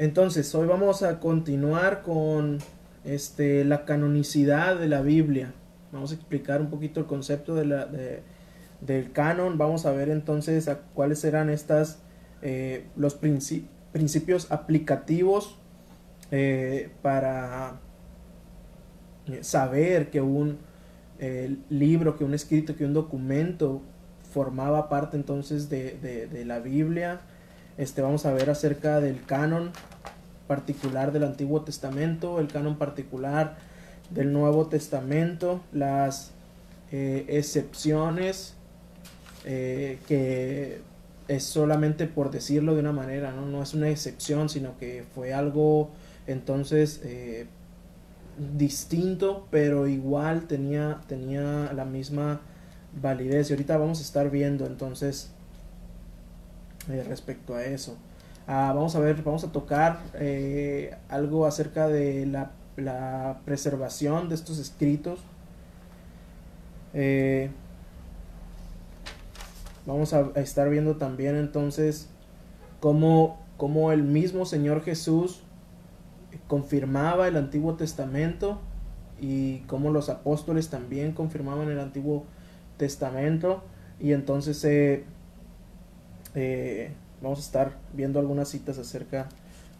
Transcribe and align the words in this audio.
Entonces, 0.00 0.54
hoy 0.54 0.66
vamos 0.66 1.02
a 1.02 1.20
continuar 1.20 2.00
con 2.00 2.56
este, 3.04 3.66
la 3.66 3.84
canonicidad 3.84 4.78
de 4.80 4.88
la 4.88 5.02
Biblia. 5.02 5.52
Vamos 5.92 6.12
a 6.12 6.14
explicar 6.14 6.62
un 6.62 6.70
poquito 6.70 7.00
el 7.00 7.06
concepto 7.06 7.54
del 7.54 9.12
canon. 9.12 9.58
Vamos 9.58 9.84
a 9.84 9.92
ver 9.92 10.08
entonces 10.08 10.68
a 10.68 10.78
cuáles 10.94 11.22
eran 11.24 11.50
estas, 11.50 11.98
eh, 12.40 12.86
los 12.96 13.14
principios 13.14 14.50
aplicativos 14.50 15.58
eh, 16.30 16.88
para 17.02 17.78
eh, 19.26 19.44
saber 19.44 20.08
que 20.08 20.22
un 20.22 20.60
libro, 21.68 22.16
que 22.16 22.24
un 22.24 22.32
escrito, 22.32 22.74
que 22.74 22.86
un 22.86 22.94
documento 22.94 23.82
formaba 24.32 24.88
parte 24.88 25.18
entonces 25.18 25.68
de, 25.68 25.98
de 26.32 26.44
la 26.46 26.58
Biblia. 26.58 27.20
Este, 27.80 28.02
vamos 28.02 28.26
a 28.26 28.32
ver 28.34 28.50
acerca 28.50 29.00
del 29.00 29.24
canon 29.24 29.70
particular 30.50 31.12
del 31.12 31.22
Antiguo 31.22 31.62
Testamento, 31.62 32.40
el 32.40 32.48
canon 32.48 32.76
particular 32.76 33.56
del 34.10 34.32
Nuevo 34.32 34.66
Testamento, 34.66 35.60
las 35.72 36.32
eh, 36.90 37.24
excepciones 37.28 38.54
eh, 39.44 40.00
que 40.08 40.80
es 41.28 41.44
solamente 41.44 42.08
por 42.08 42.32
decirlo 42.32 42.74
de 42.74 42.80
una 42.80 42.90
manera, 42.90 43.30
¿no? 43.30 43.46
no 43.46 43.62
es 43.62 43.74
una 43.74 43.90
excepción, 43.90 44.48
sino 44.48 44.76
que 44.76 45.04
fue 45.14 45.32
algo 45.32 45.90
entonces 46.26 47.00
eh, 47.04 47.46
distinto, 48.56 49.46
pero 49.52 49.86
igual 49.86 50.48
tenía, 50.48 51.00
tenía 51.06 51.72
la 51.72 51.84
misma 51.84 52.40
validez. 53.00 53.50
Y 53.50 53.52
ahorita 53.52 53.76
vamos 53.76 54.00
a 54.00 54.02
estar 54.02 54.32
viendo 54.32 54.66
entonces 54.66 55.30
respecto 56.88 57.54
a 57.54 57.62
eso. 57.62 57.96
Ah, 58.52 58.72
vamos 58.74 58.96
a 58.96 58.98
ver, 58.98 59.22
vamos 59.22 59.44
a 59.44 59.52
tocar 59.52 60.00
eh, 60.14 60.96
algo 61.08 61.46
acerca 61.46 61.86
de 61.86 62.26
la, 62.26 62.50
preservación 63.44 64.28
de 64.28 64.34
estos 64.34 64.58
escritos. 64.58 65.20
Eh, 66.92 67.50
vamos 69.86 70.12
a, 70.14 70.32
estar 70.34 70.68
viendo 70.68 70.96
también 70.96 71.36
entonces 71.36 72.08
cómo, 72.80 73.38
cómo 73.56 73.92
el 73.92 74.02
mismo 74.02 74.44
Señor 74.44 74.82
Jesús 74.82 75.42
confirmaba 76.48 77.28
el 77.28 77.36
Antiguo 77.36 77.76
Testamento 77.76 78.60
y 79.20 79.58
cómo 79.68 79.92
los 79.92 80.08
apóstoles 80.08 80.70
también 80.70 81.12
confirmaban 81.12 81.68
el 81.70 81.78
Antiguo 81.78 82.24
Testamento 82.78 83.62
y 84.00 84.10
entonces 84.10 84.64
eh, 84.64 85.04
Vamos 87.22 87.38
a 87.38 87.42
estar 87.42 87.78
viendo 87.92 88.18
algunas 88.18 88.48
citas 88.48 88.78
acerca 88.78 89.28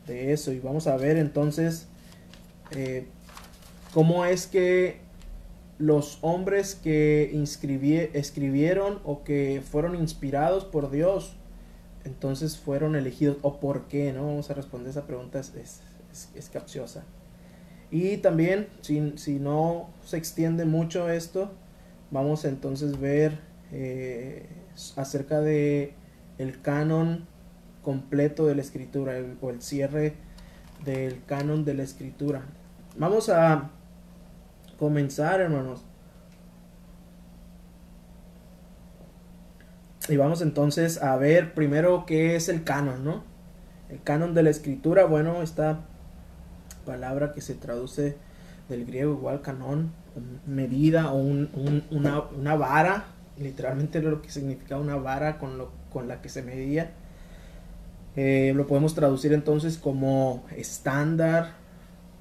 de 0.07 0.33
eso 0.33 0.53
y 0.53 0.61
vamos 0.61 0.87
a 0.87 0.97
ver 0.97 1.17
entonces 1.17 1.87
eh, 2.73 3.07
cómo 3.93 4.25
es 4.25 4.47
que 4.47 4.99
los 5.79 6.19
hombres 6.21 6.75
que 6.75 7.33
escribieron 8.13 9.01
o 9.05 9.25
que 9.25 9.63
fueron 9.65 9.95
inspirados 9.95 10.67
por 10.67 10.91
Dios, 10.91 11.37
entonces 12.05 12.59
fueron 12.59 12.97
elegidos 12.97 13.39
o 13.41 13.61
por 13.61 13.89
qué, 13.89 14.13
¿no? 14.13 14.27
Vamos 14.27 14.51
a 14.51 14.55
responder 14.55 14.91
esa 14.91 15.07
pregunta, 15.07 15.41
es, 15.41 15.81
es, 16.35 16.51
capciosa. 16.51 17.05
Y 17.91 18.19
también, 18.19 18.69
si, 18.83 19.15
si, 19.17 19.39
no 19.39 19.89
se 20.05 20.19
extiende 20.19 20.67
mucho 20.67 21.09
esto, 21.09 21.51
vamos 22.11 22.45
a 22.45 22.49
entonces 22.49 23.01
ver 23.01 23.39
eh, 23.73 24.47
acerca 24.97 25.41
de 25.41 25.95
el 26.37 26.61
canon 26.61 27.27
completo 27.83 28.47
de 28.47 28.55
la 28.55 28.63
escritura 28.63 29.15
o 29.41 29.51
el 29.51 29.63
cierre 29.63 30.15
del 30.85 31.23
canon 31.25 31.65
de 31.65 31.75
la 31.75 31.83
escritura. 31.83 32.43
Vamos 32.97 33.29
a 33.29 33.71
comenzar, 34.79 35.41
hermanos. 35.41 35.85
Y 40.09 40.17
vamos 40.17 40.43
entonces 40.43 41.03
a 41.03 41.17
ver 41.17 41.55
primero 41.55 42.05
qué 42.07 42.35
es 42.35 42.49
el 42.49 42.65
canon, 42.65 43.05
¿no? 43.05 43.23
El 43.89 44.03
canon 44.03 44.35
de 44.35 44.43
la 44.43 44.51
escritura, 44.51 45.05
bueno, 45.05 45.43
esta 45.43 45.81
palabra 46.85 47.33
que 47.33 47.41
se 47.41 47.55
traduce 47.55 48.17
del 48.69 48.87
griego 48.87 49.13
igual 49.13 49.43
canon, 49.43 49.93
medida 50.47 51.13
o 51.13 51.19
una, 51.19 52.23
una, 52.37 52.57
vara, 52.57 53.05
literalmente 53.39 54.01
lo 54.01 54.23
que 54.23 54.31
significa 54.31 54.79
una 54.79 54.97
vara 54.97 55.39
con, 55.39 55.59
lo, 55.59 55.71
con 55.93 56.09
la 56.09 56.21
que 56.23 56.29
se 56.29 56.43
medía. 56.43 56.93
Eh, 58.17 58.53
lo 58.57 58.67
podemos 58.67 58.95
traducir 58.95 59.33
entonces 59.33 59.79
como 59.79 60.45
estándar, 60.57 61.55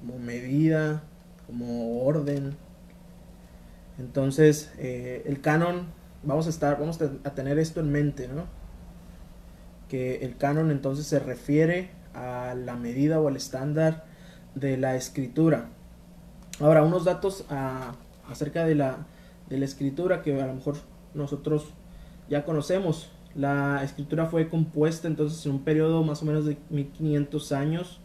como 0.00 0.18
medida, 0.18 1.02
como 1.46 2.02
orden. 2.04 2.56
Entonces, 3.98 4.72
eh, 4.78 5.24
el 5.26 5.40
canon, 5.40 5.88
vamos 6.22 6.46
a 6.46 6.50
estar, 6.50 6.78
vamos 6.78 6.98
a 7.02 7.30
tener 7.34 7.58
esto 7.58 7.80
en 7.80 7.90
mente, 7.90 8.28
¿no? 8.28 8.44
Que 9.88 10.24
el 10.24 10.36
canon 10.36 10.70
entonces 10.70 11.06
se 11.06 11.18
refiere 11.18 11.90
a 12.14 12.54
la 12.54 12.76
medida 12.76 13.20
o 13.20 13.28
al 13.28 13.36
estándar 13.36 14.04
de 14.54 14.76
la 14.76 14.96
escritura. 14.96 15.68
Ahora, 16.60 16.82
unos 16.82 17.04
datos 17.04 17.44
ah, 17.50 17.94
acerca 18.28 18.64
de 18.64 18.74
la, 18.74 19.06
de 19.48 19.58
la 19.58 19.64
escritura 19.64 20.22
que 20.22 20.40
a 20.40 20.46
lo 20.46 20.54
mejor 20.54 20.76
nosotros 21.14 21.72
ya 22.28 22.44
conocemos. 22.44 23.10
La 23.34 23.84
escritura 23.84 24.26
fue 24.26 24.48
compuesta 24.48 25.06
entonces 25.06 25.44
en 25.46 25.52
un 25.52 25.60
periodo 25.60 26.02
más 26.02 26.22
o 26.22 26.26
menos 26.26 26.44
de 26.44 26.56
1500 26.70 27.52
años. 27.52 28.00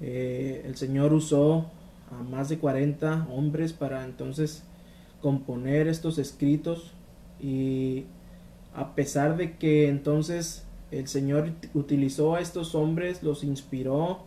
Eh, 0.00 0.62
el 0.66 0.76
Señor 0.76 1.12
usó 1.12 1.66
a 2.10 2.22
más 2.22 2.48
de 2.48 2.58
40 2.58 3.28
hombres 3.30 3.72
para 3.72 4.04
entonces 4.04 4.64
componer 5.20 5.86
estos 5.86 6.18
escritos 6.18 6.92
y 7.38 8.04
a 8.74 8.94
pesar 8.94 9.36
de 9.36 9.56
que 9.56 9.88
entonces 9.88 10.64
el 10.90 11.06
Señor 11.06 11.52
utilizó 11.74 12.34
a 12.34 12.40
estos 12.40 12.74
hombres, 12.74 13.22
los 13.22 13.44
inspiró 13.44 14.24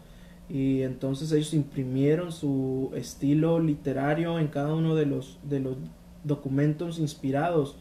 y 0.50 0.82
entonces 0.82 1.32
ellos 1.32 1.54
imprimieron 1.54 2.32
su 2.32 2.92
estilo 2.96 3.60
literario 3.60 4.40
en 4.40 4.48
cada 4.48 4.74
uno 4.74 4.96
de 4.96 5.06
los, 5.06 5.40
de 5.44 5.60
los 5.60 5.76
documentos 6.24 7.00
inspirados 7.00 7.76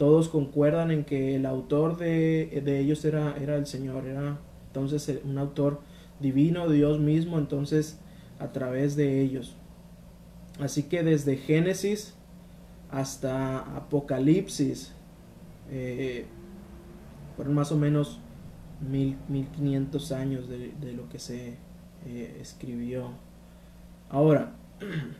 todos 0.00 0.30
concuerdan 0.30 0.90
en 0.92 1.04
que 1.04 1.36
el 1.36 1.44
autor 1.44 1.98
de, 1.98 2.80
ellos 2.80 3.04
era, 3.04 3.36
era 3.36 3.56
el 3.56 3.66
Señor, 3.66 4.06
era 4.06 4.38
entonces 4.68 5.20
un 5.26 5.36
autor 5.36 5.82
divino, 6.20 6.70
Dios 6.70 6.98
mismo, 6.98 7.38
entonces 7.38 8.00
a 8.38 8.50
través 8.50 8.96
de 8.96 9.20
ellos. 9.20 9.56
Así 10.58 10.84
que 10.84 11.02
desde 11.02 11.36
Génesis 11.36 12.14
hasta 12.90 13.58
Apocalipsis 13.76 14.94
eh, 15.70 16.24
fueron 17.36 17.54
más 17.54 17.70
o 17.70 17.76
menos 17.76 18.20
mil, 18.80 19.18
1500 19.28 20.12
años 20.12 20.48
de, 20.48 20.92
lo 20.94 21.10
que 21.10 21.18
se 21.18 21.56
eh, 22.06 22.38
escribió. 22.40 23.10
Ahora, 24.08 24.54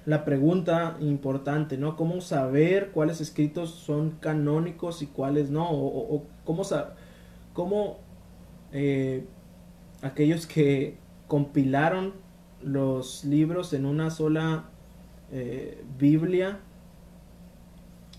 la 0.07 0.25
pregunta 0.25 0.97
importante, 1.01 1.77
¿no? 1.77 1.97
¿Cómo 1.97 2.21
saber 2.21 2.91
cuáles 2.93 3.21
escritos 3.21 3.71
son 3.71 4.13
canónicos 4.21 5.03
y 5.03 5.07
cuáles 5.07 5.51
no? 5.51 5.69
O, 5.71 6.25
cómo, 6.45 6.63
cómo 7.53 7.99
eh, 8.73 9.25
aquellos 10.03 10.47
que 10.47 10.97
compilaron 11.29 12.15
los 12.63 13.25
libros 13.25 13.73
en 13.73 13.87
una 13.87 14.11
sola 14.11 14.65
eh, 15.33 15.83
Biblia, 15.99 16.59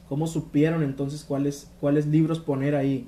¿cómo 0.07 0.27
supieron 0.27 0.83
entonces 0.83 1.23
cuáles, 1.23 1.71
cuáles 1.79 2.07
libros 2.07 2.39
poner 2.39 2.75
ahí? 2.75 3.07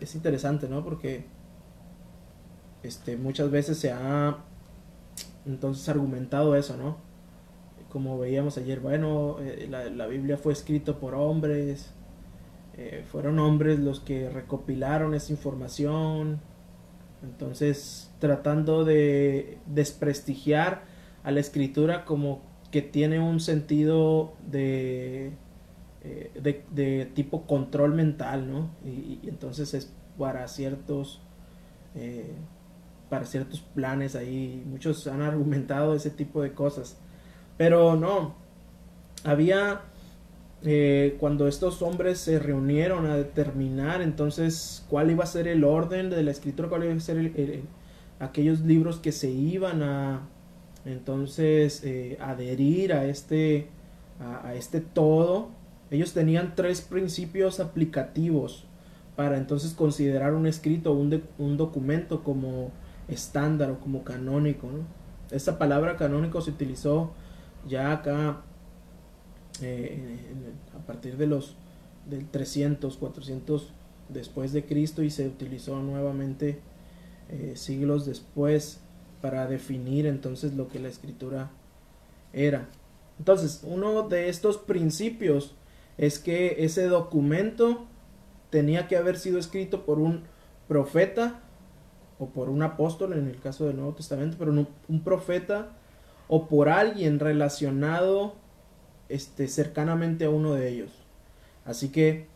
Es 0.00 0.14
interesante, 0.14 0.68
¿no? 0.68 0.84
Porque 0.84 1.24
este, 2.82 3.16
muchas 3.16 3.50
veces 3.50 3.78
se 3.78 3.90
ha 3.90 4.38
entonces 5.46 5.88
argumentado 5.88 6.56
eso, 6.56 6.76
¿no? 6.76 6.96
Como 7.88 8.18
veíamos 8.18 8.58
ayer, 8.58 8.80
bueno, 8.80 9.36
eh, 9.40 9.68
la, 9.70 10.06
Biblia 10.06 10.36
fue 10.36 10.52
escrito 10.52 10.98
por 10.98 11.14
hombres, 11.14 11.90
eh, 12.76 13.04
fueron 13.10 13.38
hombres 13.38 13.78
los 13.78 14.00
que 14.00 14.28
recopilaron 14.28 15.14
esa 15.14 15.32
información, 15.32 16.40
entonces 17.22 18.10
tratando 18.18 18.84
de 18.84 19.58
desprestigiar 19.66 20.82
a 21.24 21.30
la 21.30 21.40
escritura 21.40 22.04
como 22.04 22.42
que 22.70 22.82
tiene 22.82 23.20
un 23.20 23.40
sentido 23.40 24.34
de 24.46 25.32
eh, 26.08 26.30
de, 26.70 27.06
tipo 27.14 27.46
control 27.46 27.92
mental, 27.94 28.48
¿no? 28.48 28.70
Y, 28.84 29.18
entonces 29.28 29.74
es 29.74 29.92
para 30.16 30.46
ciertos, 30.46 31.20
eh, 31.96 32.32
para 33.10 33.24
ciertos 33.24 33.60
planes 33.60 34.14
ahí, 34.14 34.62
muchos 34.66 35.08
han 35.08 35.20
argumentado 35.20 35.94
ese 35.94 36.10
tipo 36.10 36.42
de 36.42 36.52
cosas, 36.52 36.96
pero 37.56 37.96
no, 37.96 38.36
había 39.24 39.80
eh, 40.62 41.16
cuando 41.18 41.48
estos 41.48 41.82
hombres 41.82 42.18
se 42.18 42.38
reunieron 42.38 43.06
a 43.06 43.16
determinar 43.16 44.00
entonces 44.00 44.86
cuál 44.88 45.10
iba 45.10 45.24
a 45.24 45.26
ser 45.26 45.48
el 45.48 45.64
orden 45.64 46.08
de 46.10 46.22
la 46.22 46.30
escritura, 46.30 46.68
cuál 46.68 46.84
iba 46.84 46.94
a 46.94 47.00
ser 47.00 47.64
aquellos 48.20 48.60
libros 48.60 48.98
que 48.98 49.10
se 49.10 49.30
iban 49.30 49.82
a 49.82 50.28
entonces 50.84 51.82
adherir 52.20 52.92
a 52.92 53.06
este, 53.06 53.70
a, 54.20 54.54
este 54.54 54.80
todo, 54.80 55.55
ellos 55.90 56.12
tenían 56.12 56.54
tres 56.56 56.80
principios 56.80 57.60
aplicativos 57.60 58.64
para 59.14 59.38
entonces 59.38 59.72
considerar 59.72 60.34
un 60.34 60.46
escrito, 60.46 60.92
un, 60.92 61.22
un 61.38 61.56
documento 61.56 62.22
como 62.22 62.70
estándar 63.08 63.70
o 63.70 63.80
como 63.80 64.04
canónico. 64.04 64.68
Esta 65.30 65.58
palabra 65.58 65.96
canónico 65.96 66.40
se 66.40 66.50
utilizó 66.50 67.12
ya 67.66 67.92
acá 67.92 68.42
eh, 69.62 70.18
a 70.74 70.86
partir 70.86 71.16
de 71.16 71.26
los 71.26 71.56
del 72.08 72.28
300, 72.28 72.96
400 72.96 73.72
después 74.08 74.52
de 74.52 74.64
Cristo 74.64 75.02
y 75.02 75.10
se 75.10 75.26
utilizó 75.26 75.80
nuevamente 75.80 76.60
eh, 77.28 77.54
siglos 77.56 78.06
después 78.06 78.80
para 79.20 79.46
definir 79.46 80.06
entonces 80.06 80.54
lo 80.54 80.68
que 80.68 80.78
la 80.78 80.88
escritura 80.88 81.50
era. 82.32 82.68
Entonces, 83.18 83.62
uno 83.64 84.08
de 84.08 84.28
estos 84.28 84.58
principios 84.58 85.54
es 85.98 86.18
que 86.18 86.64
ese 86.64 86.86
documento 86.86 87.86
tenía 88.50 88.88
que 88.88 88.96
haber 88.96 89.18
sido 89.18 89.38
escrito 89.38 89.84
por 89.84 89.98
un 89.98 90.24
profeta 90.68 91.40
o 92.18 92.30
por 92.30 92.48
un 92.48 92.62
apóstol 92.62 93.12
en 93.12 93.28
el 93.28 93.40
caso 93.40 93.66
del 93.66 93.76
Nuevo 93.76 93.94
Testamento, 93.94 94.36
pero 94.38 94.52
no, 94.52 94.66
un 94.88 95.02
profeta 95.02 95.76
o 96.28 96.48
por 96.48 96.68
alguien 96.68 97.18
relacionado 97.20 98.34
este, 99.08 99.48
cercanamente 99.48 100.24
a 100.24 100.30
uno 100.30 100.54
de 100.54 100.68
ellos. 100.68 100.90
Así 101.64 101.90
que 101.90 102.26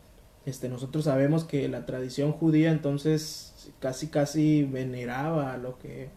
este, 0.45 0.69
nosotros 0.69 1.05
sabemos 1.05 1.43
que 1.43 1.67
la 1.67 1.85
tradición 1.85 2.31
judía 2.31 2.71
entonces 2.71 3.71
casi 3.79 4.07
casi 4.07 4.63
veneraba 4.63 5.57
lo 5.57 5.77
que, 5.77 6.09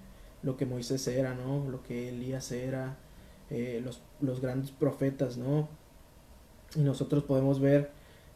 lo 0.43 0.57
que 0.57 0.67
Moisés 0.67 1.07
era, 1.09 1.35
¿no? 1.35 1.69
Lo 1.69 1.83
que 1.83 2.09
Elías 2.09 2.51
era, 2.53 2.97
eh, 3.51 3.81
los, 3.85 4.03
los, 4.21 4.41
grandes 4.41 4.71
profetas, 4.71 5.37
¿no? 5.37 5.69
Y 6.75 6.81
nosotros 6.81 7.25
podemos 7.25 7.61
ver 7.61 7.91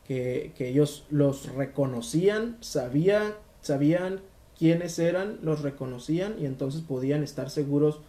que, 0.06 0.52
que 0.56 0.69
ellos 0.69 1.05
los 1.11 1.52
reconocían, 1.55 2.56
sabían, 2.61 3.35
sabían 3.61 4.20
quiénes 4.58 4.99
eran, 4.99 5.38
los 5.43 5.62
reconocían 5.62 6.35
y 6.40 6.46
entonces 6.46 6.82
podían 6.82 7.23
estar 7.23 7.50
seguros 7.50 8.00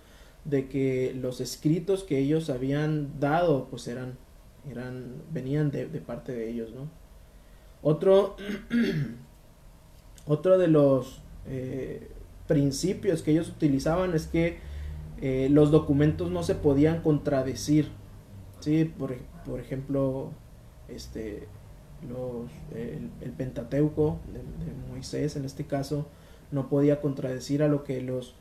de 0.46 0.68
que 0.68 1.16
los 1.20 1.42
escritos 1.42 2.04
que 2.04 2.18
ellos 2.18 2.50
habían 2.50 3.20
dado 3.20 3.68
pues 3.70 3.88
eran, 3.88 4.18
eran 4.70 5.22
venían 5.32 5.72
de, 5.72 5.86
parte 5.86 6.32
de 6.32 6.50
ellos, 6.50 6.72
¿no? 6.74 6.90
Otro, 7.82 8.36
otro 10.28 10.58
de 10.58 10.68
los 10.68 11.22
eh, 11.48 12.10
principios 12.48 13.22
que 13.22 13.32
ellos 13.32 13.50
utilizaban 13.50 14.14
es 14.14 14.28
que 14.28 14.58
eh, 15.22 15.48
los 15.52 15.72
documentos 15.72 16.32
no 16.32 16.44
se 16.44 16.56
podían 16.56 17.02
contradecir, 17.02 17.90
¿sí? 18.60 18.86
Por, 18.86 19.16
por 19.50 19.60
ejemplo, 19.60 20.32
este, 20.88 21.48
el, 22.02 23.32
Pentateuco 23.32 24.20
de, 24.32 24.42
Moisés 24.90 25.36
en 25.36 25.46
este 25.46 25.66
caso 25.66 26.08
no 26.52 26.70
podía 26.70 27.02
contradecir 27.02 27.64
a 27.64 27.68
lo 27.68 27.84
que 27.84 28.02
los 28.02 28.36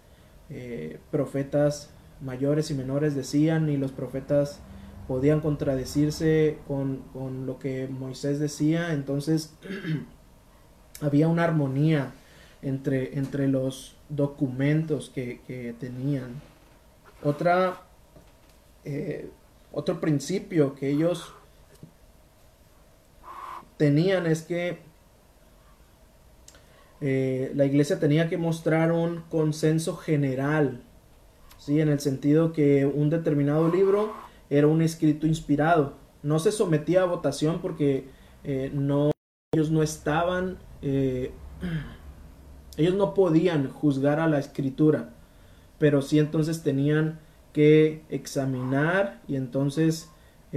eh, 0.50 0.99
profetas 1.10 1.90
mayores 2.20 2.70
y 2.70 2.75
menores 2.75 3.14
decían 3.14 3.69
y 3.69 3.76
los 3.76 3.93
profetas 3.93 4.60
podían 5.06 5.40
contradecirse 5.40 6.58
con, 6.66 7.02
lo 7.46 7.58
que 7.58 7.88
Moisés 7.88 8.38
decía, 8.38 8.93
entonces 8.93 9.55
había 11.00 11.28
una 11.28 11.44
armonía 11.44 12.12
entre, 12.60 13.19
entre 13.19 13.49
los 13.49 13.96
documentos 14.08 15.10
que, 15.10 15.75
tenían. 15.78 16.40
Otra, 17.22 17.82
eh, 18.84 19.31
otro 19.79 20.01
principio 20.01 20.75
que 20.75 20.91
ellos 20.91 21.33
tenían 23.77 24.27
es 24.27 24.43
que 24.43 24.81
eh, 27.01 27.53
la 27.55 27.65
iglesia 27.65 28.01
tenía 28.01 28.29
que 28.29 28.39
mostrar 28.39 28.91
un 28.91 29.23
consenso 29.31 29.95
general, 29.97 30.83
¿sí? 31.59 31.81
en 31.81 31.91
el 31.91 32.01
sentido 32.01 32.53
que 32.53 32.87
un 32.87 33.09
determinado 33.09 33.69
libro 33.69 34.13
era 34.51 34.67
un 34.67 34.83
escrito 34.83 35.29
inspirado. 35.29 35.93
No 36.25 36.41
se 36.41 36.51
sometía 36.51 37.03
a 37.03 37.05
votación 37.05 37.61
porque 37.61 38.09
eh, 38.43 38.73
no, 38.75 39.13
ellos 39.55 39.71
no 39.71 39.85
estaban, 39.85 40.59
eh, 40.83 41.31
ellos 42.77 42.97
no 42.97 43.15
podían 43.15 43.71
juzgar 43.71 44.19
a 44.19 44.27
la 44.27 44.41
escritura, 44.41 45.11
pero 45.79 46.03
sí 46.03 46.19
entonces 46.19 46.65
tenían 46.65 47.21
que 47.53 48.03
examinar 48.09 49.21
y 49.29 49.37
entonces 49.37 50.11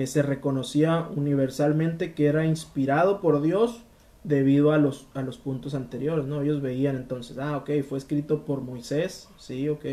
se 0.05 0.21
reconocía 0.21 1.07
universalmente 1.15 2.13
que 2.13 2.27
era 2.27 2.45
inspirado 2.45 3.19
por 3.19 3.41
Dios 3.41 3.83
debido 4.23 4.71
a 4.71 4.77
los, 4.77 5.07
a 5.13 5.21
los 5.21 5.37
puntos 5.37 5.73
anteriores, 5.73 6.25
¿no? 6.25 6.41
Ellos 6.41 6.61
veían 6.61 6.95
entonces, 6.95 7.37
ah, 7.39 7.57
ok, 7.57 7.69
fue 7.87 7.97
escrito 7.97 8.45
por 8.45 8.61
Moisés, 8.61 9.29
sí, 9.37 9.67
ok. 9.67 9.85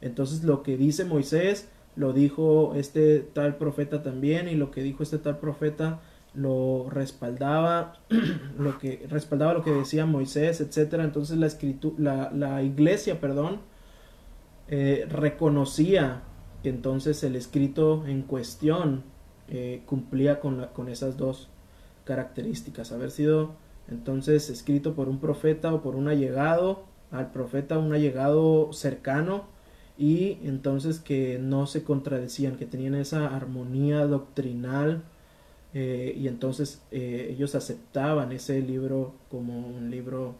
Entonces 0.00 0.44
lo 0.44 0.62
que 0.62 0.76
dice 0.76 1.04
Moisés 1.04 1.68
lo 1.96 2.12
dijo 2.12 2.74
este 2.76 3.20
tal 3.20 3.56
profeta 3.56 4.02
también 4.02 4.48
y 4.48 4.54
lo 4.54 4.70
que 4.70 4.82
dijo 4.82 5.02
este 5.02 5.18
tal 5.18 5.38
profeta 5.38 6.00
lo 6.32 6.88
respaldaba 6.90 7.94
lo 8.58 8.78
que 8.78 9.04
respaldaba 9.10 9.54
lo 9.54 9.64
que 9.64 9.72
decía 9.72 10.06
Moisés 10.06 10.60
etcétera 10.60 11.02
entonces 11.02 11.38
la 11.38 11.46
escritura 11.46 12.30
la, 12.32 12.62
iglesia 12.62 13.20
perdón 13.20 13.60
eh, 14.70 15.06
reconocía 15.08 16.22
que 16.62 16.68
entonces 16.68 17.22
el 17.24 17.36
escrito 17.36 18.04
en 18.06 18.22
cuestión 18.22 19.02
eh, 19.48 19.82
cumplía 19.86 20.40
con, 20.40 20.60
la, 20.60 20.72
con 20.72 20.88
esas 20.88 21.16
dos 21.16 21.48
características, 22.04 22.92
haber 22.92 23.10
sido 23.10 23.52
entonces 23.88 24.50
escrito 24.50 24.94
por 24.94 25.08
un 25.08 25.20
profeta 25.20 25.72
o 25.72 25.80
por 25.80 25.96
un 25.96 26.08
allegado 26.08 26.84
al 27.10 27.32
profeta, 27.32 27.78
un 27.78 27.94
allegado 27.94 28.72
cercano 28.74 29.44
y 29.96 30.38
entonces 30.42 31.00
que 31.00 31.38
no 31.38 31.66
se 31.66 31.82
contradecían, 31.82 32.56
que 32.56 32.66
tenían 32.66 32.94
esa 32.94 33.34
armonía 33.34 34.06
doctrinal 34.06 35.02
eh, 35.72 36.14
y 36.14 36.28
entonces 36.28 36.82
ellos 36.90 37.54
aceptaban 37.54 38.32
ese 38.32 38.60
libro 38.60 39.14
como 39.30 39.58
un 39.58 39.90
libro 39.90 40.34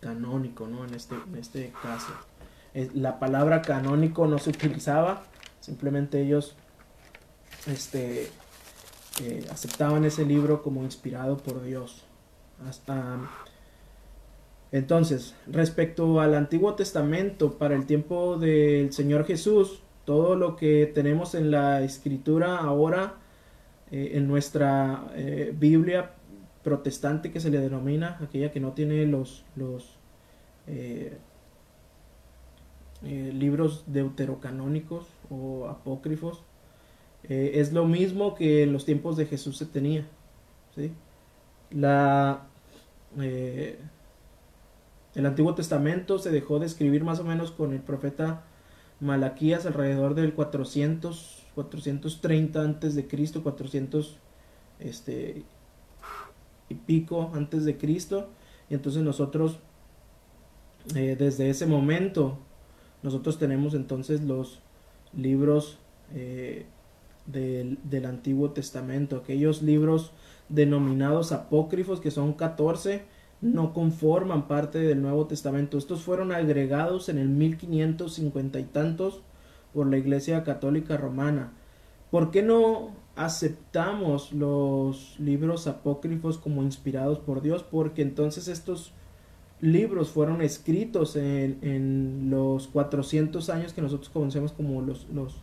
canónico, 0.00 0.66
¿no? 0.66 0.84
En 0.86 0.94
este, 0.94 1.14
en 1.14 1.36
este 1.36 1.72
caso. 1.82 2.12
Eh, 2.76 2.90
la 2.94 3.18
palabra 3.18 3.62
canónico 3.62 4.28
no 4.28 4.38
se 4.38 4.50
utilizaba, 4.50 5.24
simplemente 5.60 6.20
ellos 6.22 6.54
este, 7.66 8.30
aceptaban 9.50 10.04
ese 10.04 10.24
libro 10.24 10.62
como 10.62 10.84
inspirado 10.84 11.38
por 11.38 11.64
Dios. 11.64 12.04
Hasta 12.68 13.18
entonces, 14.72 15.34
respecto 15.46 16.20
al 16.20 16.34
Antiguo 16.34 16.74
Testamento, 16.74 17.56
para 17.56 17.74
el 17.74 17.86
tiempo 17.86 18.36
del 18.36 18.92
Señor 18.92 19.24
Jesús, 19.24 19.80
todo 20.04 20.36
lo 20.36 20.56
que 20.56 20.90
tenemos 20.92 21.34
en 21.34 21.50
la 21.50 21.82
escritura 21.82 22.58
ahora, 22.58 23.14
eh, 23.90 24.12
en 24.14 24.26
nuestra 24.26 25.06
eh, 25.14 25.54
Biblia 25.56 26.12
protestante 26.62 27.30
que 27.30 27.40
se 27.40 27.50
le 27.50 27.60
denomina, 27.60 28.18
aquella 28.20 28.50
que 28.50 28.60
no 28.60 28.72
tiene 28.72 29.06
los, 29.06 29.44
los 29.54 29.96
eh, 30.66 31.16
libros 33.02 33.84
deuterocanónicos 33.86 35.06
o 35.30 35.68
apócrifos, 35.68 36.42
eh, 37.28 37.52
es 37.60 37.72
lo 37.72 37.86
mismo 37.86 38.34
que 38.34 38.62
en 38.62 38.72
los 38.72 38.84
tiempos 38.84 39.16
de 39.16 39.26
Jesús 39.26 39.56
se 39.56 39.66
tenía. 39.66 40.06
La, 41.70 42.46
eh, 43.18 43.78
el 45.14 45.26
Antiguo 45.26 45.54
Testamento 45.54 46.18
se 46.18 46.30
dejó 46.30 46.58
de 46.58 46.66
escribir 46.66 47.02
más 47.02 47.18
o 47.18 47.24
menos 47.24 47.50
con 47.50 47.72
el 47.72 47.80
profeta 47.80 48.44
Malaquías 49.00 49.66
alrededor 49.66 50.14
del 50.14 50.34
400, 50.34 51.42
430 51.54 52.62
antes 52.62 52.94
de 52.94 53.08
Cristo, 53.08 53.42
400 53.42 54.18
este, 54.78 55.42
y 56.68 56.74
pico 56.74 57.32
antes 57.34 57.64
de 57.64 57.76
Cristo. 57.76 58.28
Y 58.70 58.74
entonces 58.74 59.02
nosotros, 59.02 59.58
eh, 60.94 61.16
desde 61.18 61.50
ese 61.50 61.66
momento, 61.66 62.38
nosotros 63.06 63.38
tenemos 63.38 63.74
entonces 63.74 64.24
los 64.24 64.58
libros 65.12 65.78
del, 67.24 68.04
Antiguo 68.04 68.50
Testamento, 68.50 69.14
aquellos 69.14 69.62
libros 69.62 70.10
denominados 70.48 71.30
apócrifos, 71.30 72.00
que 72.00 72.10
son 72.10 72.32
14, 72.32 73.04
no 73.40 73.72
conforman 73.72 74.48
parte 74.48 74.80
del 74.80 75.02
Nuevo 75.02 75.28
Testamento. 75.28 75.78
Estos 75.78 76.02
fueron 76.02 76.32
agregados 76.32 77.08
en 77.08 77.18
el 77.18 77.28
1550 77.28 78.58
y 78.58 78.64
tantos 78.64 79.22
por 79.72 79.86
la 79.86 79.98
Iglesia 79.98 80.42
Católica 80.42 80.96
Romana. 80.96 81.52
¿Por 82.10 82.32
qué 82.32 82.42
no 82.42 82.90
aceptamos 83.14 84.32
los 84.32 85.14
libros 85.20 85.68
apócrifos 85.68 86.38
como 86.38 86.64
inspirados 86.64 87.20
por 87.20 87.40
Dios 87.40 87.62
porque 87.62 88.02
entonces 88.02 88.48
estos 88.48 88.92
libros 89.66 90.10
fueron 90.10 90.40
escritos 90.42 91.16
en, 91.16 92.28
los 92.30 92.68
400 92.68 93.50
años 93.50 93.72
que 93.72 93.82
nosotros 93.82 94.08
conocemos 94.08 94.52
como 94.52 94.80
los, 94.80 95.08
los, 95.12 95.36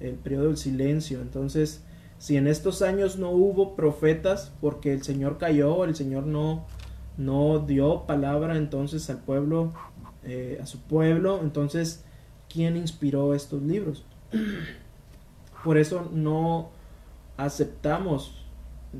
el 0.00 0.14
periodo 0.14 0.46
del 0.46 0.56
silencio. 0.56 1.20
Entonces, 1.20 1.82
si 2.18 2.36
en 2.36 2.46
estos 2.46 2.82
años 2.82 3.18
no 3.18 3.30
hubo 3.30 3.74
profetas 3.74 4.52
porque 4.60 4.92
el 4.92 5.02
Señor 5.02 5.38
cayó, 5.38 5.84
el 5.84 5.94
Señor 5.94 6.26
no, 6.26 6.66
no 7.16 7.58
dio 7.58 8.06
palabra 8.06 8.56
entonces 8.56 9.10
al 9.10 9.18
pueblo, 9.18 9.72
eh, 10.22 10.58
a 10.62 10.66
su 10.66 10.78
pueblo, 10.80 11.40
entonces, 11.42 12.04
¿quién 12.48 12.76
inspiró 12.76 13.34
estos 13.34 13.62
libros? 13.62 14.04
Por 15.64 15.78
eso 15.78 16.10
no 16.12 16.70
aceptamos 17.36 18.44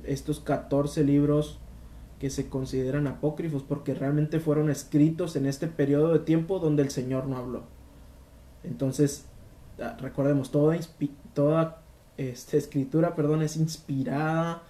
estos 0.05 0.41
14 0.41 1.05
libros 1.05 1.61
que 2.19 2.31
se 2.31 2.49
consideran 2.49 3.07
apócrifos 3.07 3.63
porque 3.63 3.95
realmente 3.95 4.41
fueron 4.41 4.71
escritos 4.71 5.37
en 5.37 5.47
este 5.47 5.67
periodo 5.67 6.13
de 6.13 6.21
tiempo 6.21 6.59
donde 6.59 6.83
el 6.83 6.91
Señor 6.91 7.27
no 7.27 7.37
habló. 7.37 7.63
Entonces, 8.63 9.27
ah, 9.81 9.97
recordemos, 10.01 10.51
toda, 10.51 10.79
toda 11.35 11.83
esta 12.17 12.57
escritura 12.57 13.15
perdón, 13.15 13.43
es 13.43 13.57
inspirada 13.57 14.63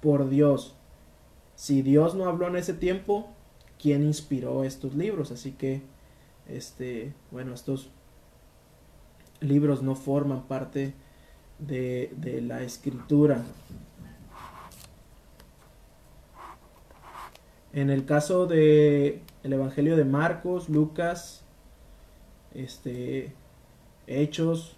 por 0.00 0.28
Dios. 0.28 0.76
Si 1.54 1.82
Dios 1.82 2.14
no 2.14 2.26
habló 2.26 2.48
en 2.48 2.56
ese 2.56 2.74
tiempo, 2.74 3.28
¿quién 3.80 4.02
inspiró 4.02 4.64
estos 4.64 4.94
libros? 4.94 5.30
Así 5.30 5.52
que, 5.52 5.82
este, 6.48 7.14
bueno, 7.30 7.54
estos 7.54 7.90
libros 9.40 9.82
no 9.82 9.94
forman 9.94 10.42
parte 10.48 10.94
de, 11.58 12.12
de 12.16 12.40
la 12.40 12.62
escritura. 12.62 13.42
En 17.72 17.88
el 17.90 18.04
caso 18.04 18.46
de 18.46 19.22
el 19.42 19.52
Evangelio 19.52 19.96
de 19.96 20.04
Marcos, 20.04 20.68
Lucas, 20.68 21.42
este, 22.54 23.32
Hechos, 24.06 24.76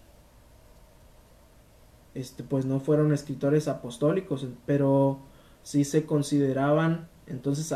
este, 2.14 2.44
pues 2.44 2.64
no 2.64 2.78
fueron 2.78 3.12
escritores 3.12 3.66
apostólicos, 3.66 4.46
pero 4.66 5.18
sí 5.64 5.84
se 5.84 6.06
consideraban, 6.06 7.08
entonces, 7.26 7.74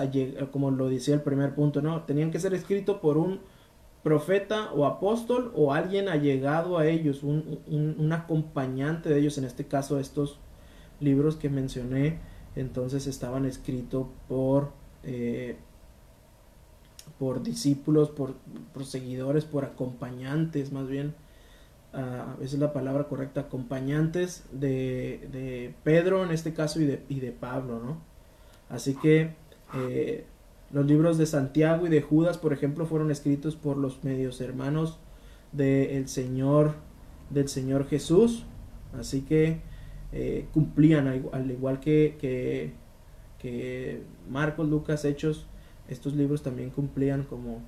como 0.53 0.71
lo 0.71 0.89
decía 0.89 1.15
el 1.15 1.23
primer 1.23 1.55
punto, 1.55 1.83
¿no? 1.83 2.03
Tenían 2.03 2.31
que 2.31 2.39
ser 2.39 2.55
escritos 2.55 2.99
por 2.99 3.19
un 3.19 3.41
profeta 4.05 4.73
o 4.73 4.87
apóstol 4.87 5.53
o 5.57 5.75
alguien 5.75 6.09
allegado 6.09 6.79
a 6.79 6.87
ellos, 6.87 7.25
un, 7.25 7.59
un 7.67 8.13
acompañante 8.13 9.09
de 9.09 9.19
ellos, 9.19 9.37
en 9.39 9.45
este 9.45 9.67
caso 9.67 9.99
estos 9.99 10.39
libros 11.01 11.35
que 11.35 11.49
mencioné, 11.49 12.21
entonces 12.55 13.09
estaban 13.09 13.45
escritos 13.47 14.07
por 14.29 14.78
eh, 15.05 15.57
por 17.19 17.43
discípulos, 17.43 18.11
por, 18.11 18.35
seguidores, 18.85 19.45
por 19.45 19.65
acompañantes, 19.65 20.73
más 20.73 20.89
bien, 20.89 21.15
a 21.93 22.37
veces 22.39 22.61
la 22.61 22.73
palabra 22.73 23.05
correcta, 23.09 23.43
acompañantes 23.43 24.45
de, 24.53 25.75
Pedro 25.83 26.23
en 26.25 26.31
este 26.31 26.53
caso 26.53 26.81
y 26.81 26.87
de, 26.87 27.03
y 27.09 27.21
de 27.21 27.33
Pablo, 27.33 27.81
¿no? 27.81 27.99
Así 28.69 28.95
que 28.95 29.35
eh, 29.75 30.27
los 30.71 30.87
libros 30.87 31.19
de 31.19 31.27
Santiago 31.27 31.87
y 31.87 31.91
de 31.91 32.03
Judas, 32.03 32.39
por 32.39 32.53
ejemplo, 32.53 32.87
fueron 32.87 33.11
escritos 33.11 33.57
por 33.57 33.79
los 33.79 34.05
medios 34.05 34.41
hermanos 34.41 34.99
del 35.53 36.09
Señor, 36.09 36.75
del 37.31 37.49
Señor 37.49 37.89
Jesús, 37.89 38.45
así 38.99 39.23
que 39.23 39.61
eh, 40.13 40.47
cumplían 40.53 41.09
al, 41.09 41.51
igual 41.51 41.81
que 41.81 42.75
Marcos, 44.29 44.69
Lucas, 44.69 45.05
Hechos, 45.05 45.47
estos 45.89 46.15
libros 46.15 46.43
también 46.43 46.71
cumplían 46.71 47.25
como, 47.25 47.63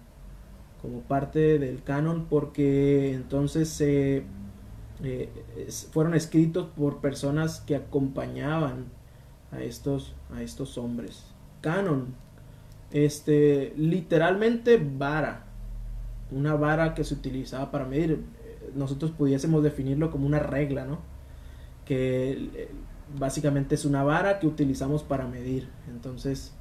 como 0.83 1.01
parte 1.01 1.59
del 1.59 1.83
canon 1.83 2.27
porque 2.29 3.15
entonces 3.15 3.81
eh, 3.81 4.25
fueron 5.93 6.15
escritos 6.15 6.69
por 6.77 7.01
personas 7.01 7.61
que 7.61 7.77
acompañaban 7.77 8.87
a 9.53 9.63
estos, 9.63 10.15
a 10.35 10.43
estos 10.43 10.77
hombres. 10.79 11.25
Canon, 11.61 12.15
este, 12.91 13.73
literalmente 13.77 14.77
vara, 14.77 15.45
una 16.31 16.55
vara 16.55 16.95
que 16.95 17.05
se 17.05 17.15
utilizaba 17.15 17.71
para 17.71 17.85
medir. 17.87 18.25
Nosotros 18.75 19.11
pudiésemos 19.11 19.63
definirlo 19.63 20.11
como 20.11 20.27
una 20.27 20.39
regla, 20.39 20.85
¿no? 20.85 20.99
Que 21.85 22.69
básicamente 23.19 23.75
es 23.75 23.85
una 23.85 24.03
vara 24.03 24.39
que 24.39 24.47
utilizamos 24.47 25.03
para 25.03 25.27
medir. 25.27 25.69
Entonces, 25.89 26.55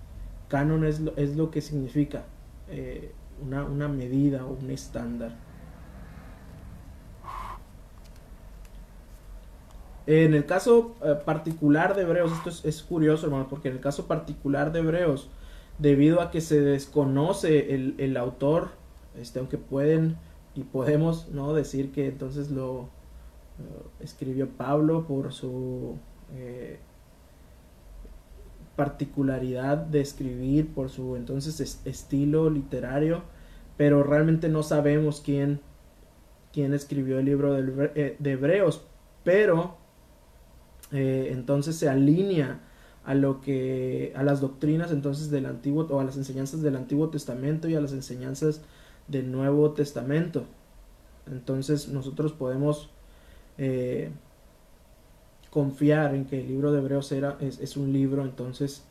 canon 0.48 0.86
es 0.86 1.00
lo, 1.00 1.16
es 1.16 1.36
lo 1.36 1.52
que 1.52 1.62
significa 1.62 2.26
eh, 2.70 3.14
una, 3.42 3.88
medida 3.88 4.46
o 4.46 4.54
un 4.54 4.70
estándar. 4.70 5.36
En 10.06 10.34
el 10.34 10.46
caso 10.46 10.96
eh, 11.04 11.16
particular 11.24 11.96
de 11.96 12.02
Hebreos, 12.02 12.32
esto 12.32 12.68
es, 12.68 12.82
curioso, 12.82 13.28
hermano, 13.28 13.48
porque 13.48 13.70
en 13.70 13.76
el 13.76 13.80
caso 13.80 14.08
particular 14.08 14.72
de 14.72 14.80
Hebreos, 14.80 15.30
debido 15.78 16.22
a 16.22 16.32
que 16.32 16.42
se 16.42 16.60
desconoce 16.62 17.74
el, 17.74 18.18
autor, 18.18 18.72
este, 19.16 19.40
aunque 19.40 19.58
pueden 19.58 20.18
y 20.56 20.64
podemos 20.64 21.30
no 21.30 21.54
decir 21.54 21.92
que 21.92 22.08
entonces 22.08 22.50
lo 22.50 22.90
eh, 23.60 23.84
escribió 24.00 24.50
Pablo 24.50 25.06
por 25.06 25.32
su 25.32 25.98
eh, 26.36 26.80
particularidad 28.76 29.78
de 29.78 30.00
escribir, 30.00 30.74
por 30.74 30.90
su 30.90 31.16
entonces 31.16 31.82
estilo 31.84 32.50
literario, 32.50 33.24
pero 33.76 34.04
realmente 34.04 34.48
no 34.48 34.64
sabemos 34.64 35.22
quién, 35.22 35.60
quién 36.54 36.74
escribió 36.74 37.20
el 37.20 37.26
libro 37.26 37.54
de, 37.54 37.92
eh, 37.96 38.18
Hebreos, 38.24 38.84
pero 39.24 39.76
eh, 40.92 41.30
entonces 41.32 41.76
se 41.76 41.90
alinea 41.90 42.62
a 43.04 43.16
lo 43.16 43.42
que 43.42 44.14
a 44.16 44.24
las 44.24 44.40
doctrinas 44.40 44.92
entonces 44.92 45.30
del 45.30 45.46
antiguo 45.46 45.88
o 45.90 46.00
a 46.00 46.04
las 46.04 46.16
enseñanzas 46.16 46.62
del 46.62 46.76
antiguo 46.76 47.10
testamento 47.10 47.68
y 47.68 47.76
a 47.76 47.82
las 47.82 47.92
enseñanzas 47.92 48.62
del 49.08 49.32
nuevo 49.32 49.72
testamento. 49.72 50.46
Entonces 51.30 51.90
nosotros 51.90 52.32
podemos 52.32 52.90
confiar 55.50 56.14
en 56.14 56.26
que 56.26 56.40
el 56.42 56.48
libro 56.48 56.72
de 56.72 56.80
Hebreos 56.80 57.12
era, 57.12 57.38
es, 57.40 57.76
un 57.78 57.92
libro 57.92 58.24
entonces 58.24 58.84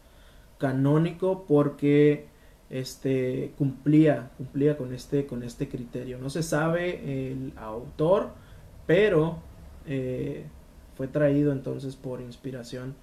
canónico 0.58 1.44
porque 1.46 2.26
este 2.68 3.52
cumplía 3.56 4.30
cumplía 4.36 4.76
con 4.76 4.92
este 4.92 5.26
con 5.26 5.42
este 5.42 5.68
criterio. 5.68 6.18
No 6.18 6.30
se 6.30 6.42
sabe 6.42 7.30
el 7.30 7.52
autor 7.56 8.30
pero 8.86 9.38
eh, 9.86 10.46
fue 10.96 11.08
traído 11.08 11.52
entonces 11.52 11.96
por 11.96 12.20
inspiración 12.20 12.94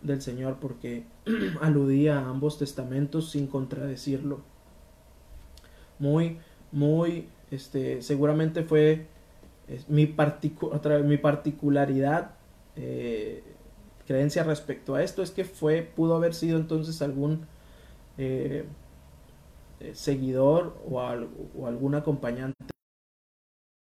del 0.00 0.22
Señor 0.22 0.56
porque 0.60 1.04
aludía 1.60 2.18
a 2.18 2.28
ambos 2.28 2.58
testamentos 2.58 3.30
sin 3.30 3.46
contradecirlo. 3.46 4.40
Muy 5.98 6.38
muy 6.72 7.28
este 7.50 8.00
seguramente 8.00 8.62
fue 8.62 9.06
mi, 9.88 10.14
mi 11.04 11.16
particularidad 11.18 12.32
eh, 12.76 13.42
creencia 14.06 14.44
respecto 14.44 14.94
a 14.94 15.02
esto 15.02 15.22
es 15.22 15.30
que 15.30 15.44
fue, 15.44 15.82
pudo 15.82 16.16
haber 16.16 16.34
sido 16.34 16.58
entonces 16.58 17.02
algún 17.02 17.46
eh, 18.18 18.64
eh, 19.80 19.94
seguidor 19.94 20.76
o, 20.88 21.00
algún 21.00 21.94
acompañante 21.94 22.56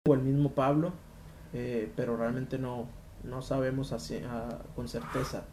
o 0.06 0.14
el 0.14 0.20
mismo 0.20 0.54
Pablo, 0.54 0.92
pero 1.94 2.16
realmente 2.16 2.58
no, 2.58 2.88
no 3.22 3.40
sabemos 3.40 3.94
con 4.74 4.88
certeza 4.88 5.44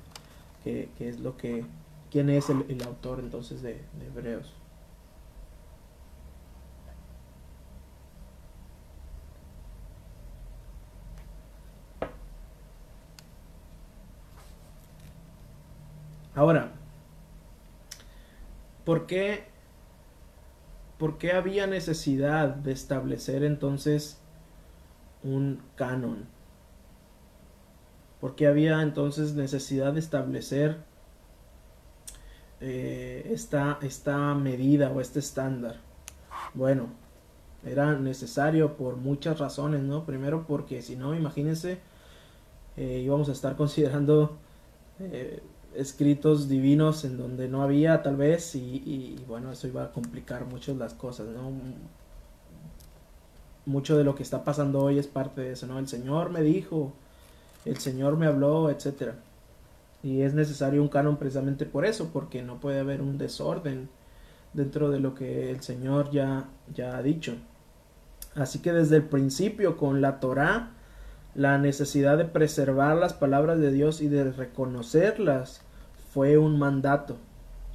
qué, 0.63 0.89
es 0.99 1.19
lo 1.19 1.37
que, 1.37 1.63
quién 2.09 2.31
es 2.31 2.49
el, 2.49 2.81
autor 2.83 3.19
entonces 3.19 3.61
de 3.61 3.79
Hebreos. 4.03 4.60
Ahora, 16.33 16.71
¿por 18.85 19.05
qué, 19.05 19.45
¿por 20.97 21.17
qué 21.17 21.33
había 21.33 21.67
necesidad 21.67 22.49
de 22.49 22.71
establecer 22.71 23.43
entonces 23.43 24.19
un 25.23 25.61
canon? 25.75 26.25
¿Por 28.21 28.35
qué 28.35 28.47
había 28.47 28.81
entonces 28.81 29.33
necesidad 29.33 29.93
de 29.93 29.99
establecer 29.99 30.77
eh, 32.61 33.27
esta, 33.31 33.79
esta 33.81 34.33
medida 34.35 34.89
o 34.91 35.01
este 35.01 35.19
estándar? 35.19 35.77
Bueno, 36.53 36.87
era 37.65 37.93
necesario 37.93 38.77
por 38.77 38.95
muchas 38.95 39.39
razones, 39.39 39.81
¿no? 39.81 40.05
Primero 40.05 40.45
porque 40.47 40.81
si 40.81 40.95
no, 40.95 41.13
imagínense 41.13 41.79
eh, 42.77 43.01
íbamos 43.03 43.27
a 43.29 43.33
estar 43.33 43.55
considerando 43.57 44.37
eh, 44.99 45.41
escritos 45.75 46.49
divinos 46.49 47.05
en 47.05 47.17
donde 47.17 47.47
no 47.47 47.61
había 47.63 48.01
tal 48.03 48.17
vez 48.17 48.55
y, 48.55 49.17
bueno, 49.27 49.51
eso 49.51 49.67
iba 49.67 49.83
a 49.83 49.91
complicar 49.91 50.45
mucho 50.45 50.75
las 50.75 50.93
cosas, 50.93 51.27
¿no? 51.27 51.51
Mucho 53.65 53.97
de 53.97 54.03
lo 54.03 54.15
que 54.15 54.23
está 54.23 54.43
pasando 54.43 54.81
hoy 54.81 54.99
es 54.99 55.07
parte 55.07 55.41
de 55.41 55.51
eso, 55.53 55.67
¿no? 55.67 55.79
El 55.79 55.87
Señor 55.87 56.29
me 56.29 56.41
dijo, 56.41 56.93
el 57.65 57.77
Señor 57.77 58.17
me 58.17 58.25
habló, 58.25 58.69
etcétera. 58.69 59.15
Y 60.03 60.21
es 60.21 60.33
necesario 60.33 60.81
un 60.81 60.87
canon 60.87 61.17
precisamente 61.17 61.65
por 61.65 61.85
eso, 61.85 62.09
porque 62.11 62.41
no 62.41 62.59
puede 62.59 62.79
haber 62.79 63.01
un 63.01 63.17
desorden 63.17 63.89
dentro 64.53 64.89
de 64.89 64.99
lo 64.99 65.13
que 65.13 65.51
el 65.51 65.61
Señor 65.61 66.11
ya, 66.11 66.49
ya 66.73 66.97
ha 66.97 67.03
dicho. 67.03 67.35
Así 68.35 68.59
que 68.59 68.73
desde 68.73 68.97
el 68.97 69.03
principio 69.03 69.77
con 69.77 70.01
la 70.01 70.19
Torá, 70.19 70.71
la 71.35 71.57
necesidad 71.57 72.17
de 72.17 72.25
preservar 72.25 72.97
las 72.97 73.13
palabras 73.13 73.59
de 73.59 73.71
Dios 73.71 74.01
y 74.01 74.07
de 74.07 74.31
reconocerlas 74.31 75.61
fue 76.13 76.37
un 76.37 76.59
mandato. 76.59 77.17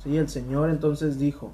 ¿sí? 0.02 0.16
El 0.16 0.28
Señor 0.28 0.70
entonces 0.70 1.18
dijo 1.18 1.52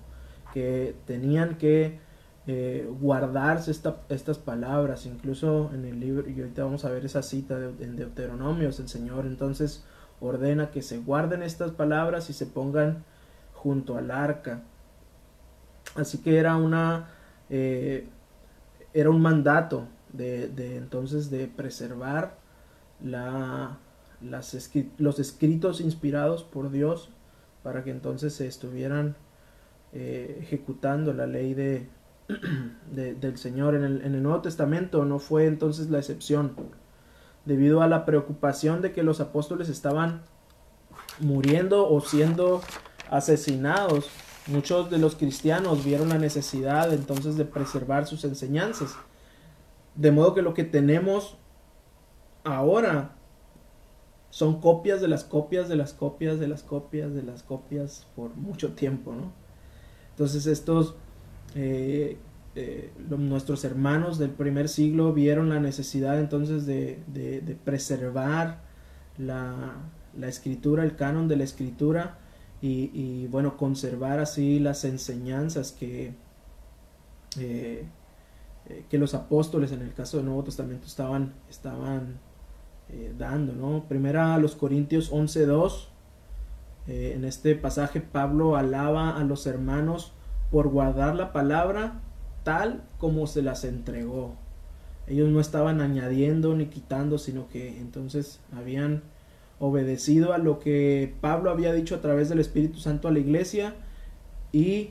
que 0.53 0.97
tenían 1.07 1.57
que 1.57 2.01
eh, 2.47 2.89
guardarse 3.01 3.71
estas 3.71 4.39
palabras, 4.39 5.07
incluso 5.07 5.71
en 5.73 5.85
el 5.85 6.01
libro, 6.01 6.29
y 6.29 6.41
ahorita 6.41 6.65
vamos 6.65 6.85
a 6.85 6.91
ver 6.91 7.05
esa 7.05 7.23
cita 7.23 7.59
de, 7.59 7.85
en 7.85 7.97
Deuteronomios, 7.97 8.81
el 8.81 8.89
Señor 8.89 9.27
entonces 9.27 9.85
ordena 10.21 10.71
que 10.71 10.83
se 10.83 10.99
guarden 10.99 11.43
estas 11.43 11.71
palabras 11.71 12.31
y 12.31 12.33
se 12.33 12.47
pongan 12.47 13.05
junto 13.55 13.97
al 13.97 14.11
arca. 14.11 14.63
Así 15.95 16.19
que 16.19 16.39
era 16.39 16.57
una 16.57 17.09
eh, 17.49 18.09
era 18.95 19.11
un 19.11 19.21
mandato 19.21 19.87
de, 20.13 20.77
entonces 20.77 21.31
de 21.31 21.49
preservar 21.49 22.37
la, 23.03 23.79
las 24.21 24.71
los 24.99 25.19
escritos 25.19 25.81
inspirados 25.81 26.45
por 26.45 26.71
Dios 26.71 27.11
para 27.63 27.85
que 27.85 27.91
entonces 27.91 28.35
se 28.35 28.47
estuvieran 28.47 29.17
eh, 29.93 30.39
ejecutando 30.43 31.13
la 31.13 31.27
ley 31.27 31.55
de, 31.55 31.89
del 32.93 33.39
Señor. 33.39 33.75
En 33.75 33.85
el, 33.85 34.03
en 34.03 34.15
el 34.15 34.23
Nuevo 34.23 34.43
Testamento 34.43 35.05
no 35.05 35.19
fue 35.19 35.47
entonces 35.47 35.91
la 35.91 35.99
excepción, 35.99 36.55
debido 37.45 37.83
a 37.83 37.89
la 37.89 38.05
preocupación 38.05 38.83
de 38.83 38.93
que 38.93 39.03
los 39.03 39.21
apóstoles 39.21 39.69
estaban 39.69 40.23
muriendo 41.19 41.89
o 41.89 42.01
siendo 42.01 42.63
asesinados. 43.11 44.09
Muchos 44.49 44.91
de 44.91 44.99
los 44.99 45.15
cristianos 45.15 45.85
vieron 45.85 46.09
la 46.09 46.19
necesidad 46.19 46.93
entonces 46.93 47.37
de 47.37 47.45
preservar 47.45 48.07
sus 48.07 48.25
enseñanzas 48.25 48.97
de 49.95 50.11
modo 50.11 50.35
que 50.35 50.43
lo 50.43 50.55
que 50.55 50.65
tenemos 50.65 51.37
ahora 52.45 53.17
son 54.31 54.61
copias 54.61 55.01
de 55.01 55.09
las 55.09 55.25
copias 55.25 55.69
de 55.69 55.77
las 55.77 55.93
copias 55.93 56.41
de 56.41 56.49
las 56.49 56.63
copias 56.63 57.15
de 57.15 57.23
las 57.23 57.43
copias 57.43 58.07
por 58.17 58.35
mucho 58.35 58.73
tiempo, 58.73 59.13
¿no? 59.13 59.33
Entonces 60.11 60.47
estos, 60.47 60.95
eh, 61.55 62.17
eh, 62.55 62.93
nuestros 63.09 63.65
hermanos 63.65 64.19
del 64.19 64.31
primer 64.31 64.69
siglo 64.69 65.13
vieron 65.13 65.49
la 65.51 65.61
necesidad 65.61 66.19
entonces 66.19 66.67
de, 66.67 67.59
preservar 67.65 68.63
la, 69.19 69.75
escritura, 70.23 70.85
el 70.85 70.97
canon 70.97 71.29
de 71.29 71.37
la 71.37 71.45
escritura 71.45 72.19
y, 72.61 72.91
y 72.93 73.27
bueno, 73.29 73.57
conservar 73.57 74.21
así 74.21 74.59
las 74.59 74.85
enseñanzas 74.85 75.73
que, 75.73 76.15
eh, 77.39 77.87
eh, 78.69 78.85
que 78.89 78.99
los 78.99 79.15
apóstoles 79.15 79.73
en 79.73 79.83
el 79.83 79.93
caso 79.93 80.17
del 80.17 80.27
Nuevo 80.27 80.45
Testamento 80.45 80.87
estaban, 80.87 81.35
estaban 81.51 82.19
eh, 82.89 83.15
dando, 83.19 83.53
¿no? 83.55 83.85
Primera 83.89 84.35
a 84.35 84.39
los 84.39 84.55
Corintios 84.55 85.13
11.2, 85.13 85.87
eh, 86.89 87.13
en 87.17 87.25
este 87.25 87.55
pasaje 87.55 88.01
Pablo 88.01 88.57
alaba 88.57 89.17
a 89.17 89.25
los 89.25 89.47
hermanos 89.47 90.13
por 90.51 90.69
guardar 90.69 91.15
la 91.15 91.33
palabra 91.33 92.01
tal 92.43 92.83
como 92.99 93.27
se 93.27 93.43
las 93.43 93.65
entregó. 93.65 94.35
Ellos 95.07 95.29
no 95.29 95.41
estaban 95.41 95.81
añadiendo 95.81 96.55
ni 96.55 96.67
quitando, 96.67 97.19
sino 97.19 97.49
que 97.49 97.79
entonces 97.79 98.41
habían 98.55 99.03
obedecido 99.59 100.33
a 100.33 100.39
lo 100.39 100.59
que 100.59 101.15
Pablo 101.21 101.51
había 101.51 101.73
dicho 101.73 101.95
a 101.95 102.01
través 102.01 102.29
del 102.29 102.41
Espíritu 102.41 102.79
Santo 102.79 103.09
a 103.09 103.13
la 103.13 103.21
iglesia 103.21 103.75
y 104.53 104.91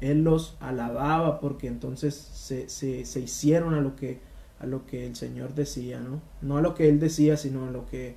él 0.00 0.24
los 0.24 0.56
alababa 0.60 1.40
porque 1.40 1.66
entonces 1.66 2.14
se, 2.14 2.68
se, 2.68 3.20
hicieron 3.20 3.74
a 3.74 3.80
lo 3.80 3.96
que 3.96 4.18
a 4.58 4.66
lo 4.66 4.84
que 4.84 5.06
el 5.06 5.16
Señor 5.16 5.54
decía, 5.54 6.00
¿no? 6.00 6.20
No 6.42 6.58
a 6.58 6.60
lo 6.60 6.74
que 6.74 6.88
él 6.88 7.00
decía, 7.00 7.38
sino 7.38 7.66
a 7.66 7.70
lo 7.70 7.86
que 7.86 8.16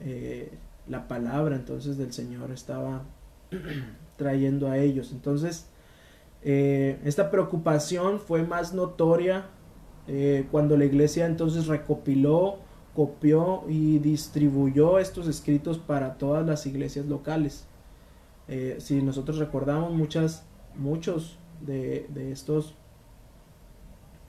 eh, 0.00 0.50
la 0.88 1.08
palabra 1.08 1.56
entonces 1.56 1.98
del 1.98 2.10
Señor 2.12 2.50
estaba 2.52 3.02
trayendo 4.16 4.70
a 4.70 4.78
ellos. 4.78 5.12
Entonces, 5.12 5.66
eh, 6.42 6.98
esta 7.04 7.30
preocupación 7.30 8.18
fue 8.18 8.44
más 8.44 8.72
notoria 8.72 9.44
eh, 10.08 10.46
cuando 10.50 10.78
la 10.78 10.86
iglesia 10.86 11.26
entonces 11.26 11.66
recopiló, 11.66 12.60
copió 12.94 13.64
y 13.68 13.98
distribuyó 13.98 14.98
estos 14.98 15.28
escritos 15.28 15.76
para 15.76 16.14
todas 16.14 16.46
las 16.46 16.64
iglesias 16.66 17.04
locales. 17.06 17.66
si 18.78 19.02
nosotros 19.02 19.38
recordamos 19.38 19.92
muchas 19.92 20.44
muchos 20.76 21.38
de, 21.60 22.06
estos 22.30 22.74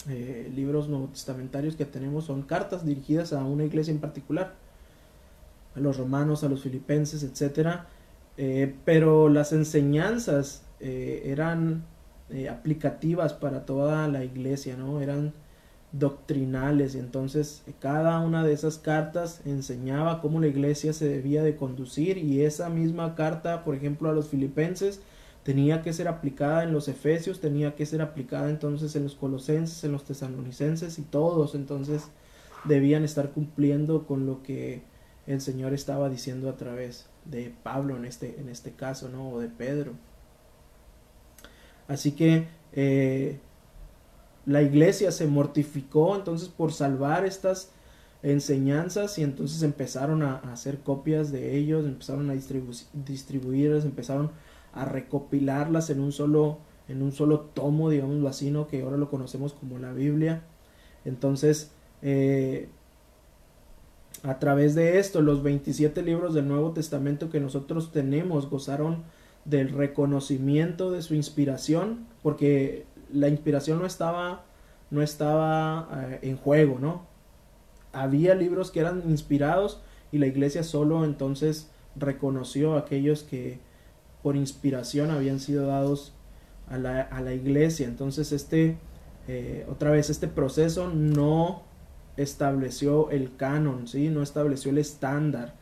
eh, 0.10 0.52
libros 0.54 0.88
nuevo 0.88 1.08
testamentarios 1.08 1.76
que 1.76 1.86
tenemos 1.86 2.26
son 2.26 2.44
cartas 2.44 2.86
dirigidas 2.86 3.34
a 3.34 3.44
una 3.44 3.66
iglesia 3.66 3.92
en 3.92 4.00
particular, 4.00 4.56
a 5.76 5.80
los 5.80 5.98
romanos, 5.98 6.44
a 6.44 6.50
los 6.50 6.62
filipenses, 6.62 7.24
etc. 7.24 7.82
Eh, 8.38 8.76
pero 8.86 9.30
las 9.30 9.52
enseñanzas 9.54 10.64
eh, 10.80 11.24
eran 11.26 11.84
aplicativas 12.50 13.34
para 13.34 13.66
toda 13.68 14.08
la 14.08 14.24
iglesia, 14.24 14.76
¿no? 14.76 15.00
Eran 15.00 15.34
doctrinales 15.92 16.96
y 16.96 17.00
entonces 17.00 17.64
cada 17.80 18.20
una 18.20 18.44
de 18.44 18.52
esas 18.52 18.78
cartas 18.78 19.42
enseñaba 19.46 20.22
cómo 20.22 20.40
la 20.40 20.48
iglesia 20.48 20.92
se 20.92 21.08
debía 21.08 21.44
de 21.44 21.56
conducir 21.56 22.18
y 22.18 22.42
esa 22.42 22.70
misma 22.70 23.16
carta, 23.16 23.64
por 23.64 23.76
ejemplo, 23.76 24.10
a 24.10 24.14
los 24.14 24.28
filipenses, 24.28 25.02
tenía 25.46 25.84
que 25.84 25.94
ser 25.94 26.08
aplicada 26.08 26.64
en 26.64 26.74
los 26.74 26.88
efesios, 26.88 27.40
tenía 27.40 27.76
que 27.76 27.86
ser 27.86 28.02
aplicada 28.02 28.50
entonces 28.50 28.96
en 28.96 29.04
los 29.04 29.14
colosenses, 29.14 29.84
en 29.84 29.92
los 29.92 30.04
tesalonicenses 30.04 30.98
y 30.98 31.04
todos 31.04 31.54
entonces 31.54 32.06
debían 32.64 33.04
estar 33.04 33.30
cumpliendo 33.30 34.08
con 34.08 34.26
lo 34.26 34.42
que 34.42 34.82
el 35.28 35.40
Señor 35.42 35.76
estaba 35.76 36.10
diciendo 36.10 36.50
a 36.50 36.58
través 36.58 37.06
de 37.26 37.54
Pablo 37.62 37.96
en 37.96 38.06
este, 38.06 38.40
en 38.40 38.50
este 38.50 38.72
caso, 38.72 39.08
¿no? 39.08 39.30
O 39.30 39.40
de 39.40 39.48
Pedro. 39.48 39.94
Así 41.88 42.14
que 42.14 42.48
eh, 42.74 43.38
la 44.48 44.64
iglesia 44.64 45.12
se 45.12 45.28
mortificó 45.28 46.16
entonces 46.16 46.50
por 46.50 46.74
salvar 46.74 47.24
estas 47.24 47.70
enseñanzas 48.24 49.20
y 49.20 49.24
entonces 49.24 49.62
empezaron 49.62 50.24
a, 50.24 50.38
hacer 50.52 50.80
copias 50.80 51.32
de 51.32 51.56
ellos, 51.56 51.86
empezaron 51.86 52.32
a 52.32 52.34
distribuirlas, 52.34 53.86
empezaron 53.86 54.32
a 54.76 54.86
recopilarlas 54.86 55.90
en 55.90 56.00
un 56.00 56.12
solo 56.12 56.60
en 56.88 57.02
un 57.02 57.12
solo 57.12 57.40
tomo, 57.40 57.90
digámoslo 57.90 58.28
así, 58.28 58.52
¿no? 58.52 58.68
que 58.68 58.82
ahora 58.82 58.98
lo 58.98 59.10
conocemos 59.10 59.54
como 59.54 59.80
la 59.80 59.92
Biblia. 59.92 60.44
Entonces, 61.04 61.72
eh, 62.02 62.70
a 64.24 64.40
través 64.40 64.76
de 64.76 65.00
esto, 65.00 65.22
los 65.22 65.44
27 65.44 66.02
libros 66.04 66.34
del 66.34 66.48
Nuevo 66.48 66.72
Testamento 66.72 67.30
que 67.30 67.40
nosotros 67.40 67.92
tenemos 67.92 68.50
gozaron 68.50 69.04
del 69.46 69.70
reconocimiento 69.70 70.92
de 70.92 71.02
su 71.02 71.16
inspiración, 71.16 72.06
porque 72.24 72.86
la 73.12 73.30
inspiración 73.30 73.80
no 73.80 73.86
estaba, 73.86 74.44
no 74.92 75.02
estaba 75.02 75.90
eh, 76.10 76.20
en 76.24 76.38
juego, 76.38 76.80
¿no? 76.80 77.04
Había 77.94 78.36
libros 78.36 78.72
que 78.72 78.82
eran 78.82 79.04
inspirados 79.10 79.82
y 80.12 80.18
la 80.18 80.28
iglesia 80.28 80.64
solo 80.64 81.06
entonces 81.06 81.70
reconoció 81.96 82.76
a 82.76 82.80
aquellos 82.80 83.24
que, 83.24 83.60
por 84.26 84.36
inspiración 84.36 85.12
habían 85.12 85.40
sido 85.40 85.68
dados 85.68 86.12
a 86.68 86.80
la, 86.80 87.02
a 87.02 87.22
la 87.22 87.36
iglesia. 87.36 87.86
Entonces 87.86 88.32
este, 88.32 88.76
eh, 89.28 89.68
otra 89.70 89.92
vez, 89.92 90.10
este 90.10 90.28
proceso 90.28 90.90
no 90.90 91.62
estableció 92.18 93.12
el 93.12 93.36
canon, 93.36 93.88
¿sí? 93.88 94.10
no 94.10 94.24
estableció 94.24 94.72
el 94.72 94.80
estándar, 94.80 95.54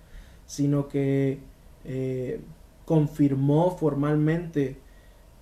sino 0.45 0.87
que 0.87 1.39
eh, 1.83 2.39
confirmó 2.85 3.75
formalmente 3.75 4.77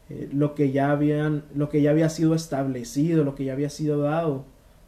eh, 0.09 0.27
lo, 0.33 0.55
que 0.55 0.71
ya 0.71 0.89
habían, 0.89 1.43
lo 1.53 1.69
que 1.69 1.83
ya 1.83 1.91
había 1.91 2.09
sido 2.09 2.33
establecido, 2.33 3.23
lo 3.23 3.35
que 3.35 3.45
ya 3.45 3.53
había 3.53 3.69
sido 3.69 4.01
dado 4.01 4.45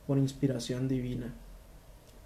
por 0.07 0.17
inspiración 0.17 0.87
divina. 0.87 1.35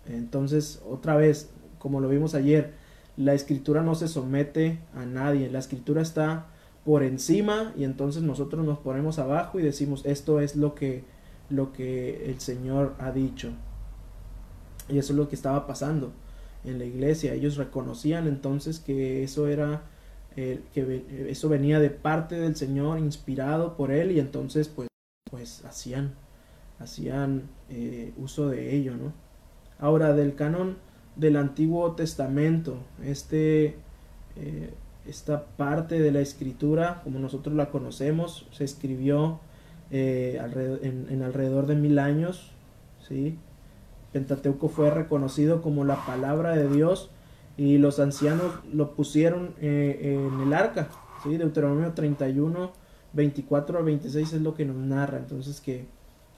Entonces, 0.06 0.82
otra 0.90 1.18
vez, 1.18 1.50
como 1.80 2.00
lo 2.00 2.08
vimos 2.08 2.34
ayer, 2.34 2.87
la 3.18 3.34
escritura 3.34 3.82
no 3.82 3.96
se 3.96 4.08
somete 4.08 4.80
a 4.96 5.06
nadie, 5.06 5.50
la 5.50 5.60
escritura 5.60 6.02
está 6.02 6.46
por 6.86 7.04
encima 7.04 7.74
y 7.76 7.84
entonces 7.84 8.24
nosotros 8.24 8.66
nos 8.66 8.80
ponemos 8.80 9.20
abajo 9.20 9.60
y 9.60 9.64
decimos 9.64 10.06
esto 10.06 10.40
es 10.40 10.56
lo 10.56 10.74
que 10.76 11.04
lo 11.50 11.74
que 11.74 12.30
el 12.30 12.40
Señor 12.40 12.96
ha 13.00 13.12
dicho. 13.12 13.52
Y 14.90 14.98
eso 14.98 15.14
es 15.14 15.18
lo 15.18 15.28
que 15.30 15.36
estaba 15.36 15.68
pasando. 15.68 16.14
en 16.64 16.80
la 16.80 16.86
iglesia. 16.86 17.34
Ellos 17.34 17.56
reconocían 17.56 18.28
entonces 18.28 18.80
que 18.80 19.24
eso 19.24 19.48
era 19.48 19.84
que 20.36 21.30
eso 21.30 21.50
venía 21.50 21.80
de 21.80 21.90
parte 21.90 22.36
del 22.36 22.56
Señor, 22.56 23.00
inspirado 23.00 23.76
por 23.76 23.92
él, 23.92 24.12
y 24.12 24.20
entonces 24.20 24.68
pues, 24.68 24.88
pues 25.32 25.66
hacían, 25.66 26.14
hacían 26.78 27.50
eh, 27.70 28.14
uso 28.18 28.48
de 28.50 28.76
ello, 28.76 28.96
¿no? 28.96 29.14
Ahora, 29.80 30.14
del 30.14 30.36
canon 30.36 30.78
del 31.18 31.36
Antiguo 31.36 31.94
Testamento, 31.94 32.78
este, 33.04 33.76
eh, 34.36 34.74
esta 35.08 35.46
parte 35.46 36.00
de 36.00 36.12
la 36.12 36.20
escritura, 36.20 37.02
como 37.04 37.20
nosotros 37.20 37.56
la 37.56 37.70
conocemos, 37.70 38.48
se 38.52 38.64
escribió 38.64 39.40
eh, 39.90 40.40
en, 41.10 41.22
alrededor 41.24 41.66
de 41.66 41.76
mil 41.76 41.98
años, 42.00 42.52
¿sí? 43.08 43.38
Pentateuco 44.14 44.70
fue 44.70 44.90
reconocido 44.90 45.62
como 45.62 45.84
la 45.86 46.06
palabra 46.06 46.56
de 46.56 46.70
Dios 46.70 47.10
y 47.58 47.78
los 47.78 48.00
ancianos 48.00 48.54
lo 48.72 48.94
pusieron 48.96 49.54
eh, 49.60 50.20
en 50.32 50.42
el 50.42 50.54
arca, 50.54 50.90
¿sí? 51.24 51.38
Deuteronomio 51.38 51.94
31, 51.94 52.72
24 53.14 53.80
al 53.80 53.86
26 53.86 54.34
es 54.34 54.42
lo 54.42 54.54
que 54.54 54.66
nos 54.66 54.76
narra, 54.76 55.18
entonces 55.18 55.62
que, 55.62 55.86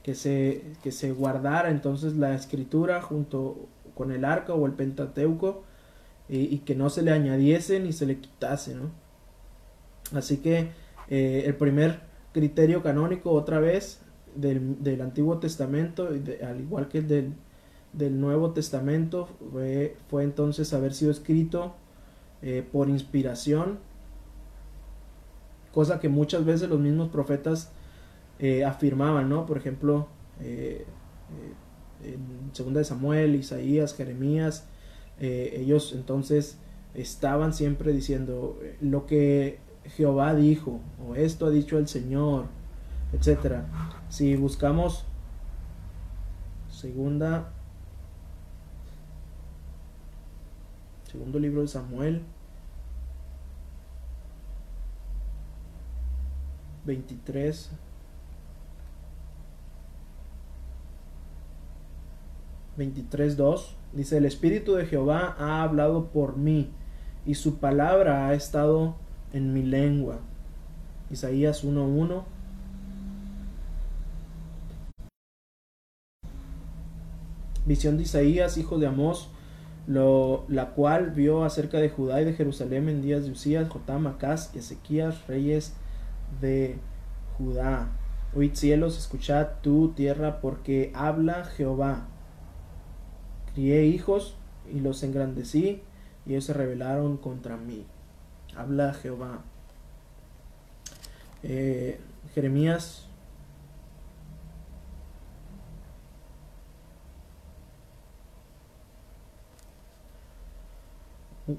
que, 0.04 0.16
se, 0.16 0.64
que 0.84 0.92
se 0.92 1.12
guardara 1.12 1.70
entonces 1.70 2.16
la 2.16 2.34
escritura 2.34 3.02
junto 3.02 3.68
con 4.00 4.14
el 4.14 4.24
arca 4.24 4.54
o 4.54 4.66
el 4.66 4.72
Pentateuco 4.72 5.66
y, 6.30 6.60
que 6.60 6.74
no 6.74 6.90
se 6.90 7.02
le 7.02 7.12
añadiese 7.12 7.82
ni 7.82 7.92
se 7.92 8.06
le 8.06 8.20
quitase, 8.20 8.76
¿no? 8.76 8.92
Así 10.14 10.38
que 10.38 10.70
eh, 11.10 11.44
el 11.46 11.56
primer 11.56 12.00
criterio 12.32 12.82
canónico 12.82 13.32
otra 13.32 13.60
vez 13.60 14.00
del, 14.36 14.82
del 14.82 15.02
Antiguo 15.02 15.40
Testamento, 15.40 16.08
al 16.08 16.62
igual 16.62 16.88
que 16.88 17.00
el 17.00 17.10
del, 17.10 17.34
del 17.92 18.22
Nuevo 18.22 18.52
Testamento, 18.52 19.28
fue, 19.52 19.98
fue, 20.10 20.24
entonces 20.24 20.72
haber 20.74 20.94
sido 20.94 21.12
escrito 21.12 21.76
eh, 22.42 22.66
por 22.72 22.88
inspiración, 22.88 23.80
cosa 25.74 26.00
que 26.00 26.08
muchas 26.08 26.46
veces 26.46 26.70
los 26.70 26.80
mismos 26.80 27.10
profetas 27.10 27.74
eh, 28.40 28.64
afirmaban, 28.64 29.28
¿no? 29.28 29.46
Por 29.46 29.58
ejemplo, 29.58 30.08
Segunda 32.54 32.80
de 32.80 32.86
Samuel, 32.86 33.36
Isaías, 33.36 33.96
Jeremías, 33.96 34.66
ellos 35.20 35.94
entonces 35.94 36.58
estaban 36.94 37.54
siempre 37.54 37.94
diciendo 37.94 38.60
lo 38.82 39.06
que 39.06 39.60
Jehová 39.96 40.34
dijo, 40.34 40.80
o 41.08 41.16
esto 41.16 41.46
ha 41.46 41.50
dicho 41.50 41.78
el 41.78 41.88
Señor, 41.88 42.46
etcétera. 43.14 43.66
Si 44.10 44.36
buscamos 44.36 45.06
segunda 46.70 47.52
segundo 51.12 51.40
libro 51.40 51.62
de 51.62 51.68
Samuel 51.68 52.22
23 56.86 57.72
23.2 62.80 63.74
dice 63.92 64.18
el 64.18 64.26
Espíritu 64.26 64.76
de 64.76 64.86
Jehová 64.86 65.36
ha 65.38 65.62
hablado 65.64 66.06
por 66.08 66.38
mí 66.38 66.70
y 67.26 67.36
su 67.36 67.58
palabra 67.58 68.28
ha 68.28 68.34
estado 68.34 68.96
en 69.34 69.54
mi 69.54 69.64
lengua. 69.64 70.20
Isaías 71.12 71.66
1.1. 71.66 72.24
Visión 77.66 77.98
de 77.98 78.04
Isaías, 78.04 78.58
hijo 78.58 78.80
de 78.80 78.88
Amós, 78.88 79.30
lo, 79.86 80.46
la 80.48 80.70
cual 80.70 81.12
vio 81.12 81.44
acerca 81.44 81.80
de 81.80 81.90
Judá 81.90 82.22
y 82.22 82.26
de 82.26 82.34
Jerusalén 82.34 82.90
en 82.90 83.02
días 83.02 83.26
de 83.26 83.32
Usías, 83.32 83.70
Jotam, 83.70 84.08
Acaz 84.08 84.52
y 84.56 84.60
Ezequías, 84.60 85.28
reyes 85.28 85.74
de 86.42 86.78
Judá. 87.38 87.90
Oíd 88.36 88.54
cielos, 88.54 88.98
escuchad 88.98 89.48
tu 89.62 89.90
tierra, 89.90 90.40
porque 90.42 90.92
habla 90.96 91.44
Jehová. 91.44 92.08
Crié 93.60 93.84
hijos 93.88 94.36
y 94.74 94.80
los 94.80 95.04
engrandecí, 95.04 95.82
y 96.26 96.32
ellos 96.32 96.46
se 96.46 96.54
rebelaron 96.54 97.18
contra 97.18 97.58
mí 97.58 97.86
habla 98.56 98.94
Jehová. 98.94 99.42
Eh, 101.44 102.00
Jeremías 102.34 103.06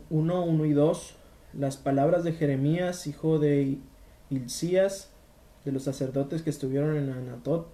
uno, 0.08 0.44
uno 0.44 0.64
y 0.64 0.72
dos, 0.72 1.16
las 1.52 1.76
palabras 1.76 2.24
de 2.24 2.32
Jeremías, 2.32 3.06
hijo 3.06 3.38
de 3.38 3.78
Hilcías, 4.30 5.10
de 5.66 5.72
los 5.72 5.82
sacerdotes 5.82 6.40
que 6.40 6.48
estuvieron 6.48 6.96
en 6.96 7.10
Anatot, 7.10 7.68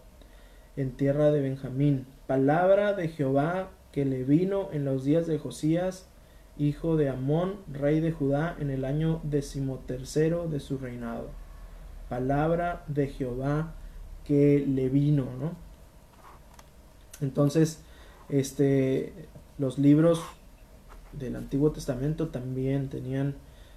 en 0.76 0.96
tierra 0.96 1.30
de 1.30 1.42
Benjamín. 1.42 2.06
Palabra 2.26 2.94
de 2.94 3.08
Jehová 3.08 3.70
que 3.96 4.04
le 4.04 4.24
vino 4.24 4.68
en 4.72 4.85
los 4.85 5.04
días 5.04 5.26
de 5.26 5.38
Josías, 5.38 6.06
hijo 6.59 6.98
de 6.98 7.09
Amón, 7.09 7.61
rey 7.72 8.00
de 8.00 8.12
Judá, 8.12 8.54
en 8.61 8.68
el 8.68 8.85
año 8.85 9.22
decimotercero 9.22 10.48
de 10.48 10.61
su 10.61 10.76
reinado. 10.76 11.30
Palabra 12.11 12.85
de 12.88 13.06
Jehová 13.06 13.72
que 14.26 14.62
le 14.68 14.90
vino, 14.90 15.28
¿no? 15.40 15.52
Entonces, 17.22 17.82
este, 18.28 19.14
los 19.56 19.78
libros 19.78 20.22
del 21.14 21.35
Antiguo 21.35 21.72
Testamento 21.72 22.28
también 22.28 22.90
tenían 22.90 23.37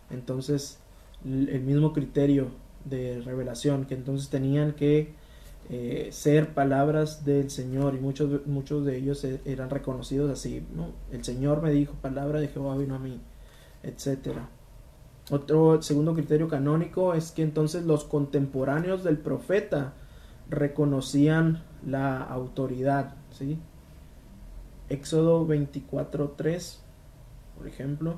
entonces 0.10 0.80
el 1.24 1.62
mismo 1.62 1.94
criterio 1.94 2.50
de 2.84 3.22
revelación, 3.22 3.86
que 3.86 3.94
entonces 3.94 4.28
tenían 4.30 4.74
que 4.74 5.14
eh, 5.72 6.10
ser 6.12 6.56
palabras 6.56 7.26
del 7.26 7.52
Señor 7.52 7.94
y 7.94 8.00
muchos, 8.00 8.48
muchos 8.48 8.84
de 8.86 8.98
ellos 8.98 9.24
e, 9.24 9.40
eran 9.46 9.70
reconocidos 9.70 10.32
así, 10.32 10.66
¿no? 10.76 10.88
El 11.12 11.24
Señor 11.24 11.62
me 11.62 11.70
dijo, 11.70 11.94
palabra 12.02 12.40
de 12.40 12.48
Jehová 12.48 12.76
vino 12.76 12.96
a 12.96 13.00
mí, 13.00 13.22
etcétera. 13.84 14.50
Otro 15.30 15.80
segundo 15.84 16.16
criterio 16.16 16.48
canónico 16.48 17.14
es 17.14 17.32
que 17.32 17.44
entonces 17.44 17.86
los 17.86 18.04
contemporáneos 18.04 19.04
del 19.04 19.20
profeta 19.20 19.94
reconocían 20.50 21.64
la 21.86 22.24
autoridad, 22.24 23.14
¿sí? 23.32 23.60
Éxodo 24.90 25.46
24:3, 25.46 26.80
por 27.56 27.68
ejemplo. 27.68 28.18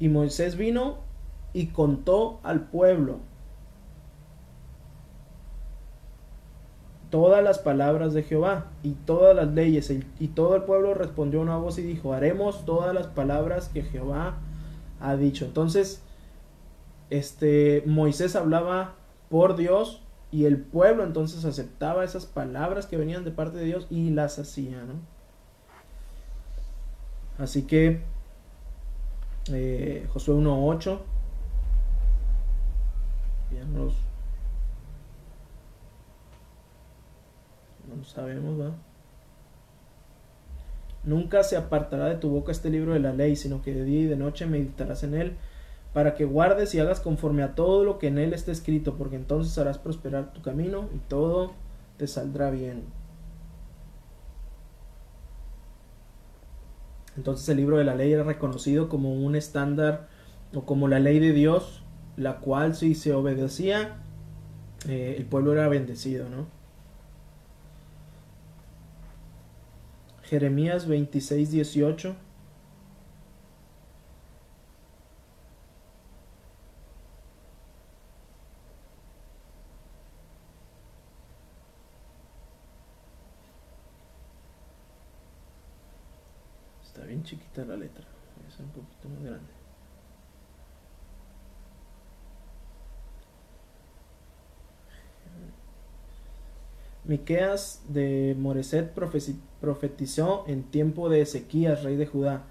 Y 0.00 0.08
Moisés 0.08 0.56
vino 0.56 0.98
y 1.52 1.68
contó 1.68 2.40
al 2.42 2.62
pueblo 2.68 3.20
todas 7.16 7.42
las 7.42 7.58
palabras 7.58 8.12
de 8.12 8.22
Jehová 8.22 8.66
y 8.82 8.90
todas 8.90 9.34
las 9.34 9.48
leyes. 9.48 9.90
Y 10.20 10.28
todo 10.28 10.54
el 10.54 10.64
pueblo 10.64 10.92
respondió 10.92 11.40
una 11.40 11.56
voz 11.56 11.78
y 11.78 11.82
dijo, 11.82 12.12
haremos 12.12 12.66
todas 12.66 12.94
las 12.94 13.06
palabras 13.06 13.70
que 13.70 13.82
Jehová 13.82 14.34
ha 15.00 15.16
dicho. 15.16 15.46
Entonces, 15.46 16.02
este 17.08 17.82
Moisés 17.86 18.36
hablaba 18.36 18.96
por 19.30 19.56
Dios 19.56 20.02
y 20.30 20.44
el 20.44 20.58
pueblo 20.58 21.04
entonces 21.04 21.46
aceptaba 21.46 22.04
esas 22.04 22.26
palabras 22.26 22.84
que 22.84 22.98
venían 22.98 23.24
de 23.24 23.30
parte 23.30 23.56
de 23.56 23.64
Dios 23.64 23.86
y 23.88 24.10
las 24.10 24.38
hacía, 24.38 24.84
Así 27.38 27.62
que 27.62 28.02
eh, 29.50 30.06
Josué 30.12 30.34
1.8 30.34 30.98
los 33.74 33.94
no 37.96 38.04
sabemos, 38.04 38.60
¿va? 38.60 38.72
Nunca 41.04 41.42
se 41.44 41.56
apartará 41.56 42.06
de 42.06 42.16
tu 42.16 42.30
boca 42.30 42.52
este 42.52 42.68
libro 42.68 42.92
de 42.92 43.00
la 43.00 43.12
ley, 43.12 43.36
sino 43.36 43.62
que 43.62 43.72
de 43.72 43.84
día 43.84 44.02
y 44.02 44.06
de 44.06 44.16
noche 44.16 44.46
meditarás 44.46 45.04
en 45.04 45.14
él, 45.14 45.36
para 45.92 46.14
que 46.14 46.24
guardes 46.24 46.74
y 46.74 46.80
hagas 46.80 47.00
conforme 47.00 47.42
a 47.42 47.54
todo 47.54 47.84
lo 47.84 47.98
que 47.98 48.08
en 48.08 48.18
él 48.18 48.34
está 48.34 48.52
escrito, 48.52 48.96
porque 48.96 49.16
entonces 49.16 49.56
harás 49.56 49.78
prosperar 49.78 50.32
tu 50.32 50.42
camino 50.42 50.88
y 50.94 50.98
todo 51.08 51.52
te 51.96 52.06
saldrá 52.06 52.50
bien. 52.50 52.84
Entonces 57.16 57.48
el 57.48 57.56
libro 57.56 57.78
de 57.78 57.84
la 57.84 57.94
ley 57.94 58.12
era 58.12 58.24
reconocido 58.24 58.88
como 58.88 59.14
un 59.14 59.36
estándar 59.36 60.08
o 60.54 60.66
como 60.66 60.88
la 60.88 60.98
ley 60.98 61.18
de 61.18 61.32
Dios, 61.32 61.82
la 62.16 62.38
cual 62.40 62.74
si 62.74 62.94
se 62.94 63.14
obedecía, 63.14 63.96
eh, 64.88 65.14
el 65.16 65.24
pueblo 65.24 65.52
era 65.52 65.68
bendecido, 65.68 66.28
¿no? 66.28 66.55
Jeremías 70.28 70.88
26, 70.88 71.50
18. 71.52 72.16
Está 86.82 87.04
bien 87.04 87.22
chiquita 87.22 87.64
la 87.64 87.76
letra, 87.76 88.04
es 88.48 88.58
un 88.58 88.68
poquito 88.70 89.08
más 89.08 89.22
grande. 89.22 89.65
Miqueas 97.06 97.82
de 97.88 98.34
Moreset 98.36 98.92
profetizó 99.60 100.44
en 100.48 100.64
tiempo 100.64 101.08
de 101.08 101.20
Ezequías, 101.20 101.84
rey 101.84 101.94
de 101.96 102.06
Judá, 102.06 102.42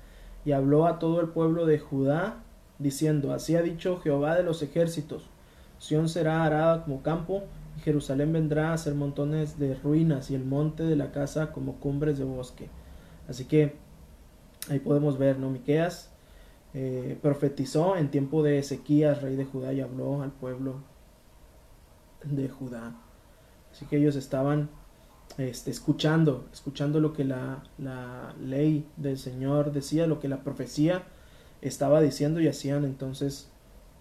y 0.45 0.53
habló 0.53 0.85
a 0.85 0.97
todo 0.97 1.19
el 1.19 1.29
pueblo 1.29 1.65
de 1.65 1.79
Judá, 1.79 2.43
diciendo, 2.79 3.33
Así 3.33 3.55
ha 3.57 3.61
dicho 3.61 3.99
Jehová 3.99 4.35
de 4.35 4.43
los 4.43 4.61
ejércitos, 4.61 5.29
Sión 5.77 6.07
será 6.07 6.45
arada 6.45 6.83
como 6.85 7.01
campo, 7.01 7.43
y 7.77 7.81
Jerusalén 7.81 8.31
vendrá 8.31 8.71
a 8.71 8.77
ser 8.77 8.95
montones 8.95 9.59
de 9.59 9.75
ruinas, 9.75 10.31
y 10.31 10.35
el 10.35 10.45
monte 10.45 10.83
de 10.83 10.95
la 10.95 11.11
casa 11.11 11.51
como 11.51 11.75
cumbres 11.81 12.17
de 12.17 12.23
bosque. 12.23 12.69
Así 13.27 13.45
que 13.45 13.75
ahí 14.69 14.79
podemos 14.79 15.17
ver, 15.17 15.37
¿no? 15.37 15.49
Miqueas 15.49 16.11
eh, 16.73 17.17
profetizó 17.21 17.97
en 17.97 18.09
tiempo 18.09 18.41
de 18.41 18.59
Ezequías, 18.59 19.21
rey 19.21 19.35
de 19.35 19.43
Judá, 19.43 19.73
y 19.73 19.81
habló 19.81 20.21
al 20.21 20.31
pueblo 20.31 20.75
de 22.23 22.47
Judá. 22.47 22.95
Así 23.75 23.85
que 23.87 23.97
ellos 23.97 24.15
estaban 24.15 24.69
este, 25.37 25.69
escuchando, 25.69 26.47
escuchando 26.53 27.01
lo 27.01 27.11
que 27.11 27.25
la, 27.25 27.61
la, 27.77 28.33
ley 28.39 28.87
del 28.95 29.17
Señor 29.17 29.73
decía, 29.73 30.07
lo 30.07 30.21
que 30.21 30.29
la 30.29 30.43
profecía 30.43 31.03
estaba 31.61 31.99
diciendo 31.99 32.39
y 32.39 32.47
hacían 32.47 32.85
entonces 32.85 33.49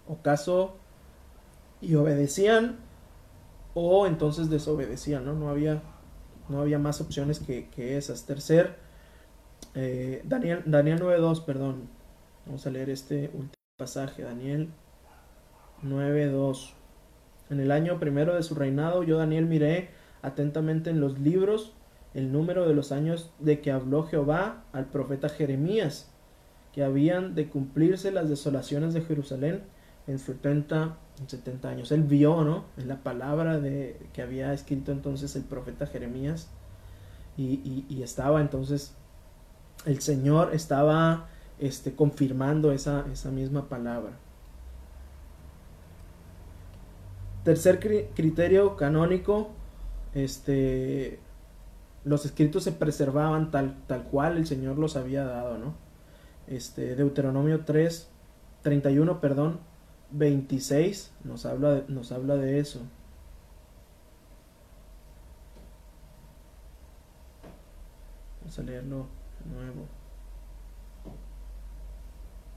ocaso 0.07 0.77
y 1.81 1.95
obedecían 1.95 2.77
o 3.73 4.07
entonces 4.07 4.49
desobedecían, 4.49 5.25
¿no? 5.25 5.33
No 5.33 5.49
había, 5.49 5.83
no 6.47 6.61
había 6.61 6.79
más 6.79 7.01
opciones 7.01 7.41
que, 7.41 7.97
esas. 7.97 8.25
Tercer, 8.25 8.77
eh, 9.73 10.21
Daniel, 10.23 10.63
Daniel 10.65 11.01
9.2, 11.01 11.43
perdón. 11.43 11.89
Vamos 12.45 12.65
a 12.65 12.69
leer 12.69 12.89
este 12.89 13.25
último 13.33 13.51
pasaje, 13.75 14.23
Daniel 14.23 14.69
9.2. 15.83 16.84
En 17.49 17.59
el 17.59 17.71
año 17.71 17.99
primero 17.99 18.35
de 18.35 18.43
su 18.43 18.55
reinado, 18.55 19.03
yo 19.03 19.17
Daniel 19.17 19.45
miré 19.45 19.89
atentamente 20.21 20.89
en 20.89 20.99
los 20.99 21.19
libros 21.19 21.73
el 22.13 22.31
número 22.31 22.67
de 22.67 22.73
los 22.73 22.91
años 22.91 23.31
de 23.39 23.59
que 23.59 23.71
habló 23.71 24.03
Jehová 24.03 24.63
al 24.71 24.85
profeta 24.85 25.29
Jeremías, 25.29 26.09
que 26.73 26.83
habían 26.83 27.35
de 27.35 27.49
cumplirse 27.49 28.11
las 28.11 28.29
desolaciones 28.29 28.93
de 28.93 29.01
Jerusalén 29.01 29.63
en 30.07 30.19
70, 30.19 30.97
en 31.19 31.29
70 31.29 31.69
años. 31.69 31.91
Él 31.91 32.03
vio, 32.03 32.43
¿no? 32.43 32.65
En 32.77 32.87
la 32.87 33.03
palabra 33.03 33.59
de, 33.59 33.99
que 34.13 34.21
había 34.21 34.53
escrito 34.53 34.91
entonces 34.91 35.35
el 35.35 35.43
profeta 35.43 35.87
Jeremías 35.87 36.49
y, 37.37 37.85
y, 37.89 38.01
estaba 38.01 38.39
entonces, 38.39 38.93
el 39.85 39.99
Señor 39.99 40.53
estaba 40.53 41.27
este, 41.59 41.93
confirmando 41.93 42.71
esa, 42.71 43.05
esa 43.11 43.29
misma 43.29 43.67
palabra. 43.67 44.13
Tercer 47.45 47.79
criterio 48.15 48.75
canónico, 48.75 49.51
este, 50.15 51.19
los 52.03 52.25
escritos 52.25 52.63
se 52.63 52.71
preservaban 52.71 53.51
tal, 53.51 53.77
tal 53.85 54.05
cual 54.05 54.37
el 54.37 54.47
Señor 54.47 54.79
los 54.79 54.95
había 54.95 55.23
dado, 55.25 55.59
¿no? 55.59 55.75
Este, 56.47 56.95
Deuteronomio 56.95 57.63
3, 57.63 58.09
31, 58.63 59.21
perdón, 59.21 59.59
26 60.09 61.11
nos 61.23 61.45
habla 61.45 61.71
de, 61.75 61.83
nos 61.87 62.11
habla 62.11 62.35
de 62.35 62.59
eso. 62.59 62.81
Vamos 68.41 68.57
a 68.57 68.63
leerlo 68.63 69.05
de 69.43 69.55
nuevo. 69.55 69.85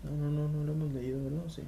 No, 0.02 0.12
no, 0.12 0.30
no, 0.30 0.48
no 0.48 0.64
lo 0.64 0.72
hemos 0.72 0.92
leído, 0.94 1.22
¿verdad? 1.24 1.42
Sí. 1.48 1.62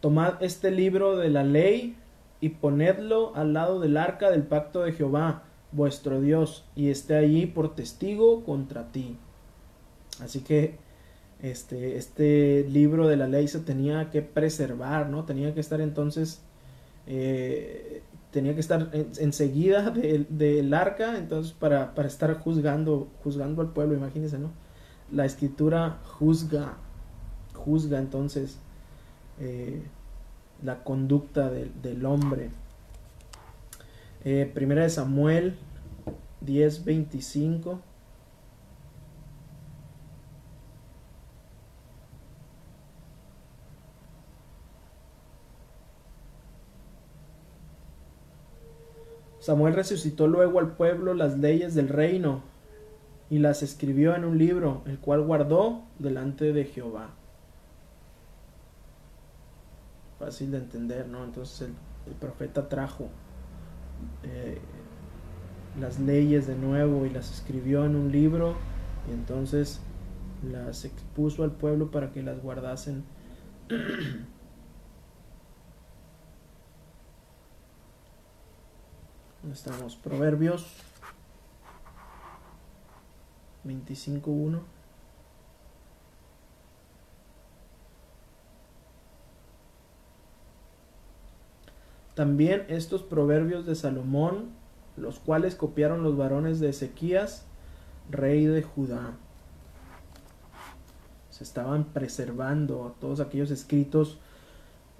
Tomad 0.00 0.42
este 0.42 0.70
libro 0.70 1.16
de 1.16 1.30
la 1.30 1.42
ley 1.42 1.96
y 2.40 2.50
ponedlo 2.50 3.34
al 3.34 3.52
lado 3.54 3.80
del 3.80 3.96
arca 3.96 4.30
del 4.30 4.42
pacto 4.42 4.82
de 4.82 4.92
Jehová, 4.92 5.44
vuestro 5.72 6.20
Dios, 6.20 6.64
y 6.76 6.90
esté 6.90 7.16
allí 7.16 7.46
por 7.46 7.74
testigo 7.74 8.44
contra 8.44 8.92
ti. 8.92 9.16
Así 10.20 10.40
que 10.40 10.78
este, 11.42 11.96
este 11.96 12.66
libro 12.68 13.08
de 13.08 13.16
la 13.16 13.26
ley 13.26 13.48
se 13.48 13.60
tenía 13.60 14.10
que 14.10 14.22
preservar, 14.22 15.08
¿no? 15.08 15.24
Tenía 15.24 15.54
que 15.54 15.60
estar 15.60 15.80
entonces, 15.80 16.42
eh, 17.06 18.02
tenía 18.30 18.54
que 18.54 18.60
estar 18.60 18.90
enseguida 19.18 19.90
del 19.90 20.74
arca, 20.74 21.16
entonces 21.16 21.52
para, 21.52 21.94
para, 21.94 22.08
estar 22.08 22.34
juzgando, 22.38 23.08
juzgando 23.24 23.62
al 23.62 23.72
pueblo, 23.72 23.96
imagínense, 23.96 24.38
¿no? 24.38 24.50
La 25.10 25.24
escritura 25.24 25.98
juzga, 26.04 26.76
juzga 27.54 27.98
entonces 27.98 28.58
eh, 29.38 29.82
la 30.62 30.82
conducta 30.82 31.50
del, 31.50 32.06
hombre. 32.06 32.50
Eh, 34.24 34.50
primera 34.52 34.82
de 34.82 34.90
Samuel 34.90 35.56
10:25. 36.44 37.80
Samuel 49.40 49.74
resucitó 49.74 50.26
luego 50.26 50.58
al 50.58 50.72
pueblo 50.72 51.14
las 51.14 51.38
leyes 51.38 51.74
del 51.76 51.88
reino 51.88 52.42
y 53.30 53.38
las 53.38 53.62
escribió 53.62 54.16
en 54.16 54.24
un 54.24 54.38
libro, 54.38 54.82
el 54.86 54.98
cual 54.98 55.22
guardó 55.22 55.82
delante 56.00 56.52
de 56.52 56.64
Jehová 56.64 57.10
fácil 60.18 60.50
de 60.50 60.58
entender, 60.58 61.08
¿no? 61.08 61.24
Entonces 61.24 61.68
el, 62.06 62.14
profeta 62.14 62.68
trajo 62.68 63.08
eh, 64.22 64.60
las 65.80 65.98
leyes 65.98 66.46
de 66.46 66.54
nuevo 66.54 67.04
y 67.04 67.10
las 67.10 67.32
escribió 67.32 67.84
en 67.84 67.96
un 67.96 68.12
libro 68.12 68.54
y 69.08 69.12
entonces 69.12 69.80
las 70.48 70.84
expuso 70.84 71.42
al 71.42 71.52
pueblo 71.52 71.90
para 71.90 72.12
que 72.12 72.22
las 72.22 72.40
guardasen. 72.40 73.04
estamos? 79.52 79.96
Proverbios 79.96 80.66
25.1. 83.64 84.60
También 92.16 92.64
estos 92.68 93.02
proverbios 93.02 93.66
de 93.66 93.74
Salomón, 93.74 94.46
los 94.96 95.18
cuales 95.18 95.54
copiaron 95.54 96.02
los 96.02 96.16
varones 96.16 96.60
de 96.60 96.70
Ezequías, 96.70 97.44
rey 98.10 98.46
de 98.46 98.62
Judá. 98.62 99.12
Se 101.28 101.44
estaban 101.44 101.84
preservando 101.84 102.96
todos 103.02 103.20
aquellos 103.20 103.50
escritos 103.50 104.18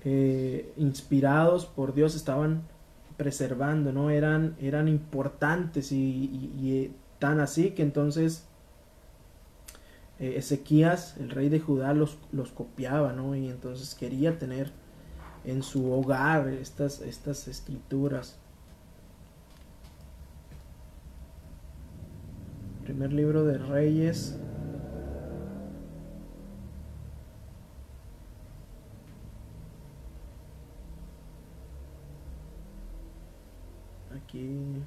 eh, 0.05 0.75
inspirados 0.77 1.65
por 1.65 1.95
Dios, 1.95 2.15
estaban 2.15 2.65
preservando, 3.17 3.95
¿no? 3.95 4.11
Eran, 4.11 4.55
eran 4.61 4.87
importantes 4.87 5.93
y, 5.93 6.51
eh, 6.65 6.91
tan 7.19 7.41
así 7.41 7.71
que 7.71 7.81
entonces 7.81 8.45
eh, 10.19 10.35
Ezequías, 10.37 11.17
el 11.17 11.31
rey 11.31 11.49
de 11.49 11.61
Judá, 11.61 11.95
los, 11.95 12.19
los 12.31 12.51
copiaba, 12.51 13.15
¿no? 13.15 13.35
Y 13.35 13.49
entonces 13.49 13.95
quería 13.95 14.39
tener 14.39 14.71
en 15.47 15.63
su 15.63 15.93
hogar 15.93 16.49
estas, 16.49 17.01
estas 17.01 17.47
escrituras. 17.49 18.37
Primer 22.83 23.13
libro 23.13 23.45
de 23.45 23.57
Reyes. 23.59 24.37
Aquí 34.13 34.85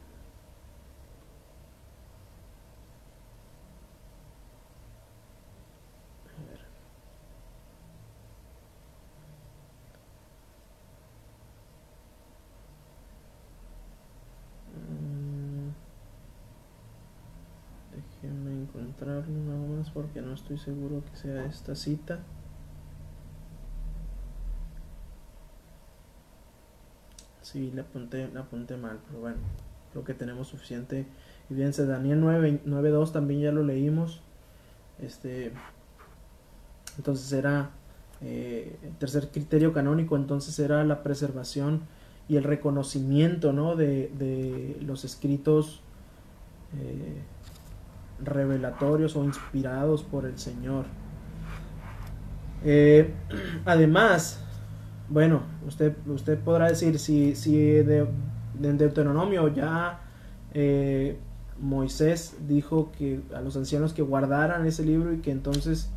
nada 19.28 19.78
más 19.78 19.89
porque 19.91 20.18
no 20.29 20.35
estoy 20.35 20.57
seguro 20.57 21.03
que 21.11 21.17
sea 21.17 21.45
esta 21.45 21.75
cita. 21.75 22.19
Sí, 27.41 27.71
le 27.73 27.81
apunté, 27.81 28.27
le 28.27 28.39
apunté 28.39 28.77
mal, 28.77 28.99
pero 29.07 29.19
bueno, 29.19 29.37
creo 29.91 30.03
que 30.03 30.13
tenemos 30.13 30.47
suficiente 30.47 31.07
Fíjense, 31.49 31.87
Daniel 31.87 32.21
9, 32.21 32.61
9.2 32.65 33.11
también 33.11 33.41
ya 33.41 33.51
lo 33.51 33.63
leímos. 33.63 34.21
Este, 35.01 35.51
entonces 36.97 37.31
era 37.33 37.71
eh, 38.21 38.77
el 38.83 38.93
tercer 38.97 39.29
criterio 39.29 39.73
canónico, 39.73 40.15
entonces 40.15 40.59
era 40.59 40.83
la 40.83 41.01
preservación 41.01 41.81
y 42.27 42.35
el 42.35 42.43
reconocimiento 42.43 43.51
¿no? 43.51 43.75
de, 43.75 44.11
de 44.19 44.77
los 44.81 45.05
escritos 45.05 45.81
eh, 46.79 47.23
revelatorios 48.23 49.15
o 49.15 49.23
inspirados 49.23 50.03
por 50.03 50.25
el 50.25 50.38
Señor. 50.38 50.86
Eh, 52.63 53.13
además, 53.65 54.43
bueno, 55.10 55.43
usted, 55.67 55.95
usted 56.08 56.38
podrá 56.39 56.67
decir 56.67 56.99
si, 56.99 57.36
si 57.36 57.58
de, 57.58 58.08
en 58.62 58.77
Deuteronomio 58.77 59.47
ya 59.47 60.01
eh, 60.53 61.17
Moisés 61.60 62.38
dijo 62.47 62.91
que 62.97 63.21
a 63.36 63.41
los 63.41 63.55
ancianos 63.55 63.93
que 63.93 64.01
guardaran 64.01 64.65
ese 64.65 64.84
libro 64.84 65.13
y 65.13 65.19
que 65.19 65.32
entonces 65.32 65.89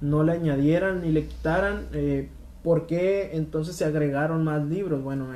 no 0.00 0.22
le 0.22 0.32
añadieran 0.32 1.02
ni 1.02 1.10
le 1.10 1.26
quitaran, 1.26 1.86
eh, 1.92 2.28
¿por 2.62 2.86
qué 2.86 3.30
entonces 3.36 3.76
se 3.76 3.84
agregaron 3.84 4.44
más 4.44 4.64
libros? 4.64 5.02
Bueno, 5.02 5.28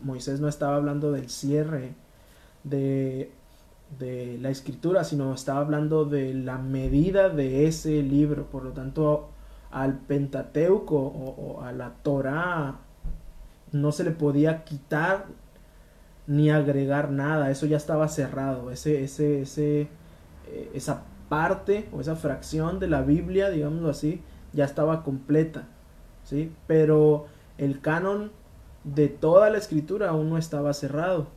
Moisés 0.00 0.40
no 0.40 0.48
estaba 0.48 0.76
hablando 0.76 1.10
del 1.10 1.28
cierre 1.28 1.94
de, 2.62 3.32
de 3.98 4.38
la 4.40 4.50
escritura, 4.50 5.04
sino 5.04 5.32
estaba 5.32 5.60
hablando 5.60 6.04
de 6.04 6.34
la 6.34 6.58
medida 6.58 7.28
de 7.28 7.66
ese 7.66 8.02
libro. 8.02 8.46
Por 8.46 8.64
lo 8.64 8.72
tanto, 8.72 9.30
al 9.70 9.98
Pentateuco 9.98 10.96
o, 10.96 11.62
a 11.62 11.72
la 11.72 11.94
Torah 12.02 12.76
no 13.72 13.92
se 13.92 14.04
le 14.04 14.10
podía 14.10 14.64
quitar 14.64 15.26
ni 16.26 16.50
agregar 16.50 17.10
nada, 17.10 17.50
eso 17.50 17.64
ya 17.64 17.78
estaba 17.78 18.06
cerrado, 18.08 18.70
ese, 18.70 19.02
ese, 19.02 19.42
ese, 19.42 19.88
eh, 20.46 20.70
esa 20.74 21.04
parte 21.30 21.88
o 21.92 22.02
esa 22.02 22.16
fracción 22.16 22.78
de 22.80 22.86
la 22.86 23.00
Biblia, 23.00 23.48
digámoslo 23.48 23.88
así, 23.88 24.22
ya 24.52 24.64
estaba 24.64 25.04
completa, 25.04 25.68
¿sí? 26.24 26.52
Pero 26.66 27.26
el 27.56 27.80
canon 27.80 28.30
de 28.84 29.08
toda 29.08 29.50
la 29.50 29.58
escritura 29.58 30.10
aún 30.10 30.30
no 30.30 30.38
estaba 30.38 30.72
cerrado. 30.74 31.28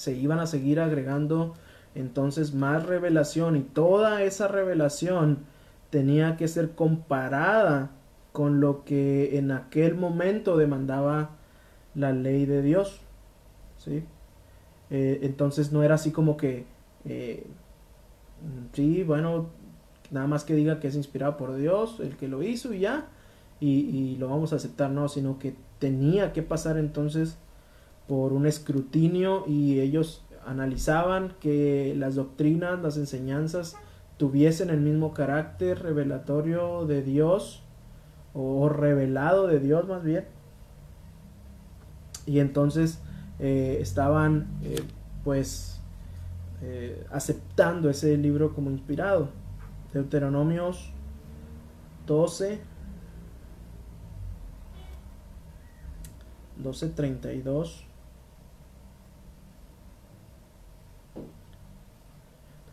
Se 0.00 0.14
iban 0.14 0.38
a 0.38 0.46
seguir 0.46 0.80
agregando 0.80 1.52
entonces 1.94 2.54
más 2.54 2.86
revelación 2.86 3.54
y 3.54 3.60
toda 3.60 4.22
esa 4.22 4.48
revelación 4.48 5.40
tenía 5.90 6.38
que 6.38 6.48
ser 6.48 6.70
comparada 6.70 7.90
con 8.32 8.60
lo 8.60 8.82
que 8.86 9.36
en 9.36 9.50
aquel 9.50 9.96
momento 9.96 10.56
demandaba 10.56 11.32
la 11.94 12.12
ley 12.12 12.46
de 12.46 12.62
Dios. 12.62 13.02
¿sí? 13.76 14.02
Eh, 14.88 15.18
entonces 15.20 15.70
no 15.70 15.82
era 15.82 15.96
así 15.96 16.12
como 16.12 16.38
que, 16.38 16.64
eh, 17.04 17.46
sí, 18.72 19.02
bueno, 19.02 19.48
nada 20.10 20.26
más 20.26 20.44
que 20.44 20.54
diga 20.54 20.80
que 20.80 20.88
es 20.88 20.96
inspirado 20.96 21.36
por 21.36 21.56
Dios, 21.56 22.00
el 22.00 22.16
que 22.16 22.26
lo 22.26 22.42
hizo 22.42 22.72
y 22.72 22.80
ya, 22.80 23.08
y, 23.60 23.80
y 23.80 24.16
lo 24.16 24.30
vamos 24.30 24.54
a 24.54 24.56
aceptar, 24.56 24.90
no, 24.90 25.10
sino 25.10 25.38
que 25.38 25.54
tenía 25.78 26.32
que 26.32 26.42
pasar 26.42 26.78
entonces 26.78 27.36
por 28.10 28.32
un 28.32 28.44
escrutinio 28.44 29.44
y 29.46 29.78
ellos 29.78 30.24
analizaban 30.44 31.32
que 31.38 31.94
las 31.96 32.16
doctrinas, 32.16 32.82
las 32.82 32.96
enseñanzas, 32.96 33.76
tuviesen 34.16 34.68
el 34.68 34.80
mismo 34.80 35.14
carácter 35.14 35.80
revelatorio 35.80 36.86
de 36.86 37.02
Dios 37.04 37.62
o 38.34 38.68
revelado 38.68 39.46
de 39.46 39.60
Dios 39.60 39.86
más 39.86 40.02
bien. 40.02 40.24
Y 42.26 42.40
entonces 42.40 42.98
eh, 43.38 43.78
estaban 43.80 44.48
eh, 44.64 44.82
pues 45.22 45.80
eh, 46.62 47.06
aceptando 47.12 47.88
ese 47.90 48.16
libro 48.16 48.56
como 48.56 48.70
inspirado. 48.70 49.28
Deuteronomios 49.92 50.90
12 52.08 52.58
12.32 56.60 57.89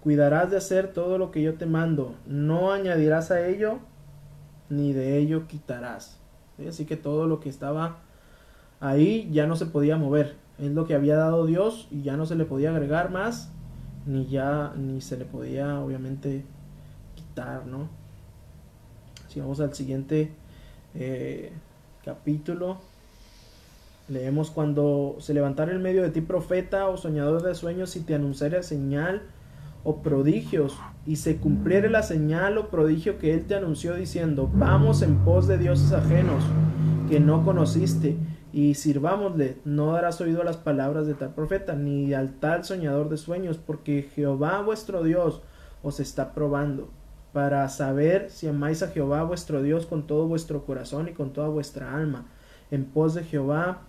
Cuidarás 0.08 0.50
de 0.50 0.56
hacer 0.56 0.94
todo 0.94 1.18
lo 1.18 1.32
que 1.32 1.42
yo 1.42 1.56
te 1.56 1.66
mando, 1.66 2.16
no 2.26 2.72
añadirás 2.72 3.30
a 3.30 3.46
ello, 3.46 3.80
ni 4.70 4.94
de 4.94 5.18
ello 5.18 5.48
quitarás. 5.48 6.18
Así 6.66 6.86
que 6.86 6.96
todo 6.96 7.28
lo 7.28 7.42
que 7.42 7.50
estaba 7.50 7.98
ahí 8.80 9.30
ya 9.34 9.48
no 9.48 9.58
se 9.58 9.66
podía 9.66 9.98
mover. 9.98 10.38
Es 10.60 10.72
lo 10.72 10.88
que 10.88 10.96
había 10.96 11.18
dado 11.18 11.46
Dios 11.46 11.90
y 11.92 12.04
ya 12.04 12.16
no 12.16 12.26
se 12.26 12.38
le 12.38 12.46
podía 12.46 12.70
agregar 12.70 13.12
más, 13.12 13.52
ni 14.06 14.28
ya, 14.28 14.72
ni 14.78 15.02
se 15.02 15.18
le 15.18 15.26
podía 15.26 15.78
obviamente 15.82 16.46
quitar, 17.16 17.66
¿no? 17.66 17.90
Si 19.28 19.42
vamos 19.42 19.60
al 19.60 19.74
siguiente 19.74 20.32
eh, 20.96 21.52
capítulo, 22.06 22.78
leemos 24.08 24.52
cuando 24.52 25.18
se 25.20 25.34
levantara 25.34 25.74
en 25.74 25.82
medio 25.82 26.02
de 26.02 26.12
ti 26.12 26.22
profeta 26.22 26.88
o 26.88 26.96
soñador 26.96 27.44
de 27.44 27.56
sueños 27.56 27.94
y 27.98 28.00
te 28.00 28.16
anunciara 28.16 28.64
señal 28.64 29.24
o 29.88 30.02
prodigios, 30.02 30.78
y 31.06 31.16
se 31.16 31.38
cumpliere 31.38 31.90
la 31.90 32.04
señal 32.04 32.58
o 32.58 32.68
prodigio 32.68 33.20
que 33.20 33.34
él 33.34 33.46
te 33.46 33.56
anunció 33.56 33.96
diciendo, 33.96 34.52
vamos 34.54 35.02
en 35.02 35.16
pos 35.20 35.48
de 35.48 35.58
dioses 35.58 35.94
ajenos 35.94 36.44
que 37.08 37.22
no 37.22 37.46
conociste, 37.46 38.18
y 38.52 38.74
sirvámosle, 38.74 39.60
no 39.64 39.94
darás 39.94 40.20
oído 40.20 40.42
a 40.42 40.44
las 40.44 40.58
palabras 40.58 41.08
de 41.08 41.14
tal 41.14 41.34
profeta, 41.34 41.74
ni 41.74 42.14
al 42.14 42.34
tal 42.34 42.66
soñador 42.66 43.08
de 43.08 43.16
sueños, 43.16 43.58
porque 43.58 44.10
Jehová 44.14 44.62
vuestro 44.62 45.04
Dios 45.04 45.42
os 45.82 46.02
está 46.02 46.34
probando, 46.34 46.90
para 47.32 47.70
saber 47.70 48.30
si 48.30 48.50
amáis 48.50 48.84
a 48.84 48.90
Jehová 48.90 49.24
vuestro 49.24 49.62
Dios 49.64 49.86
con 49.86 50.06
todo 50.06 50.28
vuestro 50.28 50.66
corazón 50.66 51.08
y 51.08 51.14
con 51.14 51.32
toda 51.32 51.48
vuestra 51.48 51.96
alma. 51.96 52.26
En 52.72 52.84
pos 52.84 53.14
de 53.14 53.24
Jehová 53.24 53.84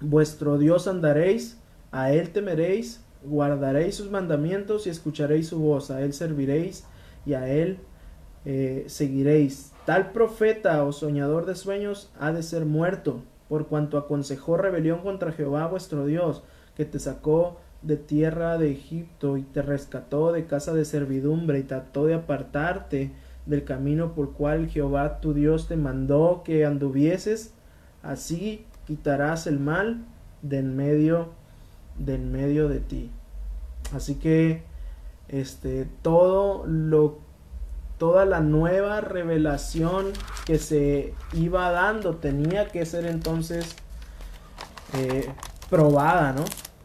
vuestro 0.00 0.56
Dios 0.56 0.88
andaréis, 0.88 1.60
a 1.92 2.12
él 2.12 2.30
temeréis, 2.30 3.04
guardaréis 3.28 3.96
sus 3.96 4.10
mandamientos 4.10 4.86
y 4.86 4.90
escucharéis 4.90 5.48
su 5.48 5.58
voz, 5.58 5.90
a 5.90 6.02
él 6.02 6.12
serviréis 6.12 6.84
y 7.24 7.34
a 7.34 7.48
él 7.48 7.78
eh, 8.44 8.84
seguiréis. 8.88 9.72
Tal 9.84 10.12
profeta 10.12 10.82
o 10.84 10.92
soñador 10.92 11.46
de 11.46 11.54
sueños 11.54 12.10
ha 12.18 12.32
de 12.32 12.42
ser 12.42 12.64
muerto, 12.64 13.22
por 13.48 13.66
cuanto 13.66 13.98
aconsejó 13.98 14.56
rebelión 14.56 15.00
contra 15.00 15.32
Jehová 15.32 15.66
vuestro 15.66 16.06
Dios, 16.06 16.42
que 16.76 16.84
te 16.84 16.98
sacó 16.98 17.58
de 17.82 17.96
tierra 17.96 18.58
de 18.58 18.72
Egipto 18.72 19.36
y 19.36 19.42
te 19.42 19.62
rescató 19.62 20.32
de 20.32 20.46
casa 20.46 20.74
de 20.74 20.84
servidumbre 20.84 21.58
y 21.58 21.62
trató 21.62 22.06
de 22.06 22.14
apartarte 22.14 23.12
del 23.46 23.64
camino 23.64 24.12
por 24.12 24.32
cual 24.32 24.68
Jehová 24.68 25.20
tu 25.20 25.34
Dios 25.34 25.68
te 25.68 25.76
mandó 25.76 26.42
que 26.44 26.64
anduvieses, 26.64 27.54
así 28.02 28.64
quitarás 28.86 29.46
el 29.46 29.60
mal 29.60 30.04
de 30.42 30.62
medio 30.62 31.30
de 31.98 32.14
en 32.14 32.32
medio 32.32 32.68
de 32.68 32.80
ti. 32.80 33.10
Así 33.94 34.16
que 34.16 34.64
este 35.28 35.86
todo 36.02 36.64
lo 36.66 37.18
toda 37.98 38.26
la 38.26 38.40
nueva 38.40 39.00
revelación 39.00 40.12
que 40.44 40.58
se 40.58 41.14
iba 41.32 41.70
dando 41.70 42.16
tenía 42.16 42.68
que 42.68 42.84
ser 42.84 43.06
entonces 43.06 43.74
eh, 44.92 45.32
probada, 45.70 46.32
¿no? 46.32 46.44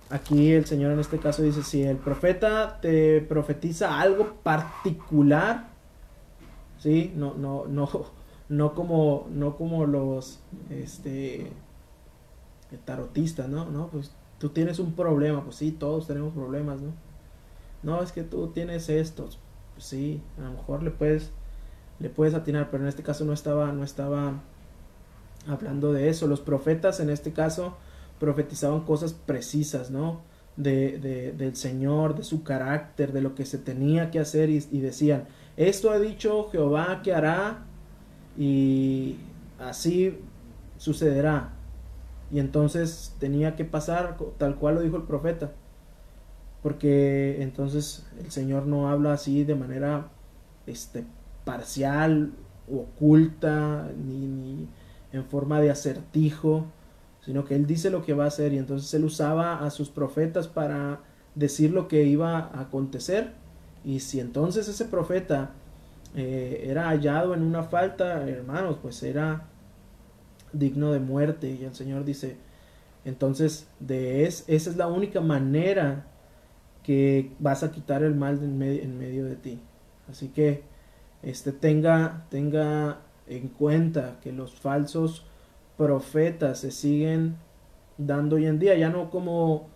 Aquí 0.10 0.52
el 0.52 0.66
Señor 0.66 0.92
en 0.92 1.00
este 1.00 1.20
caso 1.20 1.42
dice, 1.42 1.64
si 1.64 1.84
el 1.84 1.98
profeta 1.98 2.80
te 2.82 3.22
profetiza 3.22 4.00
algo 4.00 4.36
particular, 4.44 5.70
¿sí? 6.80 7.14
No, 7.16 7.34
no, 7.34 7.66
no, 7.66 7.90
no 8.50 8.74
como, 8.74 9.28
no 9.32 9.56
como 9.56 9.86
los, 9.86 10.40
este, 10.70 11.52
tarotistas, 12.86 13.48
¿no? 13.48 13.66
No, 13.66 13.88
pues 13.88 14.12
tú 14.42 14.50
tienes 14.50 14.80
un 14.80 14.94
problema, 14.94 15.44
pues 15.44 15.58
sí, 15.58 15.72
todos 15.72 16.08
tenemos 16.08 16.34
problemas, 16.34 16.82
¿no? 16.82 16.94
No, 17.84 18.02
es 18.02 18.12
que 18.12 18.24
tú 18.24 18.48
tienes 18.48 18.90
estos, 18.90 19.38
pues 19.76 19.86
sí, 19.86 20.20
a 20.40 20.42
lo 20.42 20.54
mejor 20.54 20.82
le 20.82 20.90
puedes, 20.90 21.30
le 22.00 22.10
puedes 22.10 22.34
atinar, 22.34 22.72
pero 22.72 22.82
en 22.82 22.90
este 22.90 23.04
caso 23.04 23.24
no 23.24 23.34
estaba, 23.34 23.72
no 23.72 23.84
estaba 23.84 24.42
hablando 25.48 25.94
de 25.94 26.10
eso. 26.10 26.26
Los 26.26 26.42
profetas 26.42 27.00
en 27.00 27.12
este 27.12 27.34
caso 27.34 27.78
profetizaban 28.20 28.82
cosas 28.82 29.14
precisas, 29.14 29.92
¿no? 29.92 30.22
De, 30.58 30.98
de, 30.98 31.34
del 31.34 31.56
Señor, 31.56 32.16
de 32.16 32.24
su 32.24 32.42
carácter, 32.42 33.14
de 33.14 33.22
lo 33.22 33.36
que 33.36 33.46
se 33.46 33.60
tenía 33.60 34.10
que 34.10 34.20
hacer 34.20 34.50
y 34.50 34.80
decían, 34.80 35.28
esto 35.56 35.92
ha 35.92 36.00
dicho 36.00 36.50
Jehová 36.52 37.02
que 37.04 37.14
hará 37.14 37.66
y 38.36 39.18
así 39.60 40.18
sucederá. 40.78 41.61
Y 42.32 42.40
entonces 42.40 43.16
tenía 43.20 43.56
que 43.56 43.66
pasar 43.66 44.18
tal 44.38 44.56
cual 44.56 44.76
lo 44.76 44.82
dijo 44.82 44.98
el 44.98 45.04
profeta. 45.04 45.52
Porque 46.64 47.42
entonces 47.42 48.06
el 48.20 48.32
Señor 48.32 48.68
no 48.68 48.90
habla 48.90 49.14
así 49.14 49.44
de 49.44 49.56
manera 49.56 50.10
este, 50.68 51.04
parcial, 51.44 52.32
oculta, 52.72 53.90
ni, 53.98 54.28
ni 54.28 54.70
en 55.12 55.26
forma 55.26 55.60
de 55.60 55.72
acertijo, 55.72 56.66
sino 57.26 57.44
que 57.46 57.56
Él 57.56 57.66
dice 57.66 57.90
lo 57.90 58.06
que 58.06 58.14
va 58.14 58.26
a 58.26 58.28
hacer. 58.28 58.54
Y 58.54 58.58
entonces 58.58 58.94
Él 58.94 59.04
usaba 59.04 59.66
a 59.66 59.70
sus 59.70 59.90
profetas 59.90 60.48
para 60.48 61.00
decir 61.36 61.72
lo 61.72 61.88
que 61.88 62.04
iba 62.04 62.38
a 62.38 62.62
acontecer. 62.62 63.34
Y 63.84 64.00
si 64.00 64.20
entonces 64.20 64.68
ese 64.68 64.86
profeta 64.86 65.52
eh, 66.16 66.66
era 66.68 66.90
hallado 66.90 67.34
en 67.34 67.42
una 67.42 67.64
falta, 67.64 68.28
hermanos, 68.28 68.78
pues 68.82 69.02
era 69.04 69.48
digno 70.54 70.92
de 70.92 71.00
muerte. 71.00 71.50
Y 71.52 71.64
el 71.64 71.76
Señor 71.76 72.06
dice, 72.06 72.38
entonces 73.06 73.68
de 73.80 74.26
es, 74.26 74.44
esa 74.48 74.70
es 74.70 74.78
la 74.78 74.88
única 74.88 75.22
manera 75.22 76.08
que 76.84 77.32
vas 77.40 77.64
a 77.64 77.72
quitar 77.72 78.04
el 78.04 78.16
mal 78.16 78.44
en 78.44 78.58
medio, 78.58 78.82
en 78.82 78.98
medio 78.98 79.26
de 79.26 79.36
ti. 79.36 79.60
Así 80.10 80.30
que 80.30 80.64
este, 81.24 81.52
tenga, 81.52 82.26
tenga 82.30 83.02
en 83.28 83.48
cuenta 83.48 84.20
que 84.22 84.32
los 84.32 84.56
falsos 84.56 85.26
profetas 85.78 86.60
se 86.60 86.72
siguen 86.72 87.38
dando 87.98 88.36
hoy 88.36 88.46
en 88.46 88.60
día, 88.60 88.76
ya 88.76 88.90
no 88.90 89.10
como 89.10 89.68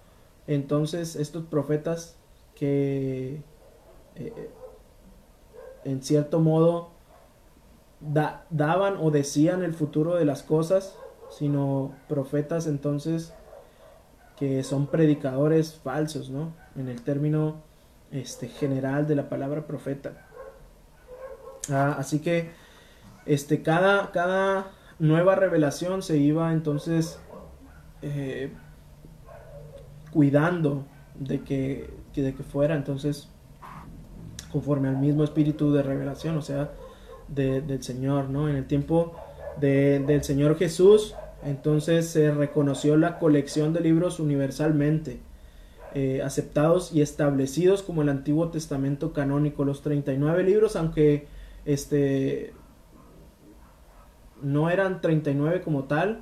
entonces 0.48 1.16
estos 1.16 1.46
profetas 1.46 2.18
que 2.56 3.42
eh, 4.16 4.50
en 5.84 6.02
cierto 6.02 6.40
modo 6.40 6.90
daban 8.50 8.98
o 9.00 9.12
decían 9.12 9.64
el 9.64 9.74
futuro 9.74 10.16
de 10.16 10.26
las 10.26 10.44
cosas, 10.44 10.98
sino 11.30 11.94
profetas 12.08 12.68
entonces 12.68 13.34
que 14.38 14.64
son 14.64 14.88
predicadores 14.88 15.76
falsos, 15.76 16.30
¿no? 16.30 16.54
En 16.76 16.90
el 16.90 17.02
término 17.02 17.64
este, 18.12 18.48
general 18.48 19.08
de 19.08 19.16
la 19.16 19.30
palabra 19.30 19.66
profeta. 19.66 20.28
Ah, 21.72 21.96
así 21.98 22.20
que 22.20 22.52
este, 23.26 23.62
cada, 23.62 24.12
cada 24.12 24.72
nueva 25.00 25.36
revelación 25.36 26.02
se 26.02 26.18
iba 26.18 26.52
entonces 26.54 27.20
eh, 28.02 28.54
cuidando 30.12 30.86
de 31.16 31.42
que, 31.42 31.90
de 32.14 32.34
que 32.36 32.44
fuera 32.44 32.76
entonces 32.76 33.30
conforme 34.52 34.90
al 34.90 34.98
mismo 34.98 35.24
espíritu 35.24 35.74
de 35.74 35.84
revelación, 35.84 36.38
o 36.38 36.42
sea, 36.42 36.72
del 37.28 37.84
Señor, 37.84 38.30
¿no? 38.30 38.50
En 38.50 38.56
el 38.56 38.68
tiempo 38.68 39.16
del 39.60 40.24
Señor 40.24 40.58
Jesús, 40.58 41.16
entonces 41.44 42.08
se 42.10 42.32
reconoció 42.32 42.98
la 42.98 43.20
colección 43.20 43.74
de 43.74 43.80
libros 43.82 44.20
universalmente 44.20 45.20
eh, 45.94 46.22
aceptados 46.22 46.94
y 46.94 47.02
establecidos 47.02 47.82
como 47.82 48.02
el 48.02 48.10
Antiguo 48.10 48.50
Testamento 48.50 49.14
canónico, 49.14 49.64
los 49.64 49.82
39 49.82 50.44
libros, 50.44 50.76
aunque 50.76 51.28
este 51.64 52.54
no 54.42 54.70
eran 54.70 55.00
39 55.00 55.62
como 55.62 55.86
tal, 55.86 56.20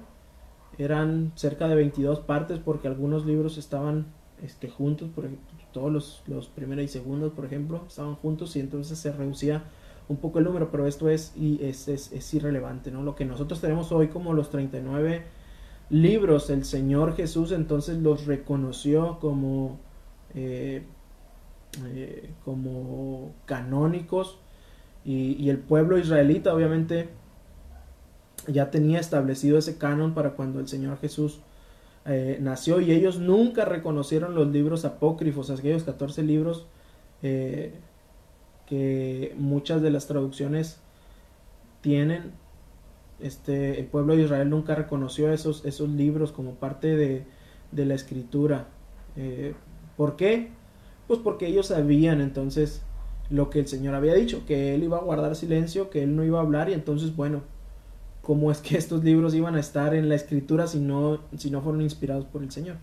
eran 0.77 1.31
cerca 1.35 1.67
de 1.67 1.75
22 1.75 2.19
partes 2.19 2.59
porque 2.59 2.87
algunos 2.87 3.25
libros 3.25 3.57
estaban 3.57 4.05
este, 4.43 4.69
juntos, 4.69 5.09
por 5.09 5.27
todos 5.71 5.91
los, 5.91 6.23
los 6.27 6.47
primeros 6.49 6.85
y 6.85 6.87
segundos, 6.87 7.33
por 7.33 7.45
ejemplo, 7.45 7.83
estaban 7.87 8.13
juntos 8.15 8.55
y 8.55 8.59
entonces 8.59 8.99
se 8.99 9.11
reducía 9.11 9.63
un 10.07 10.17
poco 10.17 10.39
el 10.39 10.45
número, 10.45 10.69
pero 10.69 10.87
esto 10.87 11.09
es, 11.09 11.33
y 11.35 11.63
es, 11.63 11.87
es, 11.87 12.33
irrelevante, 12.33 12.91
¿no? 12.91 13.03
Lo 13.03 13.15
que 13.15 13.25
nosotros 13.25 13.61
tenemos 13.61 13.91
hoy 13.91 14.09
como 14.09 14.33
los 14.33 14.49
39 14.49 15.23
libros, 15.89 16.49
el 16.49 16.65
Señor 16.65 17.15
Jesús 17.15 17.51
entonces 17.51 17.97
los 17.97 18.25
reconoció 18.25 19.19
como, 19.19 19.79
eh, 20.35 20.83
eh, 21.85 22.29
como 22.43 23.33
canónicos 23.45 24.39
y, 25.05 25.49
el 25.49 25.57
pueblo 25.59 25.97
israelita 25.97 26.53
obviamente 26.53 27.09
ya 28.47 28.71
tenía 28.71 28.99
establecido 28.99 29.57
ese 29.57 29.77
canon 29.77 30.13
para 30.13 30.31
cuando 30.31 30.59
el 30.59 30.67
Señor 30.67 30.97
Jesús 30.99 31.39
eh, 32.05 32.37
nació 32.41 32.81
y 32.81 32.91
ellos 32.91 33.19
nunca 33.19 33.65
reconocieron 33.65 34.35
los 34.35 34.47
libros 34.47 34.85
apócrifos, 34.85 35.49
aquellos 35.49 35.83
14 35.83 36.23
libros 36.23 36.67
que 38.67 39.33
muchas 39.37 39.81
de 39.81 39.91
las 39.91 40.07
traducciones 40.07 40.79
tienen. 41.81 42.31
Este, 43.19 43.79
el 43.79 43.85
pueblo 43.85 44.15
de 44.15 44.23
Israel 44.23 44.49
nunca 44.49 44.75
reconoció 44.75 45.31
esos, 45.31 45.63
esos 45.65 45.89
libros 45.89 46.31
como 46.31 46.55
parte 46.55 46.95
de, 46.95 47.25
de 47.71 47.85
la 47.85 47.93
escritura. 47.93 48.67
Eh, 49.15 49.53
¿Por 49.97 50.15
qué? 50.15 50.49
Pues 51.07 51.19
porque 51.19 51.47
ellos 51.47 51.67
sabían 51.67 52.21
entonces 52.21 52.81
lo 53.29 53.49
que 53.49 53.59
el 53.59 53.67
Señor 53.67 53.95
había 53.95 54.13
dicho, 54.13 54.45
que 54.45 54.75
Él 54.75 54.83
iba 54.83 54.97
a 54.97 55.01
guardar 55.01 55.35
silencio, 55.35 55.89
que 55.89 56.03
Él 56.03 56.15
no 56.15 56.23
iba 56.23 56.39
a 56.39 56.41
hablar 56.41 56.69
y 56.69 56.73
entonces 56.73 57.15
bueno, 57.15 57.41
cómo 58.21 58.51
es 58.51 58.59
que 58.59 58.77
estos 58.79 59.03
libros 59.03 59.33
iban 59.33 59.55
a 59.55 59.59
estar 59.59 59.93
en 59.93 60.09
la 60.09 60.15
escritura 60.15 60.67
si 60.67 60.79
no, 60.79 61.19
si 61.37 61.51
no 61.51 61.61
fueron 61.61 61.81
inspirados 61.81 62.25
por 62.25 62.43
el 62.43 62.51
Señor. 62.51 62.77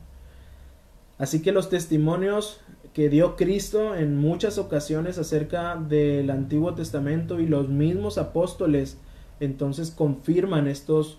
Así 1.18 1.42
que 1.42 1.52
los 1.52 1.68
testimonios 1.68 2.60
que 2.92 3.08
dio 3.08 3.36
Cristo 3.36 3.94
en 3.94 4.16
muchas 4.16 4.58
ocasiones 4.58 5.18
acerca 5.18 5.76
del 5.76 6.30
Antiguo 6.30 6.74
Testamento 6.74 7.38
y 7.40 7.46
los 7.46 7.68
mismos 7.68 8.18
apóstoles 8.18 8.98
entonces 9.38 9.90
confirman 9.90 10.68
estos, 10.68 11.18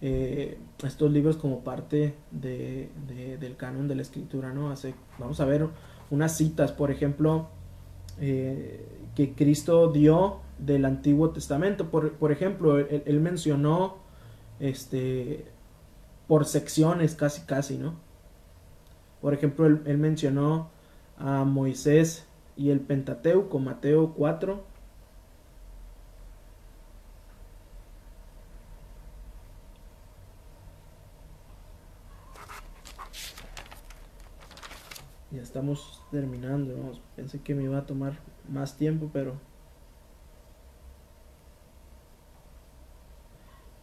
eh, 0.00 0.58
estos 0.84 1.10
libros 1.10 1.36
como 1.36 1.64
parte 1.64 2.14
de, 2.30 2.90
del 3.40 3.56
canon 3.56 3.88
de 3.88 3.94
la 3.94 4.02
escritura. 4.02 4.52
¿no? 4.52 4.74
vamos 5.18 5.40
a 5.40 5.44
ver 5.44 5.68
unas 6.10 6.36
citas, 6.36 6.72
por 6.72 6.90
ejemplo, 6.90 7.48
eh, 8.20 8.86
que 9.14 9.34
Cristo 9.34 9.90
dio 9.90 10.40
del 10.58 10.84
Antiguo 10.84 11.30
Testamento. 11.30 11.90
Por, 11.90 12.12
por 12.12 12.32
ejemplo, 12.32 12.78
él, 12.78 13.20
mencionó 13.20 13.96
este 14.60 15.46
por 16.28 16.44
secciones 16.44 17.14
casi 17.14 17.42
casi, 17.42 17.78
¿no? 17.78 17.94
Por 19.20 19.34
ejemplo, 19.34 19.66
él, 19.66 19.98
mencionó 19.98 20.70
a 21.22 21.44
Moisés 21.44 22.26
y 22.56 22.70
el 22.70 22.80
Pentateuco, 22.80 23.60
Mateo 23.60 24.12
4. 24.14 24.60
Ya 35.30 35.40
estamos 35.40 36.02
terminando, 36.10 36.74
pensé 37.16 37.40
que 37.40 37.54
me 37.54 37.62
iba 37.62 37.78
a 37.78 37.86
tomar 37.86 38.18
más 38.48 38.76
tiempo, 38.76 39.08
pero 39.12 39.36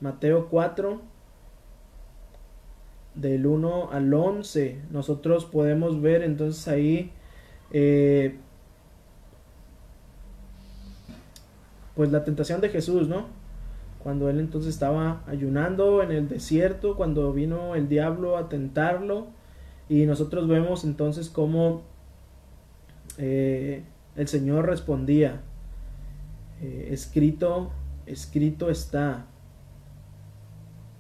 Mateo 0.02 0.50
4, 0.50 1.02
del 3.16 3.46
1 3.46 3.92
al 3.92 4.14
11. 4.14 4.82
Nosotros 4.92 5.46
podemos 5.46 6.02
ver 6.02 6.22
entonces 6.22 6.68
ahí, 6.68 7.12
eh, 7.72 8.38
pues 11.96 12.12
la 12.12 12.24
tentación 12.24 12.62
de 12.62 12.70
Jesús, 12.70 13.08
¿no? 13.08 13.28
Cuando 14.02 14.30
él 14.30 14.40
entonces 14.40 14.74
estaba 14.74 15.24
ayunando 15.28 16.02
en 16.02 16.12
el 16.12 16.30
desierto, 16.30 16.96
cuando 16.96 17.34
vino 17.34 17.76
el 17.76 17.90
diablo 17.90 18.38
a 18.38 18.48
tentarlo, 18.48 19.28
y 19.90 20.06
nosotros 20.06 20.48
vemos 20.48 20.84
entonces 20.84 21.30
cómo 21.30 21.82
eh, 23.18 23.84
el 24.16 24.28
Señor 24.28 24.68
respondía, 24.68 25.42
eh, 26.62 26.90
escrito, 26.92 27.72
escrito 28.06 28.70
está. 28.70 29.26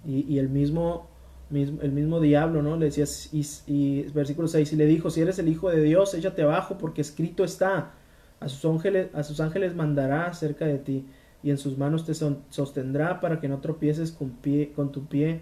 Y, 0.05 0.39
el 0.39 0.49
mismo, 0.49 0.49
mismo, 0.49 1.08
el 1.51 1.91
mismo 1.91 2.19
diablo, 2.19 2.61
¿no? 2.61 2.77
Le 2.77 2.85
decía, 2.85 3.05
y, 3.31 4.03
versículo 4.11 4.47
6, 4.47 4.73
y 4.73 4.75
le 4.75 4.85
dijo, 4.85 5.09
si 5.09 5.21
eres 5.21 5.39
el 5.39 5.47
Hijo 5.47 5.69
de 5.69 5.81
Dios, 5.81 6.13
échate 6.13 6.43
abajo, 6.43 6.77
porque 6.77 7.01
escrito 7.01 7.43
está, 7.43 7.91
a 8.39 8.49
sus 8.49 8.63
ángeles, 8.65 9.07
a 9.13 9.23
sus 9.23 9.39
ángeles 9.39 9.75
mandará 9.75 10.31
cerca 10.33 10.65
de 10.65 10.77
ti, 10.77 11.05
y 11.41 11.49
en 11.49 11.57
sus 11.57 11.77
manos 11.77 12.05
te 12.05 12.13
sostendrá 12.13 13.19
para 13.19 13.39
que 13.39 13.47
no 13.47 13.59
tropieces 13.59 14.11
con, 14.11 14.31
pie, 14.31 14.71
con 14.75 14.91
tu 14.91 15.05
pie 15.05 15.41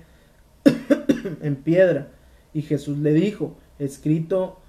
en 1.41 1.55
piedra. 1.55 2.09
Y 2.53 2.61
Jesús 2.61 2.97
le 2.99 3.13
dijo, 3.13 3.55
escrito 3.79 4.59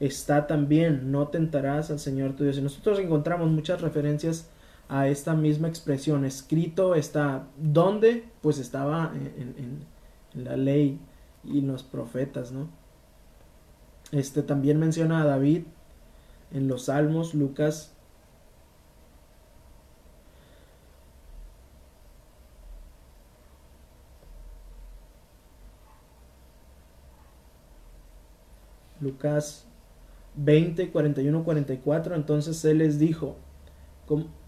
está 0.00 0.46
también, 0.46 1.10
no 1.10 1.28
tentarás 1.28 1.90
al 1.90 1.98
Señor 1.98 2.34
tu 2.34 2.44
Dios. 2.44 2.58
Y 2.58 2.62
nosotros 2.62 2.98
encontramos 2.98 3.50
muchas 3.50 3.80
referencias 3.80 4.48
a 4.88 5.08
esta 5.08 5.34
misma 5.34 5.68
expresión. 5.68 6.24
Escrito 6.24 6.94
está, 6.94 7.46
¿dónde? 7.58 8.24
Pues 8.40 8.58
estaba 8.58 9.12
en, 9.14 9.84
la 10.34 10.56
ley 10.56 11.00
y 11.44 11.60
los 11.60 11.82
profetas, 11.82 12.52
¿no? 12.52 12.68
Este 14.12 14.42
también 14.42 14.78
menciona 14.78 15.22
a 15.22 15.26
David 15.26 15.64
en 16.52 16.68
los 16.68 16.86
Salmos, 16.86 17.34
Lucas 17.34 17.94
Lucas 29.00 29.64
20, 30.36 30.90
41, 30.90 31.44
44, 31.44 32.14
entonces 32.14 32.64
él 32.64 32.78
les 32.78 32.98
dijo, 32.98 33.36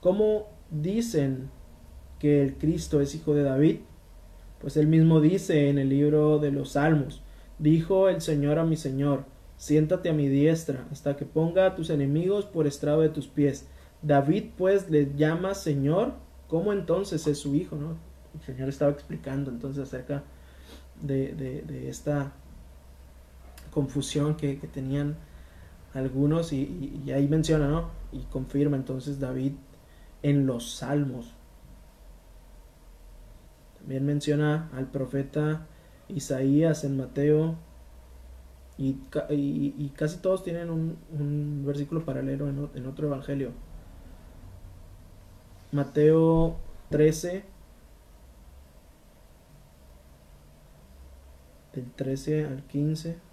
¿Cómo, 0.00 0.48
dicen 0.70 1.50
que 2.18 2.42
el 2.42 2.56
Cristo 2.56 3.00
es 3.00 3.14
hijo 3.14 3.34
de 3.34 3.42
David? 3.42 3.80
Pues 4.60 4.76
él 4.76 4.86
mismo 4.86 5.20
dice 5.20 5.70
en 5.70 5.78
el 5.78 5.88
libro 5.88 6.38
de 6.38 6.50
los 6.50 6.72
Salmos, 6.72 7.22
dijo 7.58 8.08
el 8.08 8.20
Señor 8.20 8.58
a 8.58 8.64
mi 8.64 8.76
Señor, 8.76 9.24
siéntate 9.56 10.10
a 10.10 10.12
mi 10.12 10.28
diestra, 10.28 10.86
hasta 10.90 11.16
que 11.16 11.24
ponga 11.24 11.66
a 11.66 11.74
tus 11.74 11.90
enemigos 11.90 12.44
por 12.44 12.66
estrado 12.66 13.00
de 13.00 13.08
tus 13.08 13.26
pies. 13.26 13.66
David 14.02 14.50
pues 14.56 14.90
le 14.90 15.14
llama 15.14 15.54
Señor, 15.54 16.14
¿cómo 16.48 16.72
entonces 16.72 17.26
es 17.26 17.38
su 17.38 17.54
hijo? 17.54 17.76
¿no? 17.76 17.96
El 18.34 18.40
Señor 18.42 18.68
estaba 18.68 18.90
explicando 18.90 19.50
entonces 19.50 19.82
acerca 19.82 20.22
de, 21.02 21.34
de, 21.34 21.88
esta 21.88 22.32
confusión 23.70 24.36
que, 24.36 24.56
tenían 24.72 25.16
algunos 25.94 26.52
y, 26.52 27.00
y, 27.04 27.12
ahí 27.12 27.26
menciona, 27.28 27.68
¿no? 27.68 27.90
Y 28.12 28.20
confirma 28.24 28.76
entonces 28.76 29.18
David 29.18 29.52
en 30.22 30.46
los 30.46 30.72
salmos. 30.72 31.34
También 33.80 34.06
menciona 34.06 34.70
al 34.74 34.86
profeta 34.86 35.66
Isaías 36.08 36.84
en 36.84 36.96
Mateo 36.96 37.56
y, 38.78 38.96
y, 39.28 39.92
casi 39.94 40.18
todos 40.18 40.42
tienen 40.42 40.70
un, 40.70 40.96
un 41.12 41.64
versículo 41.66 42.04
paralelo 42.04 42.48
en, 42.48 42.70
en, 42.74 42.86
otro 42.86 43.08
evangelio. 43.08 43.52
Mateo 45.70 46.56
13, 46.88 47.44
del 51.74 51.90
13 51.92 52.46
al 52.46 52.62
15. 52.62 53.29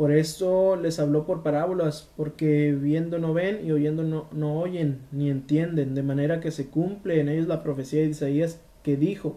Por 0.00 0.12
eso 0.12 0.76
les 0.76 0.98
habló 0.98 1.26
por 1.26 1.42
parábolas, 1.42 2.10
porque 2.16 2.72
viendo 2.72 3.18
no 3.18 3.34
ven 3.34 3.60
y 3.66 3.70
oyendo 3.70 4.02
no, 4.02 4.28
no, 4.32 4.58
oyen 4.58 5.02
ni 5.12 5.28
entienden, 5.28 5.94
de 5.94 6.02
manera 6.02 6.40
que 6.40 6.50
se 6.50 6.70
cumple 6.70 7.20
en 7.20 7.28
ellos 7.28 7.46
la 7.46 7.62
profecía 7.62 8.00
de 8.00 8.08
Isaías 8.08 8.62
que 8.82 8.96
dijo, 8.96 9.36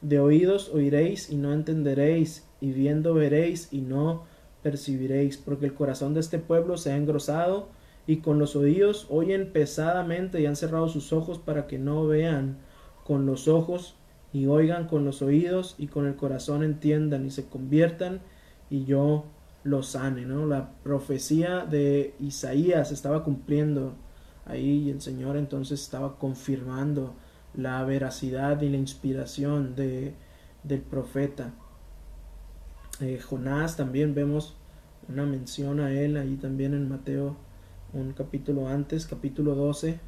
de 0.00 0.18
oídos 0.18 0.70
oiréis 0.70 1.28
y 1.28 1.36
no 1.36 1.52
entenderéis, 1.52 2.48
y 2.62 2.72
viendo 2.72 3.12
veréis 3.12 3.70
y 3.74 3.82
no 3.82 4.24
percibiréis, 4.62 5.36
porque 5.36 5.66
el 5.66 5.74
corazón 5.74 6.14
de 6.14 6.20
este 6.20 6.38
pueblo 6.38 6.78
se 6.78 6.92
ha 6.92 6.96
engrosado, 6.96 7.68
y 8.06 8.20
con 8.22 8.38
los 8.38 8.56
oídos 8.56 9.06
oyen 9.10 9.52
pesadamente 9.52 10.40
y 10.40 10.46
han 10.46 10.56
cerrado 10.56 10.88
sus 10.88 11.12
ojos 11.12 11.38
para 11.38 11.66
que 11.66 11.78
no 11.78 12.06
vean 12.06 12.56
con 13.04 13.26
los 13.26 13.48
ojos 13.48 13.96
y 14.32 14.46
oigan 14.46 14.86
con 14.86 15.04
los 15.04 15.20
oídos 15.20 15.74
y 15.76 15.88
con 15.88 16.06
el 16.06 16.16
corazón 16.16 16.62
entiendan 16.62 17.26
y 17.26 17.30
se 17.30 17.50
conviertan 17.50 18.22
y 18.70 18.86
yo 18.86 19.26
lo 19.64 19.82
sane, 19.82 20.24
¿no? 20.24 20.46
La 20.46 20.70
profecía 20.82 21.66
de 21.66 22.14
Isaías 22.20 22.92
estaba 22.92 23.24
cumpliendo 23.24 23.94
ahí 24.46 24.84
y 24.84 24.90
el 24.90 25.00
Señor 25.00 25.36
entonces 25.36 25.80
estaba 25.80 26.18
confirmando 26.18 27.14
la 27.54 27.82
veracidad 27.84 28.60
y 28.62 28.68
la 28.68 28.76
inspiración 28.76 29.74
de, 29.74 30.14
del 30.62 30.80
profeta. 30.80 31.52
Eh, 33.00 33.20
Jonás 33.20 33.76
también 33.76 34.14
vemos 34.14 34.56
una 35.08 35.26
mención 35.26 35.80
a 35.80 35.92
él 35.92 36.16
ahí 36.16 36.36
también 36.36 36.74
en 36.74 36.88
Mateo 36.88 37.36
un 37.92 38.12
capítulo 38.12 38.68
antes, 38.68 39.06
capítulo 39.06 39.54
12, 39.54 39.98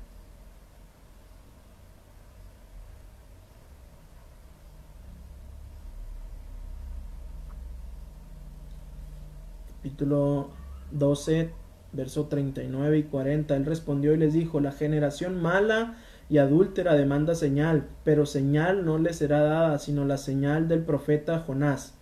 capítulo 10.02 10.48
12, 10.90 11.50
verso 11.92 12.26
39 12.26 12.98
y 12.98 13.02
40. 13.04 13.54
Él 13.54 13.64
respondió 13.64 14.14
y 14.14 14.18
les 14.18 14.32
dijo, 14.32 14.58
la 14.58 14.72
generación 14.72 15.40
mala 15.40 15.96
y 16.28 16.38
adúltera 16.38 16.94
demanda 16.94 17.36
señal, 17.36 17.86
pero 18.02 18.26
señal 18.26 18.84
no 18.84 18.98
le 18.98 19.12
será 19.12 19.42
dada, 19.42 19.78
sino 19.78 20.04
la 20.04 20.18
señal 20.18 20.66
del 20.66 20.80
profeta 20.80 21.38
Jonás. 21.38 21.94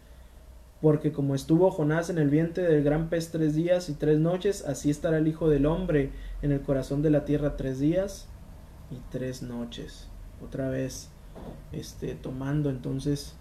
Porque 0.80 1.12
como 1.12 1.34
estuvo 1.34 1.70
Jonás 1.70 2.08
en 2.08 2.16
el 2.16 2.30
vientre 2.30 2.64
del 2.64 2.82
gran 2.82 3.10
pez 3.10 3.30
tres 3.30 3.54
días 3.54 3.90
y 3.90 3.92
tres 3.92 4.18
noches, 4.18 4.64
así 4.66 4.88
estará 4.88 5.18
el 5.18 5.28
Hijo 5.28 5.50
del 5.50 5.66
Hombre 5.66 6.10
en 6.40 6.52
el 6.52 6.62
corazón 6.62 7.02
de 7.02 7.10
la 7.10 7.26
tierra 7.26 7.58
tres 7.58 7.80
días 7.80 8.28
y 8.90 8.96
tres 9.10 9.42
noches. 9.42 10.08
Otra 10.42 10.70
vez, 10.70 11.10
este, 11.72 12.14
tomando 12.14 12.70
entonces 12.70 13.34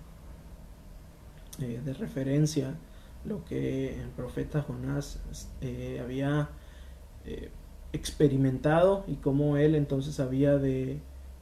eh, 1.62 1.80
de 1.86 1.94
referencia 1.94 2.76
lo 3.26 3.44
que 3.46 4.00
el 4.00 4.10
profeta 4.10 4.62
Jonás 4.62 5.20
eh, 5.62 6.00
había 6.04 6.50
eh, 7.26 7.50
experimentado 7.92 9.04
y 9.08 9.16
cómo 9.16 9.58
él 9.58 9.76
entonces 9.76 10.20
había 10.20 10.58
de 10.58 11.00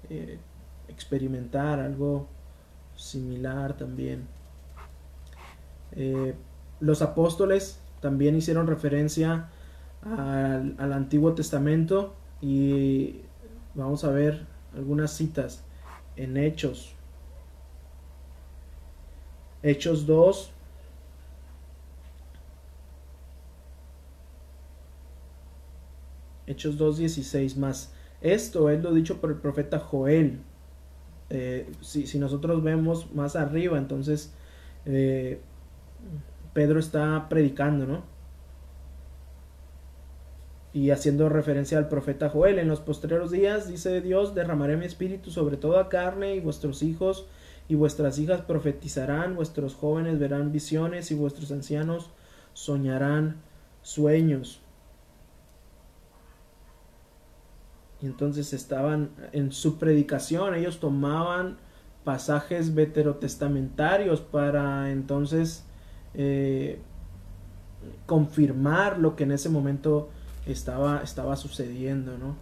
eh, 0.09 0.39
experimentar 0.87 1.79
algo 1.79 2.27
similar 2.95 3.77
también. 3.77 4.27
los 6.79 7.01
apóstoles 7.01 7.79
también 8.01 8.35
hicieron 8.35 8.67
referencia 8.67 9.49
al, 10.01 10.75
al 10.77 10.93
Antiguo 10.93 11.33
Testamento 11.33 12.15
y 12.41 13.21
vamos 13.75 14.03
a 14.03 14.11
ver 14.11 14.45
algunas 14.75 15.11
citas 15.11 15.63
en 16.15 16.37
Hechos. 16.37 16.93
Hechos 19.63 20.05
2, 20.05 20.51
Hechos 26.47 26.79
2.16 26.79 27.57
más. 27.57 27.93
Esto 28.21 28.69
es 28.69 28.81
lo 28.81 28.93
dicho 28.93 29.21
por 29.21 29.29
el 29.29 29.37
profeta 29.37 29.79
Joel. 29.79 30.39
Eh, 31.29 31.69
si, 31.81 32.17
nosotros 32.17 32.63
vemos 32.63 33.13
más 33.13 33.35
arriba, 33.35 33.77
entonces 33.77 34.33
eh, 34.85 35.41
Pedro 36.53 36.79
está 36.79 37.27
predicando, 37.29 37.85
¿no? 37.85 38.03
Y 40.73 40.91
haciendo 40.91 41.27
referencia 41.27 41.77
al 41.77 41.89
profeta 41.89 42.29
Joel, 42.29 42.59
en 42.59 42.67
los 42.67 42.79
posteriores 42.79 43.31
días, 43.31 43.67
dice 43.67 43.99
Dios, 44.01 44.35
derramaré 44.35 44.77
mi 44.77 44.85
espíritu 44.85 45.31
sobre 45.31 45.57
toda 45.57 45.89
carne 45.89 46.35
y 46.35 46.39
vuestros 46.39 46.81
hijos 46.83 47.27
y 47.67 47.75
vuestras 47.75 48.19
hijas 48.19 48.41
profetizarán, 48.41 49.35
vuestros 49.35 49.75
jóvenes 49.75 50.19
verán 50.19 50.51
visiones 50.51 51.11
y 51.11 51.15
vuestros 51.15 51.51
ancianos 51.51 52.11
soñarán 52.53 53.41
sueños. 53.81 54.61
Y 58.01 58.05
entonces 58.05 58.53
estaban 58.53 59.09
en 59.31 59.51
su 59.51 59.77
predicación, 59.77 60.53
ellos 60.53 60.79
tomaban 60.79 61.57
pasajes 62.03 62.73
veterotestamentarios 62.73 64.21
para 64.21 64.91
entonces 64.91 65.65
eh, 66.13 66.79
confirmar 68.05 68.99
lo 68.99 69.15
que 69.15 69.23
en 69.23 69.31
ese 69.31 69.49
momento 69.49 70.09
estaba, 70.45 71.01
estaba 71.01 71.35
sucediendo, 71.35 72.17
¿no? 72.17 72.35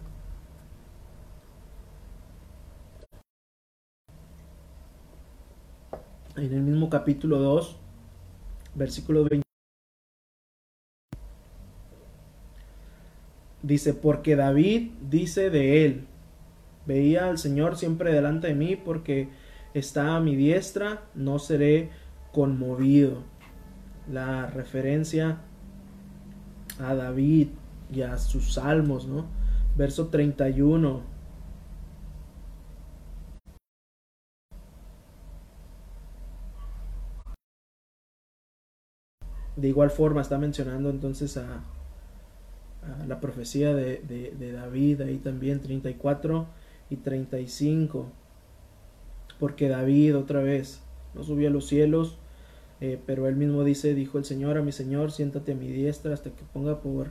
En 6.36 6.52
el 6.52 6.60
mismo 6.60 6.90
capítulo 6.90 7.38
2, 7.38 7.76
versículo 8.74 9.24
20. 9.24 9.45
Dice, 13.66 13.94
porque 13.94 14.36
David 14.36 14.92
dice 15.10 15.50
de 15.50 15.84
él, 15.84 16.06
veía 16.86 17.28
al 17.28 17.36
Señor 17.36 17.76
siempre 17.76 18.12
delante 18.12 18.46
de 18.46 18.54
mí 18.54 18.76
porque 18.76 19.28
está 19.74 20.14
a 20.14 20.20
mi 20.20 20.36
diestra, 20.36 21.02
no 21.16 21.40
seré 21.40 21.90
conmovido. 22.32 23.24
La 24.08 24.46
referencia 24.46 25.38
a 26.78 26.94
David 26.94 27.48
y 27.92 28.02
a 28.02 28.18
sus 28.18 28.54
salmos, 28.54 29.08
¿no? 29.08 29.26
Verso 29.76 30.10
31. 30.10 31.02
De 39.56 39.66
igual 39.66 39.90
forma 39.90 40.20
está 40.20 40.38
mencionando 40.38 40.88
entonces 40.88 41.36
a, 41.36 41.64
la 43.06 43.20
profecía 43.20 43.74
de, 43.74 44.52
David, 44.54 45.02
ahí 45.02 45.18
también 45.18 45.60
34 45.60 46.46
y 46.90 46.96
35. 46.96 48.06
Porque 49.38 49.68
David 49.68 50.16
otra 50.16 50.40
vez 50.40 50.82
no 51.14 51.22
subió 51.22 51.48
a 51.48 51.50
los 51.50 51.66
cielos, 51.66 52.18
eh, 52.80 53.00
pero 53.06 53.28
él 53.28 53.36
mismo 53.36 53.64
dice, 53.64 53.94
dijo 53.94 54.18
el 54.18 54.24
Señor 54.24 54.56
a 54.56 54.62
mi 54.62 54.72
Señor, 54.72 55.12
siéntate 55.12 55.52
a 55.52 55.54
mi 55.54 55.68
diestra 55.68 56.14
hasta 56.14 56.30
que 56.30 56.42
ponga 56.52 56.80
por 56.80 57.08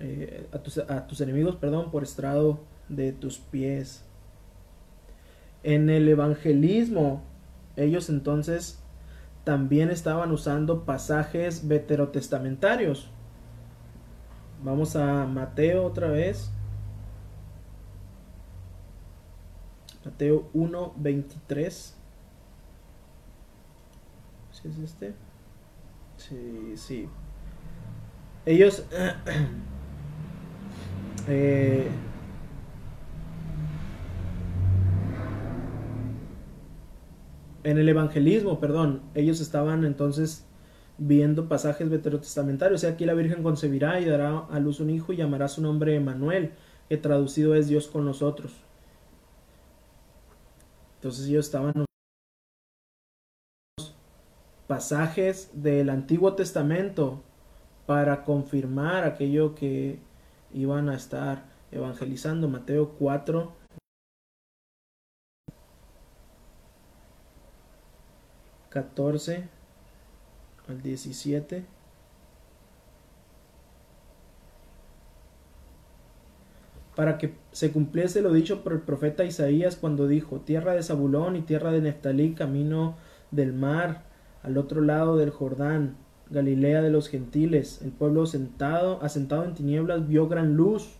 eh, 0.00 0.46
a, 0.52 0.58
tus, 0.58 0.78
a 0.78 1.06
tus 1.06 1.20
enemigos, 1.20 1.56
perdón, 1.56 1.90
por 1.90 2.02
estrado 2.02 2.60
de 2.88 3.12
tus 3.12 3.38
pies. 3.38 4.04
En 5.62 5.90
el 5.90 6.08
evangelismo, 6.08 7.22
ellos 7.76 8.08
entonces 8.08 8.80
también 9.44 9.90
estaban 9.90 10.30
usando 10.32 10.84
pasajes 10.84 11.66
veterotestamentarios. 11.66 13.10
Vamos 14.62 14.94
a 14.94 15.26
Mateo 15.26 15.84
otra 15.84 16.08
vez. 16.08 16.52
Mateo 20.04 20.48
1, 20.52 20.94
23. 20.96 21.96
¿Sí 24.52 24.68
es 24.68 24.78
este? 24.78 25.14
Sí, 26.16 26.74
sí. 26.76 27.08
Ellos... 28.46 28.84
eh, 31.28 31.88
en 37.64 37.78
el 37.78 37.88
evangelismo, 37.88 38.60
perdón, 38.60 39.02
ellos 39.14 39.40
estaban 39.40 39.84
entonces 39.84 40.46
viendo 41.04 41.48
pasajes 41.48 41.88
veterotestamentarios. 41.90 42.80
O 42.80 42.82
sea, 42.82 42.90
aquí 42.90 43.04
la 43.04 43.14
Virgen 43.14 43.42
concebirá 43.42 44.00
y 44.00 44.04
dará 44.04 44.38
a 44.38 44.60
luz 44.60 44.80
un 44.80 44.90
hijo 44.90 45.12
y 45.12 45.16
llamará 45.16 45.48
su 45.48 45.60
nombre 45.60 45.96
Emanuel, 45.96 46.52
que 46.88 46.96
traducido 46.96 47.54
es 47.54 47.68
Dios 47.68 47.88
con 47.88 48.04
nosotros. 48.04 48.52
Entonces 50.96 51.26
ellos 51.26 51.46
estaban 51.46 51.84
pasajes 54.68 55.50
del 55.52 55.90
Antiguo 55.90 56.34
Testamento 56.34 57.20
para 57.86 58.22
confirmar 58.24 59.04
aquello 59.04 59.54
que 59.54 59.98
iban 60.54 60.88
a 60.88 60.94
estar 60.94 61.44
evangelizando. 61.72 62.48
Mateo 62.48 62.90
4, 62.98 63.52
14 68.70 69.61
al 70.72 70.82
17. 70.82 71.64
Para 76.96 77.16
que 77.16 77.34
se 77.52 77.72
cumpliese 77.72 78.20
lo 78.20 78.32
dicho 78.32 78.62
por 78.62 78.72
el 78.72 78.80
profeta 78.80 79.24
Isaías 79.24 79.76
cuando 79.76 80.06
dijo, 80.06 80.40
tierra 80.40 80.74
de 80.74 80.82
Zabulón 80.82 81.36
y 81.36 81.42
tierra 81.42 81.70
de 81.70 81.80
Neftalí, 81.80 82.34
camino 82.34 82.96
del 83.30 83.52
mar, 83.52 84.04
al 84.42 84.58
otro 84.58 84.82
lado 84.82 85.16
del 85.16 85.30
Jordán, 85.30 85.96
Galilea 86.30 86.82
de 86.82 86.90
los 86.90 87.08
gentiles, 87.08 87.80
el 87.82 87.92
pueblo 87.92 88.26
sentado, 88.26 89.02
asentado 89.02 89.44
en 89.44 89.54
tinieblas 89.54 90.06
vio 90.08 90.28
gran 90.28 90.54
luz, 90.54 90.96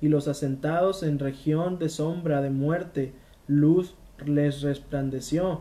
y 0.00 0.08
los 0.08 0.28
asentados 0.28 1.02
en 1.02 1.18
región 1.18 1.78
de 1.78 1.90
sombra 1.90 2.40
de 2.40 2.50
muerte, 2.50 3.12
luz 3.46 3.94
les 4.24 4.62
resplandeció. 4.62 5.60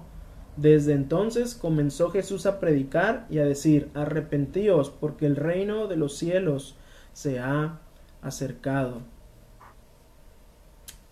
Desde 0.60 0.92
entonces 0.92 1.56
comenzó 1.56 2.12
Jesús 2.12 2.46
a 2.46 2.60
predicar 2.60 3.26
y 3.30 3.40
a 3.40 3.46
decir, 3.46 3.90
arrepentíos, 3.94 4.90
porque 4.90 5.26
el 5.26 5.38
reino 5.38 5.88
de 5.88 5.96
los 5.96 6.18
cielos 6.18 6.76
se 7.14 7.40
ha 7.40 7.80
acercado. 8.22 9.00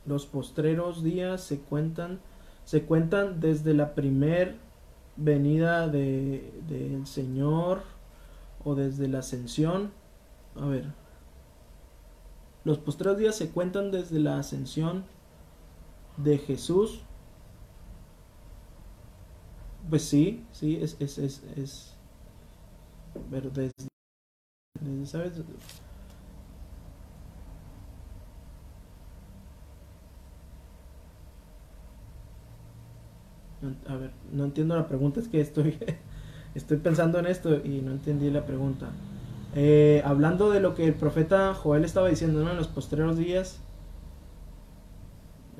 Los 0.05 0.25
postreros 0.25 1.01
días 1.01 1.39
se 1.39 1.59
cuentan, 1.61 2.19
se 2.65 2.83
cuentan 2.83 3.39
desde 3.39 3.73
la 3.73 3.95
primer 3.95 4.55
venida 5.15 5.87
del 5.87 6.41
de, 6.67 7.01
Señor 7.05 7.83
o 8.65 8.75
desde 8.75 9.07
la 9.07 9.19
ascensión. 9.19 9.91
A 10.59 10.65
ver. 10.65 10.91
Los 12.65 12.79
postreros 12.79 13.17
días 13.17 13.37
se 13.37 13.49
cuentan 13.49 13.91
desde 13.91 14.19
la 14.19 14.39
ascensión 14.39 15.05
de 16.17 16.37
Jesús 16.37 17.03
pues 19.89 20.03
sí, 20.03 20.45
sí, 20.51 20.79
es, 20.81 20.97
es, 20.99 21.17
es, 21.17 21.43
es 21.55 21.93
pero 23.31 23.49
desde, 23.49 23.73
¿sabes? 25.05 25.41
A 33.87 33.95
ver, 33.95 34.11
no 34.31 34.45
entiendo 34.45 34.75
la 34.75 34.87
pregunta, 34.87 35.19
es 35.19 35.27
que 35.27 35.41
estoy, 35.41 35.77
estoy 36.55 36.77
pensando 36.77 37.19
en 37.19 37.25
esto 37.25 37.55
y 37.63 37.81
no 37.81 37.91
entendí 37.91 38.29
la 38.29 38.45
pregunta. 38.45 38.89
Eh, 39.55 40.01
hablando 40.05 40.51
de 40.51 40.59
lo 40.59 40.75
que 40.75 40.85
el 40.85 40.93
profeta 40.93 41.53
Joel 41.53 41.83
estaba 41.83 42.09
diciendo, 42.09 42.43
¿no? 42.43 42.51
En 42.51 42.57
los 42.57 42.67
postreros 42.67 43.17
días 43.17 43.59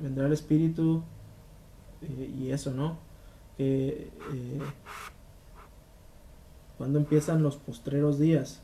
vendrá 0.00 0.26
el 0.26 0.32
Espíritu 0.32 1.02
eh, 2.02 2.32
y 2.38 2.50
eso, 2.50 2.72
¿no? 2.72 3.07
Eh, 3.58 4.10
cuando 6.76 6.98
empiezan 6.98 7.42
los 7.42 7.56
postreros 7.56 8.18
días. 8.18 8.62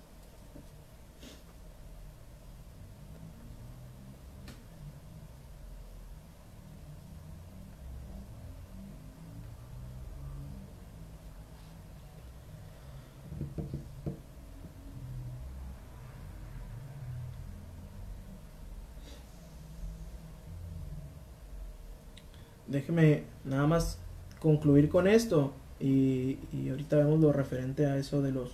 Déjeme 22.66 23.22
nada 23.44 23.68
más 23.68 24.03
concluir 24.44 24.90
con 24.90 25.08
esto. 25.08 25.54
Y, 25.80 26.38
ahorita 26.70 26.98
vemos 26.98 27.18
lo 27.18 27.32
referente 27.32 27.86
a 27.86 27.96
eso 27.96 28.22
de 28.22 28.30
los 28.30 28.52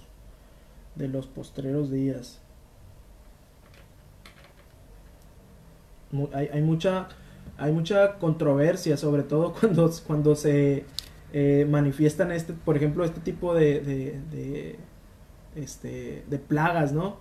de 0.94 1.08
los 1.08 1.26
postreros 1.26 1.90
días. 1.90 2.40
Hay, 6.32 6.62
mucha 6.62 7.08
hay 7.56 7.72
mucha 7.72 8.18
controversia 8.18 8.96
sobre 8.96 9.22
todo 9.22 9.54
cuando 9.60 9.90
cuando 10.06 10.34
se 10.34 10.84
eh, 11.32 11.66
manifiestan 11.68 12.32
este 12.32 12.52
por 12.52 12.76
ejemplo 12.76 13.04
este 13.04 13.20
tipo 13.20 13.54
de, 13.54 13.80
de, 13.80 14.76
este 15.54 16.24
de 16.28 16.38
plagas 16.38 16.92
no 16.92 17.18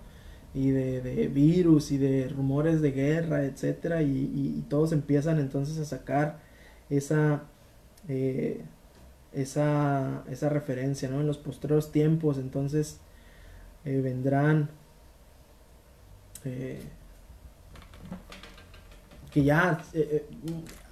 y 0.56 0.72
de, 0.72 1.28
virus 1.28 1.92
y 1.92 2.00
de 2.00 2.28
rumores 2.30 2.82
de 2.82 2.92
guerra 2.92 3.44
etcétera 3.44 4.02
y 4.02 4.66
todos 4.70 4.92
empiezan 4.92 5.38
entonces 5.40 5.78
a 5.78 5.86
sacar 5.86 6.40
esa 6.90 7.44
eh, 8.08 8.62
esa, 9.34 10.24
esa 10.30 10.50
referencia, 10.50 11.10
¿no? 11.10 11.22
En 11.22 11.28
los 11.28 11.38
postreros 11.38 11.92
tiempos, 11.92 12.38
entonces 12.38 13.00
eh, 13.86 14.02
vendrán 14.02 14.70
eh, 16.46 16.82
que 19.32 19.44
ya 19.44 19.82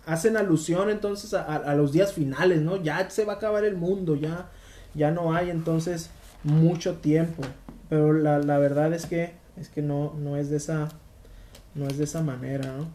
hacen 0.05 0.37
alusión 0.37 0.89
entonces 0.89 1.33
a, 1.33 1.73
los 1.75 1.91
días 1.91 2.13
finales, 2.13 2.61
¿no? 2.61 2.77
Ya 2.77 3.09
se 3.09 3.25
va 3.25 3.33
a 3.33 3.35
acabar 3.37 3.65
el 3.65 3.75
mundo, 3.75 4.15
ya, 4.15 4.49
ya 4.93 5.11
no 5.11 5.33
hay 5.33 5.49
entonces 5.49 6.09
mucho 6.43 6.97
tiempo. 6.97 7.43
Pero 7.89 8.13
la, 8.13 8.39
la 8.39 8.57
verdad 8.57 8.93
es 8.93 9.05
que 9.05 9.33
es 9.57 9.69
que 9.69 9.81
no, 9.81 10.13
no 10.13 10.37
es 10.37 10.49
de 10.49 10.57
esa 10.57 10.89
no 11.73 11.87
es 11.87 11.97
de 11.97 12.03
esa 12.03 12.21
manera, 12.21 12.73
¿no? 12.77 12.87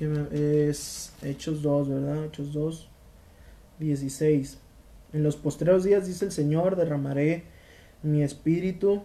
Es 0.00 1.12
Hechos 1.22 1.62
2, 1.62 1.88
¿verdad? 1.88 2.24
Hechos 2.24 2.52
2, 2.52 2.88
16. 3.78 4.58
En 5.12 5.22
los 5.22 5.36
postreros 5.36 5.84
días, 5.84 6.06
dice 6.06 6.24
el 6.24 6.32
Señor, 6.32 6.76
derramaré 6.76 7.44
mi 8.02 8.22
espíritu 8.22 9.02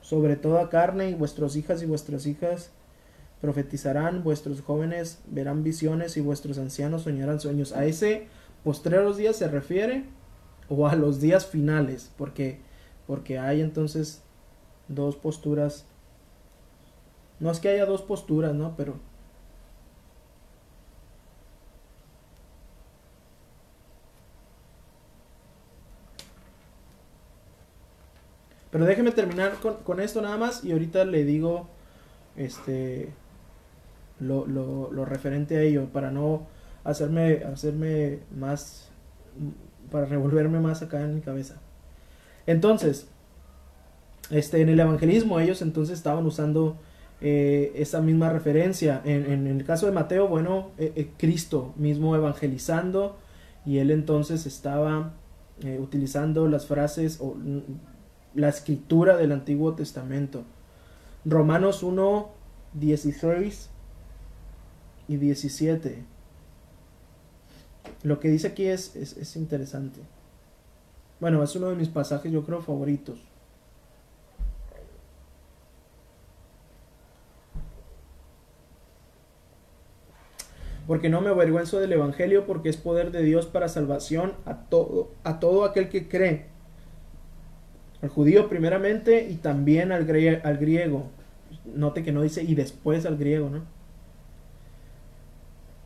sobre 0.00 0.36
toda 0.36 0.68
carne 0.68 1.10
y 1.10 1.14
vuestras 1.14 1.56
hijas 1.56 1.82
y 1.82 1.86
vuestras 1.86 2.26
hijas 2.26 2.70
profetizarán, 3.40 4.22
vuestros 4.22 4.60
jóvenes 4.60 5.20
verán 5.26 5.64
visiones 5.64 6.16
y 6.16 6.20
vuestros 6.20 6.58
ancianos 6.58 7.02
soñarán 7.02 7.40
sueños. 7.40 7.72
A 7.72 7.84
ese 7.84 8.26
postreros 8.62 9.16
días 9.16 9.36
se 9.36 9.48
refiere 9.48 10.04
o 10.68 10.86
a 10.86 10.96
los 10.96 11.20
días 11.20 11.46
finales, 11.46 12.10
porque 12.16 12.58
porque 13.06 13.38
hay 13.38 13.60
entonces 13.60 14.22
dos 14.88 15.16
posturas. 15.16 15.86
No 17.40 17.50
es 17.50 17.60
que 17.60 17.68
haya 17.68 17.86
dos 17.86 18.02
posturas, 18.02 18.54
¿no? 18.54 18.76
Pero 18.76 18.94
Pero 28.74 28.86
déjeme 28.86 29.12
terminar 29.12 29.52
con, 29.84 30.00
esto 30.00 30.20
nada 30.20 30.36
más 30.36 30.64
y 30.64 30.72
ahorita 30.72 31.04
le 31.04 31.24
digo 31.24 31.68
este 32.34 33.12
lo, 34.18 34.46
lo, 34.48 35.04
referente 35.04 35.56
a 35.56 35.60
ello 35.60 35.86
para 35.92 36.10
no 36.10 36.48
hacerme, 36.82 37.44
hacerme 37.44 38.18
más, 38.36 38.88
para 39.92 40.06
revolverme 40.06 40.58
más 40.58 40.82
acá 40.82 41.02
en 41.02 41.14
mi 41.14 41.20
cabeza. 41.20 41.60
Entonces, 42.48 43.06
este, 44.30 44.60
en 44.60 44.68
el 44.68 44.80
evangelismo 44.80 45.38
ellos 45.38 45.62
entonces 45.62 45.96
estaban 45.96 46.26
usando 46.26 46.76
eh, 47.20 47.70
esa 47.76 48.00
misma 48.00 48.30
referencia. 48.30 49.00
En, 49.04 49.46
el 49.46 49.64
caso 49.64 49.86
de 49.86 49.92
Mateo, 49.92 50.26
bueno, 50.26 50.72
eh, 50.78 50.92
eh, 50.96 51.10
Cristo 51.16 51.74
mismo 51.76 52.16
evangelizando 52.16 53.18
y 53.64 53.78
él 53.78 53.92
entonces 53.92 54.46
estaba 54.46 55.12
utilizando 55.78 56.48
las 56.48 56.66
frases 56.66 57.20
la 58.34 58.48
escritura 58.48 59.16
del 59.16 59.32
Antiguo 59.32 59.74
Testamento. 59.74 60.44
Romanos 61.24 61.82
1, 61.82 62.30
16 62.74 63.70
y 65.08 65.16
17. 65.16 66.04
Lo 68.02 68.20
que 68.20 68.28
dice 68.28 68.48
aquí 68.48 68.66
es, 68.66 68.96
es, 68.96 69.16
es 69.16 69.36
interesante. 69.36 70.00
Bueno, 71.20 71.42
es 71.42 71.54
uno 71.56 71.68
de 71.68 71.76
mis 71.76 71.88
pasajes 71.88 72.30
yo 72.32 72.44
creo 72.44 72.60
favoritos. 72.60 73.18
porque 80.86 81.08
no 81.08 81.20
me 81.20 81.30
avergüenzo 81.30 81.80
del 81.80 81.92
Evangelio, 81.92 82.46
porque 82.46 82.68
es 82.68 82.76
poder 82.76 83.10
de 83.10 83.22
Dios 83.22 83.46
para 83.46 83.68
salvación 83.68 84.34
a 84.44 84.64
todo, 84.64 85.10
a 85.24 85.40
todo 85.40 85.64
aquel 85.64 85.88
que 85.88 86.08
cree. 86.08 86.46
Al 88.04 88.10
judío 88.10 88.50
primeramente 88.50 89.26
y 89.30 89.36
también 89.36 89.90
al, 89.90 90.02
al 90.44 90.58
griego. 90.58 91.06
Note 91.74 92.02
que 92.02 92.12
no 92.12 92.20
dice 92.20 92.42
y 92.42 92.54
después 92.54 93.06
al 93.06 93.16
griego, 93.16 93.48
¿no? 93.48 93.62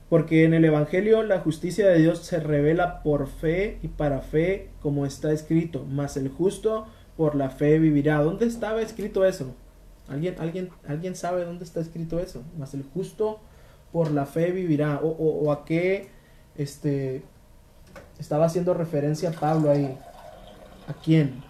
Porque 0.09 0.43
en 0.43 0.53
el 0.53 0.64
Evangelio 0.64 1.23
la 1.23 1.39
justicia 1.39 1.87
de 1.87 2.01
Dios 2.01 2.19
se 2.19 2.41
revela 2.41 3.05
por 3.05 3.29
fe 3.29 3.79
y 3.85 3.89
para 3.89 4.21
fe, 4.21 4.69
como 4.83 5.07
está 5.07 5.31
escrito, 5.31 5.87
mas 5.89 6.16
el 6.16 6.29
justo 6.29 6.89
por 7.16 7.37
la 7.37 7.51
fe 7.51 7.79
vivirá. 7.79 8.21
¿Dónde 8.21 8.47
estaba 8.47 8.83
escrito 8.83 9.25
eso? 9.25 9.55
¿Alguien, 10.09 10.35
alguien, 10.41 10.71
alguien 10.89 11.14
sabe 11.14 11.45
dónde 11.45 11.62
está 11.62 11.79
escrito 11.79 12.19
eso? 12.19 12.43
Mas 12.59 12.75
el 12.75 12.83
justo 12.83 13.39
por 13.93 14.11
la 14.11 14.27
fe 14.27 14.51
vivirá. 14.51 14.99
O, 15.05 15.53
a 15.53 15.64
qué 15.64 16.09
este, 16.57 17.23
estaba 18.19 18.47
haciendo 18.47 18.75
referencia 18.75 19.31
Pablo 19.31 19.71
ahí. 19.71 19.97
¿A 20.89 20.95
quién? 20.95 21.47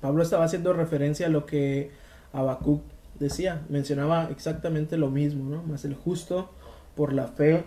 Pablo 0.00 0.22
estaba 0.22 0.44
haciendo 0.44 0.72
referencia 0.72 1.26
a 1.26 1.30
lo 1.30 1.46
que 1.46 1.90
Habacuc 2.32 2.82
decía, 3.18 3.64
mencionaba 3.68 4.28
exactamente 4.30 4.96
lo 4.96 5.10
mismo, 5.10 5.48
¿no? 5.48 5.62
Más 5.62 5.84
el 5.84 5.94
justo 5.94 6.50
por 6.94 7.12
la 7.12 7.28
fe, 7.28 7.64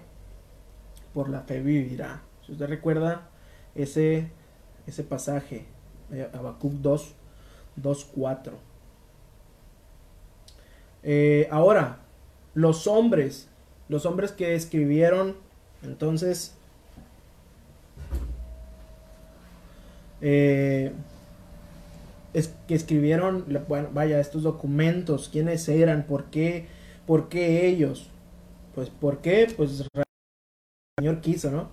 por 1.13 1.29
la 1.29 1.41
fe 1.41 1.61
vivirá. 1.61 2.21
Si 2.45 2.51
usted 2.51 2.67
recuerda 2.67 3.29
ese, 3.75 4.29
ese 4.85 5.03
pasaje, 5.03 5.65
eh, 6.11 6.29
Habacuc 6.33 6.73
2, 6.73 7.15
2, 7.75 8.05
4. 8.13 8.59
ahora, 11.51 11.99
los 12.53 12.87
hombres, 12.87 13.49
los 13.87 14.05
hombres 14.05 14.31
que 14.31 14.55
escribieron, 14.55 15.35
entonces, 15.83 16.55
eh, 20.21 20.91
es, 22.33 22.53
que 22.67 22.75
escribieron, 22.75 23.45
bueno, 23.67 23.89
vaya, 23.93 24.19
estos 24.19 24.43
documentos, 24.43 25.29
quiénes 25.29 25.67
eran, 25.69 26.05
por 26.05 26.25
qué, 26.25 26.67
por 27.05 27.29
qué 27.29 27.67
ellos. 27.67 28.09
Pues, 28.75 28.89
¿por 28.89 29.19
qué? 29.19 29.51
Pues 29.55 29.79
el 29.79 30.03
Señor 30.99 31.21
quiso, 31.21 31.51
¿no? 31.51 31.69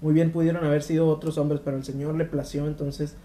Muy 0.00 0.14
bien 0.14 0.32
pudieron 0.32 0.64
haber 0.64 0.82
sido 0.82 1.08
otros 1.08 1.36
hombres, 1.38 1.60
pero 1.64 1.76
el 1.76 1.84
Señor 1.84 2.14
le 2.14 2.24
plació 2.24 2.66
entonces 2.66 3.16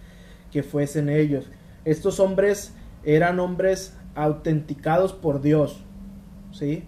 que 0.51 0.63
fuesen 0.63 1.09
ellos. 1.09 1.49
Estos 1.85 2.19
hombres 2.19 2.73
eran 3.03 3.39
hombres 3.39 3.95
autenticados 4.15 5.13
por 5.13 5.41
Dios, 5.41 5.83
¿sí? 6.51 6.83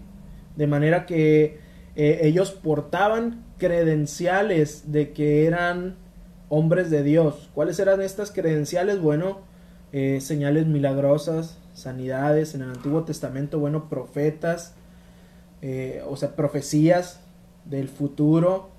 De 0.56 0.66
manera 0.66 1.06
que 1.06 1.60
eh, 1.96 2.20
ellos 2.22 2.50
portaban 2.50 3.44
credenciales 3.58 4.90
de 4.92 5.12
que 5.12 5.46
eran 5.46 5.96
hombres 6.48 6.90
de 6.90 7.02
Dios. 7.02 7.50
¿Cuáles 7.54 7.78
eran 7.78 8.00
estas 8.00 8.30
credenciales? 8.30 9.00
Bueno, 9.00 9.38
eh, 9.92 10.20
señales 10.20 10.66
milagrosas, 10.66 11.58
sanidades 11.74 12.54
en 12.54 12.62
el 12.62 12.70
Antiguo 12.70 13.04
Testamento, 13.04 13.58
bueno, 13.58 13.88
profetas, 13.88 14.74
eh, 15.62 16.02
o 16.06 16.16
sea, 16.16 16.36
profecías 16.36 17.20
del 17.64 17.88
futuro, 17.88 18.70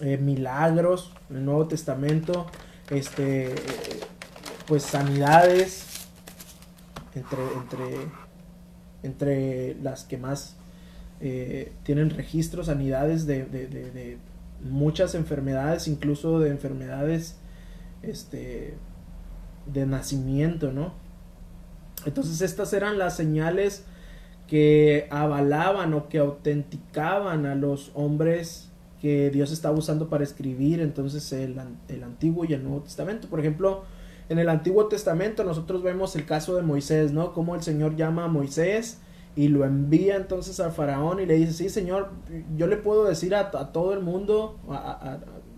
eh, 0.00 0.16
milagros 0.16 1.12
en 1.30 1.36
el 1.36 1.44
Nuevo 1.44 1.66
Testamento, 1.66 2.46
este, 2.90 3.54
pues 4.66 4.82
sanidades 4.82 6.06
entre, 7.14 7.42
entre, 7.54 7.96
entre 9.02 9.74
las 9.82 10.04
que 10.04 10.18
más 10.18 10.56
tienen 11.82 12.10
registros, 12.10 12.66
sanidades 12.66 13.26
de, 13.26 13.46
de 13.46 14.18
muchas 14.70 15.14
enfermedades, 15.14 15.88
incluso 15.88 16.40
de 16.40 16.50
enfermedades 16.50 17.36
este, 18.02 18.74
de 19.66 19.86
nacimiento, 19.86 20.72
¿no? 20.72 20.92
Entonces 22.04 22.40
estas 22.40 22.72
eran 22.72 22.98
las 22.98 23.16
señales 23.16 23.84
que 24.46 25.08
avalaban 25.10 25.92
o 25.94 26.08
que 26.08 26.18
autenticaban 26.18 27.46
a 27.46 27.54
los 27.54 27.90
hombres 27.94 28.70
que 29.00 29.30
Dios 29.30 29.50
estaba 29.50 29.76
usando 29.76 30.08
para 30.08 30.24
escribir 30.24 30.80
entonces 30.80 31.32
el, 31.32 31.56
el, 31.88 32.02
Antiguo 32.04 32.44
y 32.44 32.54
el 32.54 32.62
Nuevo 32.62 32.82
Testamento. 32.82 33.28
Por 33.28 33.40
ejemplo, 33.40 33.84
en 34.28 34.38
el 34.38 34.48
Antiguo 34.48 34.86
Testamento 34.86 35.44
nosotros 35.44 35.82
vemos 35.82 36.16
el 36.16 36.26
caso 36.26 36.56
de 36.56 36.62
Moisés, 36.62 37.12
¿no? 37.12 37.32
Cómo 37.32 37.54
el 37.54 37.62
Señor 37.62 37.96
llama 37.96 38.24
a 38.24 38.28
Moisés 38.28 38.98
y 39.36 39.48
lo 39.48 39.66
envía 39.66 40.16
entonces 40.16 40.58
al 40.60 40.72
faraón 40.72 41.20
y 41.20 41.26
le 41.26 41.34
dice, 41.34 41.52
sí 41.52 41.68
señor, 41.68 42.10
yo 42.56 42.66
le 42.66 42.78
puedo 42.78 43.04
decir 43.04 43.34
a, 43.34 43.50
todo 43.50 43.92
el 43.92 44.00
mundo, 44.00 44.58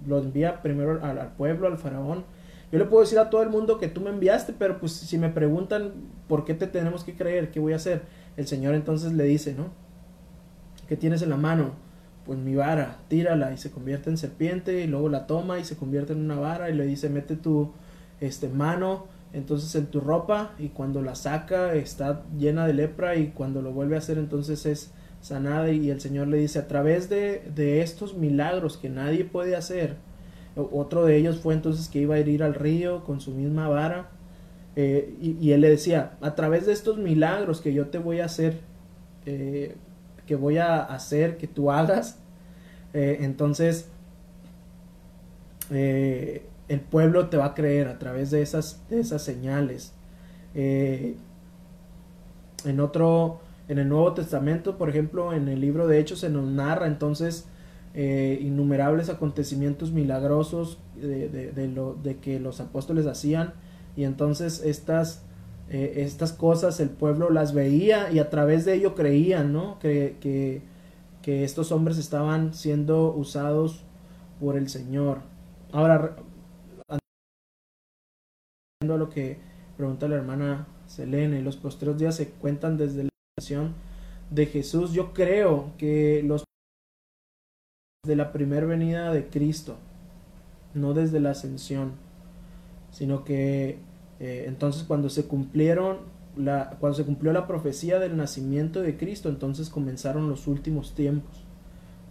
lo 0.07 0.19
envía 0.19 0.61
primero 0.63 1.01
al, 1.03 1.33
pueblo, 1.35 1.69
al 1.69 1.79
faraón, 1.79 2.25
yo 2.73 2.79
le 2.79 2.85
puedo 2.85 3.03
decir 3.03 3.21
a 3.21 3.31
todo 3.31 3.43
el 3.43 3.51
mundo 3.51 3.79
que 3.79 3.87
tú 3.87 4.01
me 4.01 4.11
enviaste, 4.11 4.53
pero 4.53 4.81
pues 4.81 4.93
si 4.93 5.17
me 5.17 5.29
preguntan 5.29 5.93
por 6.27 6.45
qué 6.45 6.55
te 6.55 6.67
tenemos 6.67 7.05
que 7.05 7.15
creer, 7.15 7.53
¿qué 7.53 7.61
voy 7.61 7.73
a 7.73 7.77
hacer? 7.77 8.03
El 8.37 8.49
señor 8.49 8.75
entonces 8.75 9.13
le 9.13 9.25
dice, 9.25 9.55
¿no? 9.55 9.69
¿Qué 10.89 10.97
tienes 10.97 11.23
en 11.23 11.31
la 11.31 11.37
mano? 11.37 11.71
Pues 12.27 12.39
mi 12.39 12.57
vara, 12.57 12.99
tírala 13.09 13.53
y 13.53 13.59
se 13.59 13.71
convierte 13.71 14.11
en 14.11 14.19
serpiente 14.19 14.83
y 14.83 14.87
luego 14.89 15.09
la 15.09 15.27
toma 15.27 15.61
y 15.61 15.65
se 15.65 15.77
convierte 15.77 16.13
en 16.13 16.21
una 16.21 16.39
vara 16.39 16.69
y 16.69 16.75
le 16.75 16.85
dice, 16.85 17.09
mete 17.09 17.37
tu 17.37 17.73
este, 18.21 18.49
mano 18.49 19.07
entonces 19.33 19.75
en 19.75 19.87
tu 19.87 20.01
ropa 20.01 20.53
y 20.59 20.69
cuando 20.69 21.03
la 21.03 21.15
saca 21.15 21.75
está 21.75 22.23
llena 22.39 22.67
de 22.67 22.75
lepra 22.75 23.17
y 23.17 23.29
cuando 23.29 23.63
lo 23.63 23.73
vuelve 23.73 23.97
a 23.97 23.99
hacer 23.99 24.19
entonces 24.19 24.67
es 24.67 24.93
sanada 25.21 25.71
y 25.71 25.91
el 25.91 26.01
Señor 26.01 26.29
le 26.29 26.39
dice 26.39 26.59
a 26.59 26.69
través 26.69 27.09
de, 27.09 27.43
de 27.55 27.83
estos 27.83 28.17
milagros 28.17 28.77
que 28.77 28.89
nadie 28.89 29.25
puede 29.25 29.57
hacer, 29.57 29.97
otro 30.57 31.05
de 31.05 31.17
ellos 31.17 31.39
fue 31.39 31.55
entonces 31.55 31.89
que 31.89 32.01
iba 32.01 32.17
a 32.17 32.19
ir 32.19 32.43
al 32.43 32.55
río 32.55 33.05
con 33.05 33.21
su 33.21 33.33
misma 33.33 33.69
vara 33.69 34.11
eh, 34.81 35.17
y, 35.21 35.51
él 35.51 35.63
le 35.63 35.71
decía, 35.71 36.13
a 36.21 36.37
través 36.37 36.67
de 36.67 36.73
estos 36.73 36.99
milagros 36.99 37.61
que 37.61 37.75
yo 37.75 37.89
te 37.89 37.99
voy 37.99 38.21
a 38.21 38.27
hacer, 38.27 38.61
eh, 39.27 39.75
que 40.25 40.37
voy 40.37 40.59
a 40.59 40.85
hacer 40.85 41.37
que 41.37 41.49
tú 41.49 41.73
hagas, 41.73 42.21
eh, 42.95 43.19
entonces 43.23 43.89
el 46.69 46.81
pueblo 46.81 47.29
te 47.29 47.37
va 47.37 47.47
a 47.47 47.55
creer 47.55 47.89
a 47.89 47.99
través 47.99 48.31
de 48.31 48.43
esas, 48.43 48.83
esas 48.91 49.23
señales. 49.23 49.93
Eh, 50.55 51.17
en 52.65 52.81
otro, 52.81 53.41
en 53.69 53.79
el 53.79 53.89
Nuevo 53.89 54.13
Testamento, 54.13 54.77
por 54.77 54.91
ejemplo, 54.91 55.33
en 55.33 55.49
el 55.49 55.61
libro 55.61 55.87
de 55.87 55.99
Hechos 55.99 56.21
se 56.21 56.31
nos 56.31 56.47
narra 56.47 56.87
entonces 56.87 57.47
eh, 57.95 58.39
innumerables 58.43 59.09
acontecimientos 59.09 59.93
milagrosos 59.93 60.79
de, 60.97 61.73
lo, 61.75 61.95
de, 61.95 62.17
que 62.17 62.39
los 62.39 62.61
apóstoles 62.61 63.07
hacían 63.07 63.55
y 63.97 64.05
entonces 64.05 64.63
estas, 64.65 65.23
eh, 65.71 65.95
estas 65.97 66.33
cosas 66.33 66.81
el 66.81 66.91
pueblo 66.91 67.31
las 67.31 67.55
veía 67.55 68.13
y 68.13 68.19
a 68.19 68.31
través 68.31 68.65
de 68.65 68.75
ello 68.75 68.95
creían, 68.95 69.53
¿no? 69.53 69.79
Que, 69.79 70.17
que, 70.21 70.63
que 71.23 71.45
estos 71.45 71.73
hombres 71.73 71.99
estaban 71.99 72.53
siendo 72.53 73.13
usados 73.15 73.85
por 74.41 74.57
el 74.57 74.69
Señor. 74.69 75.19
Ahora, 75.73 76.17
a 78.81 78.87
lo 78.87 79.11
que 79.11 79.39
pregunta 79.77 80.07
la 80.07 80.15
hermana 80.15 80.69
Selene, 80.87 81.43
los 81.43 81.57
posteriores 81.57 81.99
días 82.01 82.15
se 82.15 82.29
cuentan 82.29 82.77
desde 82.77 83.03
la 83.03 83.11
nación 83.37 83.75
de 84.31 84.47
Jesús. 84.47 84.93
Yo 84.93 85.13
creo 85.13 85.73
que 85.79 86.23
los 86.25 86.45
de 88.07 88.15
la 88.15 88.33
primera 88.33 88.67
venida 88.67 89.13
de 89.13 89.27
Cristo, 89.27 89.79
no 90.75 90.95
desde 90.95 91.19
la 91.19 91.31
ascensión, 91.31 91.95
sino 92.93 93.25
que 93.25 93.79
eh, 94.21 94.45
entonces 94.47 94.85
cuando 94.85 95.11
se 95.11 95.25
cumplieron 95.27 95.99
la, 96.37 96.77
cuando 96.79 96.97
se 96.97 97.05
cumplió 97.05 97.33
la 97.33 97.49
profecía 97.49 97.99
del 97.99 98.17
nacimiento 98.17 98.81
de 98.81 98.97
Cristo, 98.97 99.29
entonces 99.29 99.71
comenzaron 99.71 100.31
los 100.31 100.47
últimos 100.47 100.95
tiempos. 100.95 101.45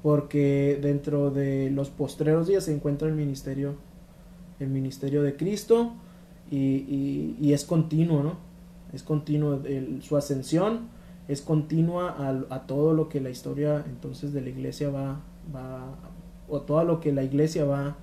porque 0.03 0.77
dentro 0.81 1.31
de 1.31 1.71
los 1.71 1.89
postreros 1.89 2.47
días 2.47 2.65
se 2.65 2.73
encuentra 2.73 3.07
el 3.07 3.15
ministerio, 3.15 3.75
el 4.59 4.67
ministerio 4.67 5.23
de 5.23 5.35
Cristo 5.35 5.93
y, 6.51 7.51
es 7.51 7.65
continuo, 7.65 8.23
¿no? 8.23 8.37
Es 8.93 9.03
continuo 9.03 9.61
su 10.01 10.17
ascensión, 10.17 10.87
es 11.27 11.41
continua 11.41 12.15
a, 12.49 12.67
todo 12.67 12.93
lo 12.93 13.09
que 13.09 13.19
la 13.19 13.29
historia 13.29 13.83
entonces 13.85 14.33
de 14.33 14.41
la 14.41 14.49
iglesia 14.49 14.89
va, 14.89 15.19
va 15.53 15.95
o 16.47 16.61
todo 16.61 16.83
lo 16.83 16.99
que 16.99 17.11
la 17.11 17.23
iglesia 17.23 17.65
va, 17.65 17.97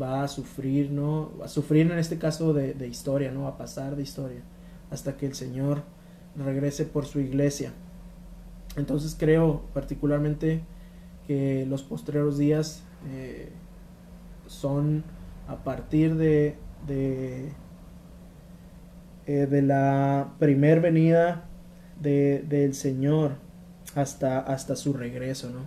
va 0.00 0.22
a 0.22 0.28
sufrir, 0.28 0.90
¿no? 0.90 1.30
A 1.42 1.48
sufrir 1.48 1.90
en 1.90 1.98
este 1.98 2.18
caso 2.18 2.54
de, 2.54 2.86
historia, 2.86 3.30
¿no? 3.30 3.46
A 3.46 3.56
pasar 3.58 3.96
de 3.96 4.02
historia 4.02 4.40
hasta 4.90 5.16
que 5.16 5.26
el 5.26 5.34
Señor 5.34 5.82
regrese 6.36 6.84
por 6.84 7.06
su 7.06 7.20
iglesia. 7.20 7.72
Entonces 8.76 9.16
creo 9.18 9.62
particularmente 9.74 10.62
que 11.26 11.66
los 11.66 11.82
postreros 11.82 12.38
días 12.38 12.82
eh, 13.08 13.50
son 14.46 15.04
a 15.48 15.56
partir 15.56 16.16
de, 16.16 16.56
de, 16.86 17.52
eh, 19.26 19.46
de 19.46 19.62
la 19.62 20.34
primer 20.38 20.80
venida 20.80 21.44
de, 22.00 22.44
del 22.48 22.74
Señor 22.74 23.32
hasta, 23.94 24.38
hasta 24.40 24.76
su 24.76 24.92
regreso, 24.92 25.50
¿no? 25.50 25.60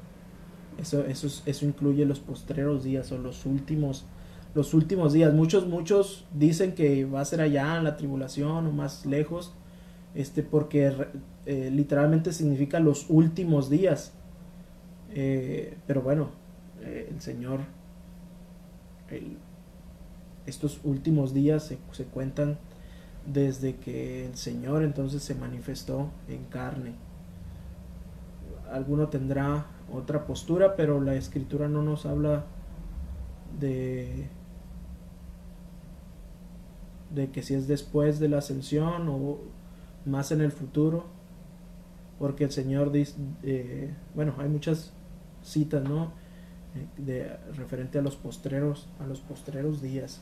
Eso, 0.81 1.05
eso, 1.05 1.27
eso 1.45 1.65
incluye 1.65 2.05
los 2.05 2.19
postreros 2.19 2.83
días 2.83 3.11
o 3.11 3.17
los 3.17 3.45
últimos, 3.45 4.05
los 4.55 4.73
últimos 4.73 5.13
días. 5.13 5.33
Muchos, 5.33 5.67
muchos 5.67 6.25
dicen 6.33 6.73
que 6.73 7.05
va 7.05 7.21
a 7.21 7.25
ser 7.25 7.41
allá 7.41 7.77
en 7.77 7.83
la 7.83 7.95
tribulación 7.95 8.65
o 8.67 8.71
más 8.71 9.05
lejos, 9.05 9.53
este, 10.15 10.41
porque 10.41 10.91
eh, 11.45 11.69
literalmente 11.71 12.33
significa 12.33 12.79
los 12.79 13.05
últimos 13.09 13.69
días. 13.69 14.13
Eh, 15.11 15.77
pero 15.85 16.01
bueno, 16.01 16.31
el 16.81 17.21
Señor, 17.21 17.61
estos 20.45 20.79
últimos 20.83 21.33
días 21.33 21.63
se, 21.63 21.77
se, 21.91 22.05
cuentan 22.05 22.57
desde 23.25 23.75
que 23.77 24.25
el 24.25 24.35
Señor 24.35 24.83
entonces 24.83 25.23
se 25.23 25.35
manifestó 25.35 26.09
en 26.27 26.43
carne. 26.45 26.95
Alguno 28.71 29.09
tendrá 29.09 29.67
otra 29.91 30.25
postura, 30.25 30.75
pero 30.75 30.99
la 30.99 31.15
escritura 31.15 31.67
no 31.67 31.81
nos 31.81 32.05
habla 32.05 32.45
de 33.59 34.27
de 37.13 37.29
que 37.29 37.43
si 37.43 37.53
es 37.53 37.67
después 37.67 38.19
de 38.19 38.27
la 38.27 38.39
ascensión 38.39 39.07
o 39.07 39.37
más 40.03 40.31
en 40.31 40.41
el 40.41 40.51
futuro 40.51 41.05
porque 42.17 42.43
el 42.43 42.51
Señor 42.51 42.91
dice 42.91 43.13
eh, 43.43 43.93
bueno 44.15 44.33
hay 44.39 44.49
muchas 44.49 44.93
citas, 45.43 45.83
¿no? 45.83 46.11
Eh, 46.75 46.87
de, 46.97 47.37
referente 47.55 47.99
a 47.99 48.01
los 48.01 48.15
postreros, 48.15 48.87
a 48.99 49.05
los 49.05 49.19
postreros 49.19 49.81
días. 49.81 50.21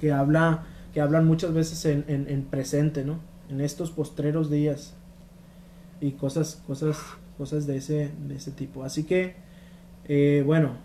Que 0.00 0.12
habla, 0.12 0.64
que 0.92 1.00
hablan 1.00 1.26
muchas 1.26 1.52
veces 1.52 1.84
en, 1.84 2.04
en, 2.08 2.44
presente, 2.44 3.04
¿no? 3.04 3.20
En 3.48 3.60
estos 3.60 3.90
postreros 3.90 4.50
días. 4.50 4.94
Y 6.00 6.12
cosas, 6.12 6.62
cosas, 6.66 6.98
cosas 7.36 7.66
de 7.66 7.76
ese, 7.76 8.10
de 8.26 8.36
ese 8.36 8.52
tipo. 8.52 8.84
Así 8.84 9.04
que, 9.04 9.34
eh, 10.06 10.42
bueno, 10.46 10.76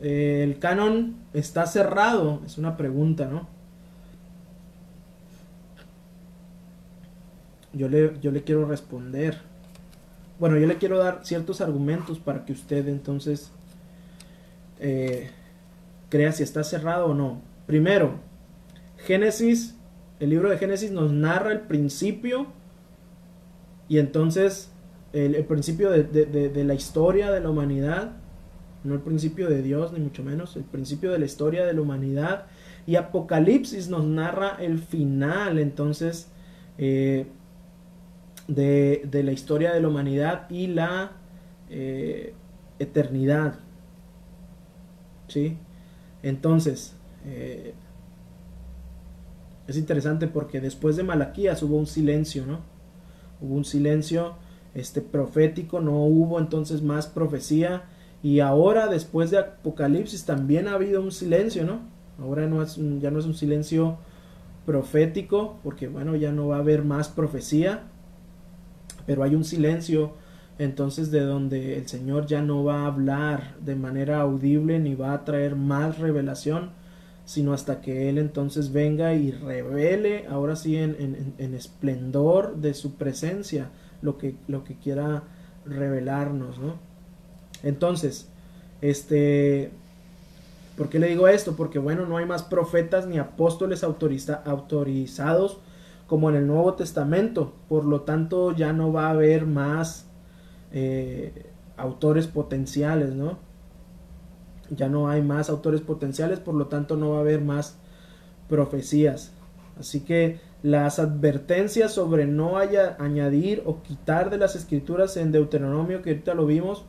eh, 0.00 0.42
el 0.42 0.58
canon 0.58 1.16
está 1.32 1.66
cerrado, 1.66 2.42
es 2.44 2.58
una 2.58 2.76
pregunta, 2.76 3.26
¿no? 3.26 3.48
Yo 7.72 7.88
le, 7.88 8.18
yo 8.20 8.30
le 8.30 8.42
quiero 8.42 8.66
responder 8.66 9.52
bueno, 10.42 10.58
yo 10.58 10.66
le 10.66 10.76
quiero 10.76 10.98
dar 10.98 11.20
ciertos 11.22 11.60
argumentos 11.60 12.18
para 12.18 12.44
que 12.44 12.52
usted 12.52 12.88
entonces 12.88 13.52
eh, 14.80 15.30
crea 16.08 16.32
si 16.32 16.42
está 16.42 16.64
cerrado 16.64 17.06
o 17.06 17.14
no. 17.14 17.40
Primero, 17.66 18.20
Génesis, 18.98 19.76
el 20.20 20.30
libro 20.30 20.50
de 20.50 20.58
Génesis 20.58 20.90
nos 20.90 21.12
narra 21.12 21.52
el 21.52 21.60
principio 21.60 22.46
y 23.88 23.98
entonces 23.98 24.72
el, 25.12 25.44
principio 25.44 25.90
de, 25.90 26.04
de, 26.04 26.64
la 26.64 26.74
historia 26.74 27.30
de 27.30 27.40
la 27.40 27.50
humanidad, 27.50 28.12
no 28.84 28.94
el 28.94 29.00
principio 29.00 29.48
de 29.48 29.62
Dios 29.62 29.92
ni 29.92 30.00
mucho 30.00 30.22
menos, 30.22 30.56
el 30.56 30.64
principio 30.64 31.12
de 31.12 31.18
la 31.18 31.26
historia 31.26 31.66
de 31.66 31.74
la 31.74 31.82
humanidad 31.82 32.46
y 32.86 32.96
Apocalipsis 32.96 33.88
nos 33.88 34.04
narra 34.04 34.56
el 34.58 34.78
final, 34.78 35.58
entonces 35.58 36.30
eh, 36.78 37.26
de, 38.48 39.22
la 39.24 39.32
historia 39.32 39.72
de 39.72 39.80
la 39.80 39.88
humanidad 39.88 40.50
y 40.50 40.66
la 40.68 41.12
eh, 41.70 42.34
eternidad. 42.78 43.60
¿Sí? 45.28 45.56
Entonces, 46.22 46.96
eh, 47.26 47.74
es 49.66 49.76
interesante 49.76 50.26
porque 50.26 50.60
después 50.60 50.96
de 50.96 51.02
Malaquías 51.02 51.62
hubo 51.62 51.76
un 51.76 51.86
silencio, 51.86 52.46
¿no? 52.46 52.60
Hubo 53.40 53.54
un 53.54 53.64
silencio 53.64 54.34
este, 54.74 55.00
profético, 55.00 55.80
no 55.80 56.04
hubo 56.04 56.38
entonces 56.38 56.82
más 56.82 57.06
profecía. 57.06 57.84
Y 58.22 58.40
ahora, 58.40 58.86
después 58.86 59.30
de 59.30 59.38
Apocalipsis, 59.38 60.24
también 60.24 60.68
ha 60.68 60.74
habido 60.74 61.02
un 61.02 61.12
silencio, 61.12 61.64
¿no? 61.64 61.80
Ahora 62.20 62.46
no 62.46 62.62
es 62.62 62.76
ya 63.00 63.10
no 63.10 63.18
es 63.18 63.26
un 63.26 63.34
silencio 63.34 63.98
profético, 64.66 65.58
porque 65.64 65.88
bueno, 65.88 66.14
ya 66.16 66.30
no 66.32 66.48
va 66.48 66.56
a 66.56 66.60
haber 66.60 66.84
más 66.84 67.08
profecía, 67.08 67.82
pero 69.06 69.24
hay 69.24 69.34
un 69.34 69.44
silencio 69.44 70.12
entonces 70.58 71.10
de 71.10 71.20
donde 71.20 71.78
el 71.78 71.88
Señor 71.88 72.26
ya 72.26 72.42
no 72.42 72.62
va 72.62 72.82
a 72.82 72.86
hablar 72.86 73.56
de 73.60 73.74
manera 73.74 74.20
audible 74.20 74.78
ni 74.78 74.94
va 74.94 75.14
a 75.14 75.24
traer 75.24 75.56
más 75.56 75.98
revelación, 75.98 76.70
sino 77.32 77.54
hasta 77.54 77.80
que 77.80 78.10
Él 78.10 78.18
entonces 78.18 78.72
venga 78.72 79.14
y 79.14 79.30
revele, 79.30 80.26
ahora 80.28 80.54
sí 80.54 80.76
en, 80.76 81.34
en, 81.38 81.54
esplendor 81.54 82.56
de 82.56 82.74
su 82.74 82.96
presencia, 82.96 83.70
lo 84.02 84.18
que, 84.18 84.34
lo 84.48 84.64
que 84.64 84.74
quiera 84.76 85.22
revelarnos, 85.64 86.58
¿no? 86.58 86.74
Entonces, 87.62 88.28
este, 88.82 89.70
¿por 90.76 90.90
qué 90.90 90.98
le 90.98 91.06
digo 91.06 91.26
esto? 91.26 91.56
Porque 91.56 91.78
bueno, 91.78 92.04
no 92.04 92.18
hay 92.18 92.26
más 92.26 92.42
profetas 92.42 93.06
ni 93.06 93.18
apóstoles 93.18 93.82
autorizados 93.82 95.58
como 96.06 96.28
en 96.28 96.36
el 96.36 96.46
Nuevo 96.46 96.74
Testamento. 96.74 97.54
Por 97.66 97.86
lo 97.86 98.02
tanto, 98.02 98.54
ya 98.54 98.74
no 98.74 98.92
va 98.92 99.06
a 99.06 99.10
haber 99.12 99.46
más 99.46 100.06
eh, 100.70 101.50
autores 101.78 102.26
potenciales, 102.26 103.14
¿no? 103.14 103.38
Ya 104.70 104.88
no 104.88 105.08
hay 105.08 105.22
más 105.22 105.50
autores 105.50 105.80
potenciales, 105.80 106.40
por 106.40 106.54
lo 106.54 106.66
tanto 106.66 106.96
no 106.96 107.10
va 107.10 107.18
a 107.18 107.20
haber 107.20 107.40
más 107.40 107.78
profecías. 108.48 109.32
Así 109.78 110.00
que 110.00 110.40
las 110.62 110.98
advertencias 110.98 111.92
sobre 111.92 112.26
no 112.26 112.58
haya, 112.58 112.96
añadir 112.98 113.62
o 113.66 113.82
quitar 113.82 114.30
de 114.30 114.38
las 114.38 114.56
escrituras 114.56 115.16
en 115.16 115.32
Deuteronomio, 115.32 116.02
que 116.02 116.10
ahorita 116.10 116.34
lo 116.34 116.46
vimos, 116.46 116.84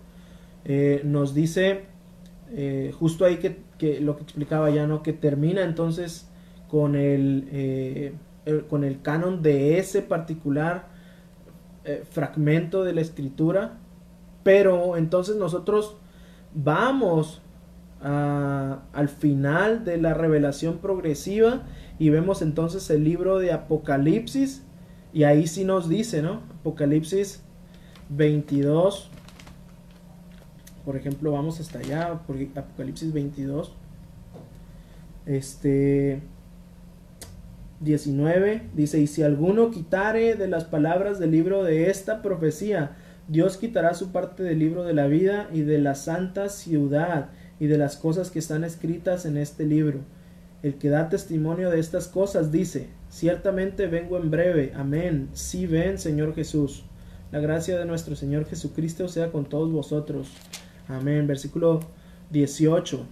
eh, 0.65 1.01
nos 1.03 1.33
dice 1.33 1.85
eh, 2.51 2.93
justo 2.97 3.25
ahí 3.25 3.37
que, 3.37 3.63
que, 3.77 3.99
lo 3.99 4.15
que 4.15 4.23
explicaba 4.23 4.69
ya, 4.69 4.87
¿no? 4.87 5.03
Que 5.03 5.13
termina 5.13 5.63
entonces 5.63 6.29
con 6.69 6.95
el 6.95 8.15
con 8.67 8.83
el 8.83 9.01
canon 9.01 9.41
de 9.41 9.79
ese 9.79 10.01
particular 10.01 10.87
eh, 11.85 12.05
fragmento 12.09 12.85
de 12.85 12.93
la 12.93 13.01
escritura, 13.01 13.77
pero 14.43 14.95
entonces 14.95 15.35
nosotros 15.35 15.97
vamos 16.53 17.41
al 18.03 19.07
final 19.07 19.85
de 19.85 19.97
la 19.97 20.13
revelación 20.13 20.79
progresiva 20.79 21.63
y 21.99 22.09
vemos 22.09 22.41
entonces 22.41 22.89
el 22.89 23.03
libro 23.03 23.39
de 23.39 23.53
Apocalipsis 23.53 24.63
y 25.13 25.23
ahí 25.23 25.47
sí 25.47 25.63
nos 25.63 25.87
dice, 25.87 26.21
¿no? 26.21 26.41
Apocalipsis 26.59 27.41
22, 28.09 29.09
por 30.83 30.97
ejemplo, 30.97 31.31
vamos 31.31 31.61
hasta 31.61 31.79
allá, 31.79 32.07
Apocalipsis 32.11 33.13
22, 33.13 33.73
este 35.25 36.21
19 37.79 38.63
dice, 38.73 38.99
y 38.99 39.07
si 39.07 39.23
alguno 39.23 39.71
quitare 39.71 40.35
de 40.35 40.47
las 40.47 40.65
palabras 40.65 41.19
del 41.19 41.31
libro 41.31 41.63
de 41.63 41.89
esta 41.89 42.21
profecía, 42.21 42.97
Dios 43.29 43.55
quitará 43.55 43.93
su 43.93 44.11
parte 44.11 44.43
del 44.43 44.59
libro 44.59 44.83
de 44.83 44.93
la 44.93 45.07
vida 45.07 45.47
y 45.53 45.61
de 45.61 45.77
la 45.77 45.95
santa 45.95 46.49
ciudad 46.49 47.29
y 47.63 47.67
de 47.67 47.77
las 47.77 47.95
cosas 47.95 48.29
que 48.29 48.39
están 48.39 48.65
escritas 48.65 49.25
en 49.25 49.37
este 49.37 49.65
libro. 49.65 49.99
El 50.63 50.75
que 50.75 50.89
da 50.89 51.07
testimonio 51.07 51.69
de 51.69 51.79
estas 51.79 52.09
cosas 52.09 52.51
dice, 52.51 52.89
ciertamente 53.09 53.87
vengo 53.87 54.17
en 54.17 54.29
breve, 54.29 54.73
amén, 54.75 55.29
si 55.31 55.65
ven, 55.65 55.97
Señor 55.97 56.35
Jesús. 56.35 56.83
La 57.31 57.39
gracia 57.39 57.79
de 57.79 57.85
nuestro 57.85 58.17
Señor 58.17 58.45
Jesucristo 58.47 59.07
sea 59.07 59.31
con 59.31 59.45
todos 59.45 59.71
vosotros. 59.71 60.27
Amén. 60.89 61.25
Versículo 61.25 61.79
18. 62.31 63.05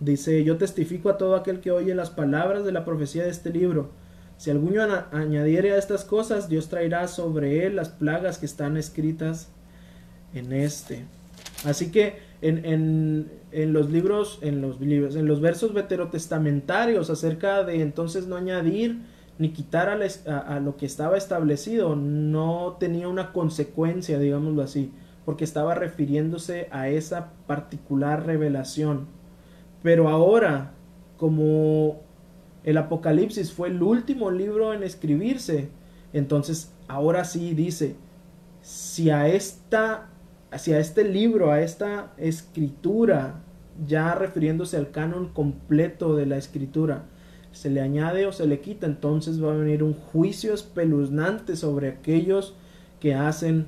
Dice, 0.00 0.44
yo 0.44 0.58
testifico 0.58 1.08
a 1.08 1.16
todo 1.16 1.34
aquel 1.34 1.60
que 1.60 1.70
oye 1.70 1.94
las 1.94 2.10
palabras 2.10 2.66
de 2.66 2.72
la 2.72 2.84
profecía 2.84 3.24
de 3.24 3.30
este 3.30 3.48
libro. 3.48 3.88
Si 4.36 4.50
alguno 4.50 4.82
añadiere 5.12 5.72
a 5.72 5.78
estas 5.78 6.04
cosas, 6.04 6.50
Dios 6.50 6.68
traerá 6.68 7.08
sobre 7.08 7.64
él 7.64 7.76
las 7.76 7.88
plagas 7.88 8.36
que 8.36 8.44
están 8.44 8.76
escritas 8.76 9.48
en 10.34 10.52
este. 10.52 11.06
Así 11.64 11.90
que 11.90 12.18
en, 12.44 12.64
en, 12.66 13.32
en, 13.52 13.72
los 13.72 13.90
libros, 13.90 14.38
en 14.42 14.60
los 14.60 14.78
libros, 14.78 15.16
en 15.16 15.26
los 15.26 15.40
versos 15.40 15.72
veterotestamentarios 15.72 17.08
acerca 17.08 17.64
de 17.64 17.80
entonces 17.80 18.26
no 18.26 18.36
añadir 18.36 19.00
ni 19.38 19.48
quitar 19.48 19.88
a, 19.88 20.38
a, 20.38 20.60
lo 20.60 20.76
que 20.76 20.84
estaba 20.84 21.16
establecido, 21.16 21.96
no 21.96 22.76
tenía 22.78 23.08
una 23.08 23.32
consecuencia, 23.32 24.18
digámoslo 24.18 24.62
así, 24.62 24.92
porque 25.24 25.44
estaba 25.44 25.74
refiriéndose 25.74 26.68
a 26.70 26.88
esa 26.90 27.32
particular 27.46 28.26
revelación. 28.26 29.06
Pero 29.82 30.10
ahora, 30.10 30.72
como 31.16 32.02
el 32.62 32.76
Apocalipsis 32.76 33.52
fue 33.52 33.68
el 33.68 33.82
último 33.82 34.30
libro 34.30 34.74
en 34.74 34.82
escribirse, 34.82 35.70
entonces 36.12 36.74
ahora 36.88 37.24
sí 37.24 37.54
dice, 37.54 37.96
si 38.60 39.08
a 39.08 39.28
esta 39.28 40.10
hacia 40.54 40.78
este 40.78 41.04
libro, 41.04 41.50
a 41.50 41.60
esta 41.60 42.12
escritura, 42.16 43.42
ya 43.86 44.14
refiriéndose 44.14 44.76
al 44.76 44.90
canon 44.90 45.28
completo 45.28 46.14
de 46.14 46.26
la 46.26 46.36
escritura, 46.36 47.06
se 47.52 47.70
le 47.70 47.80
añade 47.80 48.26
o 48.26 48.32
se 48.32 48.46
le 48.46 48.60
quita, 48.60 48.86
entonces 48.86 49.42
va 49.42 49.52
a 49.52 49.56
venir 49.56 49.82
un 49.82 49.94
juicio 49.94 50.54
espeluznante 50.54 51.56
sobre 51.56 51.88
aquellos 51.88 52.54
que 53.00 53.14
hacen 53.14 53.66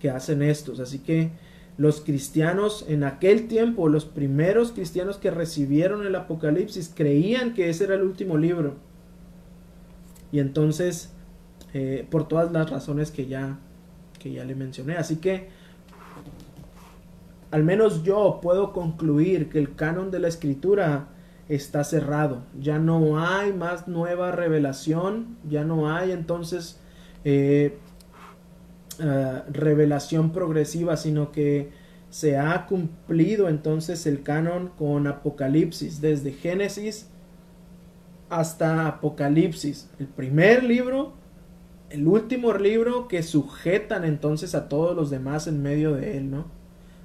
que 0.00 0.10
hacen 0.10 0.42
estos. 0.42 0.80
Así 0.80 0.98
que 0.98 1.30
los 1.76 2.00
cristianos 2.00 2.84
en 2.88 3.04
aquel 3.04 3.48
tiempo, 3.48 3.88
los 3.88 4.04
primeros 4.06 4.72
cristianos 4.72 5.18
que 5.18 5.30
recibieron 5.30 6.06
el 6.06 6.14
Apocalipsis, 6.14 6.90
creían 6.94 7.54
que 7.54 7.70
ese 7.70 7.84
era 7.84 7.94
el 7.94 8.02
último 8.02 8.36
libro. 8.36 8.74
Y 10.32 10.40
entonces, 10.40 11.10
eh, 11.74 12.06
por 12.10 12.26
todas 12.28 12.50
las 12.50 12.70
razones 12.70 13.10
que 13.10 13.26
ya, 13.26 13.58
que 14.18 14.32
ya 14.32 14.44
le 14.44 14.54
mencioné. 14.54 14.96
Así 14.96 15.16
que 15.16 15.48
al 17.50 17.64
menos 17.64 18.02
yo 18.02 18.38
puedo 18.42 18.72
concluir 18.72 19.48
que 19.48 19.58
el 19.58 19.74
canon 19.74 20.10
de 20.10 20.20
la 20.20 20.28
escritura 20.28 21.08
está 21.48 21.82
cerrado. 21.82 22.44
Ya 22.58 22.78
no 22.78 23.18
hay 23.18 23.52
más 23.52 23.88
nueva 23.88 24.30
revelación, 24.30 25.36
ya 25.48 25.64
no 25.64 25.92
hay 25.92 26.12
entonces 26.12 26.80
eh, 27.24 27.76
eh, 29.00 29.42
revelación 29.50 30.30
progresiva, 30.32 30.96
sino 30.96 31.32
que 31.32 31.72
se 32.08 32.38
ha 32.38 32.66
cumplido 32.66 33.48
entonces 33.48 34.06
el 34.06 34.22
canon 34.22 34.68
con 34.78 35.06
Apocalipsis, 35.06 36.00
desde 36.00 36.32
Génesis 36.32 37.08
hasta 38.28 38.86
Apocalipsis. 38.86 39.90
El 39.98 40.06
primer 40.06 40.62
libro, 40.62 41.14
el 41.88 42.06
último 42.06 42.52
libro 42.54 43.08
que 43.08 43.24
sujetan 43.24 44.04
entonces 44.04 44.54
a 44.54 44.68
todos 44.68 44.94
los 44.94 45.10
demás 45.10 45.48
en 45.48 45.62
medio 45.62 45.94
de 45.94 46.16
él, 46.16 46.30
¿no? 46.30 46.59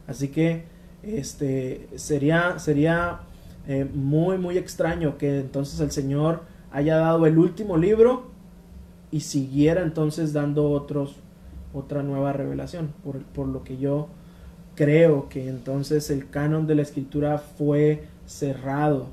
Así 0.08 0.30
que 0.30 0.64
este 1.04 1.88
sería 1.96 2.60
sería 2.60 3.22
eh, 3.68 3.88
muy 3.94 4.38
muy 4.38 4.58
extraño 4.58 5.18
que 5.18 5.40
entonces 5.40 5.80
el 5.80 5.92
Señor 5.92 6.44
haya 6.72 6.98
dado 6.98 7.26
el 7.26 7.38
último 7.38 7.78
libro 7.78 8.32
y 9.12 9.22
siguiera 9.22 9.82
entonces 9.82 10.34
dando 10.34 10.70
otros 10.72 11.18
otra 11.74 12.04
nueva 12.04 12.34
revelación 12.34 12.94
por, 13.04 13.22
por 13.24 13.48
lo 13.48 13.64
que 13.64 13.78
yo 13.78 14.08
creo 14.76 15.30
que 15.30 15.48
entonces 15.48 16.10
el 16.10 16.30
canon 16.30 16.68
de 16.68 16.76
la 16.76 16.82
escritura 16.82 17.38
fue 17.38 18.04
cerrado. 18.26 19.08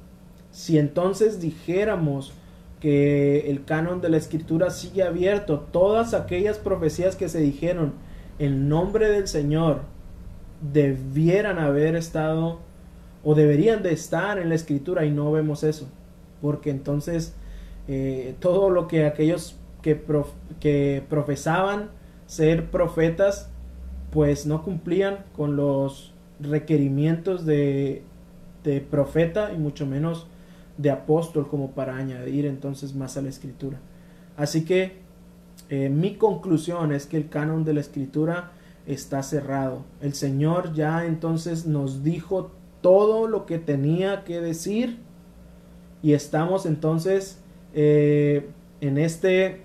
Si 0.50 0.78
entonces 0.78 1.40
dijéramos 1.40 2.32
que 2.80 3.50
el 3.50 3.64
canon 3.64 4.00
de 4.00 4.08
la 4.08 4.16
escritura 4.16 4.70
sigue 4.70 5.02
abierto 5.02 5.60
todas 5.60 6.14
aquellas 6.14 6.58
profecías 6.58 7.16
que 7.16 7.28
se 7.28 7.40
dijeron 7.40 7.92
en 8.38 8.68
nombre 8.68 9.08
del 9.08 9.28
Señor 9.28 9.82
debieran 10.72 11.58
haber 11.58 11.96
estado 11.96 12.60
o 13.24 13.34
deberían 13.34 13.82
de 13.82 13.92
estar 13.92 14.38
en 14.38 14.48
la 14.48 14.54
escritura 14.54 15.04
y 15.04 15.10
no 15.10 15.30
vemos 15.32 15.62
eso. 15.62 15.88
Porque 16.40 16.70
entonces 16.70 17.34
eh, 17.88 18.34
todo 18.40 18.70
lo 18.70 18.88
que 18.88 19.06
aquellos 19.06 19.56
que, 19.82 20.00
que 20.60 21.02
profesaban 21.08 21.90
ser 22.26 22.70
profetas 22.70 23.50
pues 24.10 24.46
no 24.46 24.62
cumplían 24.62 25.24
con 25.34 25.56
los 25.56 26.12
requerimientos 26.38 27.46
de, 27.46 28.02
de 28.64 28.80
profeta 28.80 29.52
y 29.52 29.58
mucho 29.58 29.86
menos 29.86 30.26
de 30.78 30.90
apóstol 30.90 31.48
como 31.48 31.72
para 31.72 31.96
añadir 31.96 32.46
entonces 32.46 32.94
más 32.94 33.16
a 33.16 33.22
la 33.22 33.28
escritura. 33.28 33.78
Así 34.36 34.64
que 34.64 35.02
eh, 35.68 35.88
mi 35.88 36.14
conclusión 36.16 36.92
es 36.92 37.06
que 37.06 37.16
el 37.16 37.28
canon 37.28 37.64
de 37.64 37.74
la 37.74 37.80
escritura 37.80 38.52
está 38.86 39.22
cerrado. 39.22 39.84
El 40.00 40.14
Señor 40.14 40.72
ya 40.74 41.06
entonces 41.06 41.66
nos 41.66 42.02
dijo 42.02 42.50
todo 42.80 43.28
lo 43.28 43.46
que 43.46 43.58
tenía 43.58 44.24
que 44.24 44.40
decir 44.40 44.98
y 46.02 46.14
estamos 46.14 46.66
entonces 46.66 47.38
eh, 47.74 48.50
en 48.80 48.98
este 48.98 49.62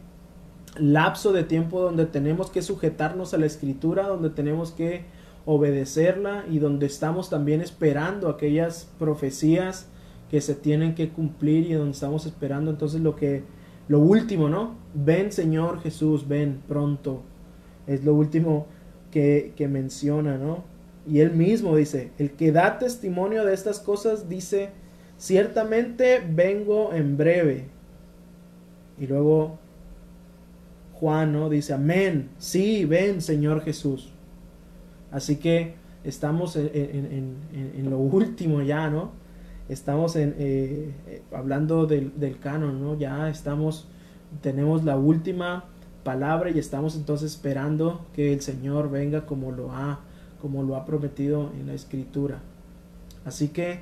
lapso 0.78 1.34
de 1.34 1.44
tiempo 1.44 1.82
donde 1.82 2.06
tenemos 2.06 2.52
que 2.52 2.62
sujetarnos 2.62 3.34
a 3.34 3.38
la 3.38 3.48
escritura, 3.48 4.08
donde 4.08 4.30
tenemos 4.30 4.72
que 4.72 5.06
obedecerla 5.46 6.46
y 6.50 6.60
donde 6.60 6.86
estamos 6.86 7.30
también 7.30 7.62
esperando 7.62 8.30
aquellas 8.30 8.92
profecías 9.00 9.88
que 10.30 10.42
se 10.42 10.54
tienen 10.54 10.94
que 10.94 11.10
cumplir 11.10 11.66
y 11.66 11.74
donde 11.74 11.92
estamos 11.92 12.26
esperando 12.26 12.70
entonces 12.70 13.02
lo 13.02 13.16
que 13.16 13.44
lo 13.88 14.00
último, 14.00 14.50
¿no? 14.50 14.76
Ven 14.94 15.32
Señor 15.32 15.82
Jesús, 15.82 16.28
ven 16.28 16.62
pronto. 16.68 17.22
Es 17.88 18.04
lo 18.04 18.14
último 18.14 18.68
que, 19.56 19.68
menciona, 19.68 20.38
¿no? 20.38 20.64
Y 21.08 21.20
él 21.22 21.32
mismo 21.32 21.76
dice, 21.76 22.12
el 22.18 22.32
que 22.32 22.52
da 22.52 22.78
testimonio 22.78 23.46
de 23.46 23.54
estas 23.54 23.80
cosas 23.80 24.30
dice, 24.30 24.70
ciertamente 25.18 26.22
vengo 26.30 26.94
en 26.94 27.18
breve. 27.18 27.66
Y 29.00 29.08
luego 29.08 29.58
Juan, 30.94 31.34
¿no? 31.34 31.50
Dice, 31.50 31.74
amén, 31.74 32.30
sí, 32.38 32.86
ven 32.86 33.22
Señor 33.22 33.62
Jesús. 33.62 34.12
Así 35.12 35.38
que 35.38 35.76
estamos 36.04 36.56
en, 36.56 37.38
lo 37.90 37.98
último 37.98 38.62
ya, 38.62 38.90
¿no? 38.90 39.12
Estamos 39.70 40.16
en, 40.16 40.36
eh, 40.38 40.94
eh, 41.08 41.22
hablando 41.32 41.86
del, 41.86 42.18
del 42.20 42.40
canon, 42.40 42.82
¿no? 42.82 42.98
Ya 42.98 43.30
estamos, 43.30 43.88
tenemos 44.42 44.84
la 44.84 44.98
última 44.98 45.66
palabra 46.08 46.50
y 46.52 46.58
estamos 46.58 46.96
entonces 46.96 47.34
esperando 47.34 48.06
que 48.14 48.32
el 48.32 48.40
Señor 48.40 48.90
venga 48.90 49.26
como 49.26 49.52
lo 49.52 49.74
ha 49.74 50.00
como 50.42 50.64
lo 50.64 50.78
ha 50.78 50.86
prometido 50.86 51.52
en 51.60 51.68
la 51.68 51.74
escritura. 51.74 52.40
Así 53.26 53.50
que 53.50 53.82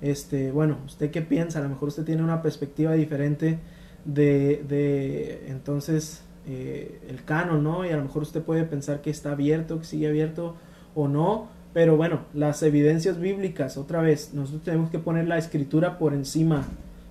este, 0.00 0.50
bueno, 0.50 0.78
usted 0.86 1.10
qué 1.10 1.20
piensa? 1.20 1.58
A 1.58 1.62
lo 1.62 1.68
mejor 1.68 1.88
usted 1.88 2.04
tiene 2.04 2.22
una 2.22 2.40
perspectiva 2.40 2.94
diferente 2.94 3.58
de, 4.06 4.64
de 4.66 5.48
entonces 5.48 6.22
eh, 6.46 7.02
el 7.06 7.22
canon, 7.24 7.62
¿no? 7.62 7.84
Y 7.84 7.90
a 7.90 7.98
lo 7.98 8.04
mejor 8.04 8.22
usted 8.22 8.40
puede 8.40 8.64
pensar 8.64 9.02
que 9.02 9.10
está 9.10 9.32
abierto, 9.32 9.78
que 9.78 9.84
sigue 9.84 10.08
abierto 10.08 10.54
o 10.94 11.06
no, 11.06 11.48
pero 11.74 11.98
bueno, 11.98 12.20
las 12.32 12.62
evidencias 12.62 13.20
bíblicas, 13.20 13.76
otra 13.76 14.00
vez, 14.00 14.32
nosotros 14.32 14.62
tenemos 14.62 14.88
que 14.88 15.00
poner 15.00 15.28
la 15.28 15.36
escritura 15.36 15.98
por 15.98 16.14
encima, 16.14 16.66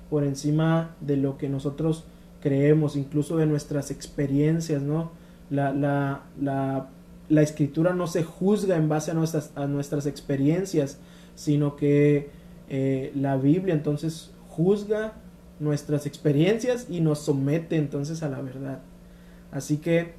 por 0.09 0.23
encima 0.23 0.95
de 0.99 1.17
lo 1.17 1.37
que 1.37 1.47
nosotros 1.47 2.05
creemos, 2.41 2.95
incluso 2.95 3.37
de 3.37 3.45
nuestras 3.45 3.91
experiencias, 3.91 4.81
¿no? 4.81 5.11
La, 5.49 5.71
la, 5.73 6.23
la, 6.39 6.89
la 7.29 7.41
escritura 7.41 7.93
no 7.93 8.07
se 8.07 8.23
juzga 8.23 8.75
en 8.75 8.89
base 8.89 9.11
a 9.11 9.13
nuestras, 9.13 9.51
a 9.55 9.67
nuestras 9.67 10.05
experiencias, 10.05 10.99
sino 11.35 11.75
que 11.75 12.29
eh, 12.69 13.11
la 13.15 13.37
Biblia 13.37 13.73
entonces 13.73 14.31
juzga 14.49 15.13
nuestras 15.59 16.05
experiencias 16.05 16.87
y 16.89 17.01
nos 17.01 17.19
somete 17.19 17.77
entonces 17.77 18.23
a 18.23 18.29
la 18.29 18.41
verdad. 18.41 18.79
Así 19.51 19.77
que, 19.77 20.13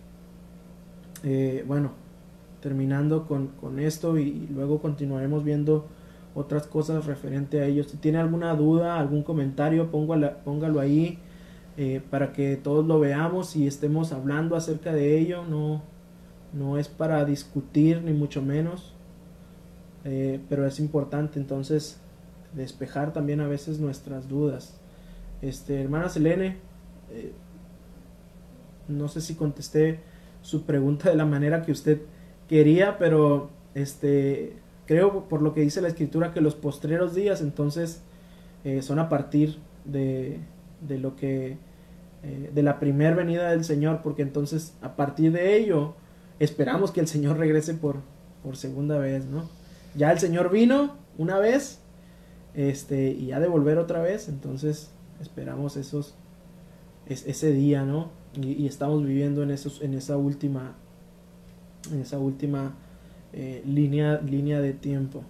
eh, 1.22 1.64
bueno, 1.66 1.92
terminando 2.60 3.26
con, 3.26 3.48
con, 3.60 3.78
esto 3.78 4.18
y 4.18 4.48
luego 4.52 4.80
continuaremos 4.80 5.44
viendo 5.44 5.86
otras 6.34 6.66
cosas 6.66 7.06
referente 7.06 7.60
a 7.60 7.66
ello. 7.66 7.84
Si 7.84 7.96
tiene 7.96 8.18
alguna 8.18 8.54
duda, 8.54 8.98
algún 8.98 9.22
comentario, 9.22 9.90
póngalo, 9.90 10.32
póngalo 10.44 10.80
ahí 10.80 11.18
eh, 11.80 12.02
para 12.10 12.32
que 12.32 12.56
todos 12.56 12.84
lo 12.84 12.98
veamos 12.98 13.54
y 13.54 13.68
estemos 13.68 14.10
hablando 14.10 14.56
acerca 14.56 14.92
de 14.92 15.16
ello. 15.16 15.44
No, 15.44 15.80
no 16.52 16.76
es 16.76 16.88
para 16.88 17.24
discutir 17.24 18.02
ni 18.02 18.12
mucho 18.12 18.42
menos, 18.42 18.94
eh, 20.04 20.40
pero 20.48 20.66
es 20.66 20.80
importante 20.80 21.38
entonces 21.38 22.00
despejar 22.52 23.12
también 23.12 23.40
a 23.40 23.46
veces 23.46 23.78
nuestras 23.78 24.28
dudas. 24.28 24.76
Este, 25.40 25.80
hermana 25.80 26.08
Selene, 26.08 26.56
eh, 27.12 27.32
no 28.88 29.06
sé 29.06 29.20
si 29.20 29.36
contesté 29.36 30.00
su 30.42 30.64
pregunta 30.64 31.10
de 31.10 31.14
la 31.14 31.26
manera 31.26 31.62
que 31.62 31.70
usted 31.70 32.00
quería, 32.48 32.98
pero 32.98 33.50
este, 33.76 34.56
creo 34.86 35.28
por 35.28 35.42
lo 35.42 35.54
que 35.54 35.60
dice 35.60 35.80
la 35.80 35.86
escritura 35.86 36.32
que 36.34 36.40
los 36.40 36.56
postreros 36.56 37.14
días 37.14 37.40
entonces 37.40 38.02
son 38.80 38.98
a 38.98 39.08
partir 39.08 39.58
de, 39.84 40.40
de 40.80 40.98
lo 40.98 41.16
que 41.16 41.56
eh, 42.22 42.50
de 42.52 42.62
la 42.62 42.80
primer 42.80 43.14
venida 43.14 43.50
del 43.50 43.64
Señor, 43.64 44.00
porque 44.02 44.22
entonces 44.22 44.74
a 44.80 44.96
partir 44.96 45.32
de 45.32 45.56
ello 45.56 45.94
esperamos 46.38 46.90
que 46.90 47.00
el 47.00 47.06
Señor 47.06 47.38
regrese 47.38 47.74
por, 47.74 47.96
por 48.42 48.56
segunda 48.56 48.98
vez, 48.98 49.26
¿no? 49.26 49.48
Ya 49.94 50.10
el 50.12 50.18
Señor 50.18 50.50
vino 50.50 50.96
una 51.16 51.38
vez, 51.38 51.80
este, 52.54 53.10
y 53.12 53.32
ha 53.32 53.40
de 53.40 53.48
volver 53.48 53.78
otra 53.78 54.02
vez, 54.02 54.28
entonces 54.28 54.90
esperamos 55.20 55.76
esos, 55.76 56.14
ese 57.06 57.52
día, 57.52 57.84
¿no? 57.84 58.10
Y, 58.34 58.66
estamos 58.66 59.04
viviendo 59.04 59.42
en, 59.42 59.50
esos, 59.50 59.80
en 59.80 59.94
esa 59.94 60.16
última, 60.16 60.74
en 61.92 62.00
esa 62.00 62.18
última 62.18 62.74
eh, 63.32 63.62
línea, 63.64 64.20
línea 64.20 64.60
de 64.60 64.72
tiempo. 64.72 65.22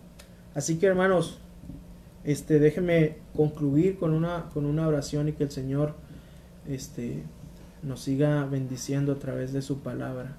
Así 0.55 0.79
que 0.79 0.87
hermanos, 0.87 1.39
este, 2.25 2.59
déjenme 2.59 3.17
concluir 3.35 3.99
con 3.99 4.13
una, 4.13 4.51
con 4.53 4.67
una 4.67 4.87
oración 4.89 5.29
y 5.29 5.33
que 5.33 5.45
el 5.45 5.51
Señor 5.51 5.95
este, 6.69 7.23
nos 7.83 8.01
siga 8.01 8.45
bendiciendo 8.45 9.13
a 9.13 9.19
través 9.19 9.53
de 9.53 9.63
su 9.63 9.81
palabra. 9.81 10.37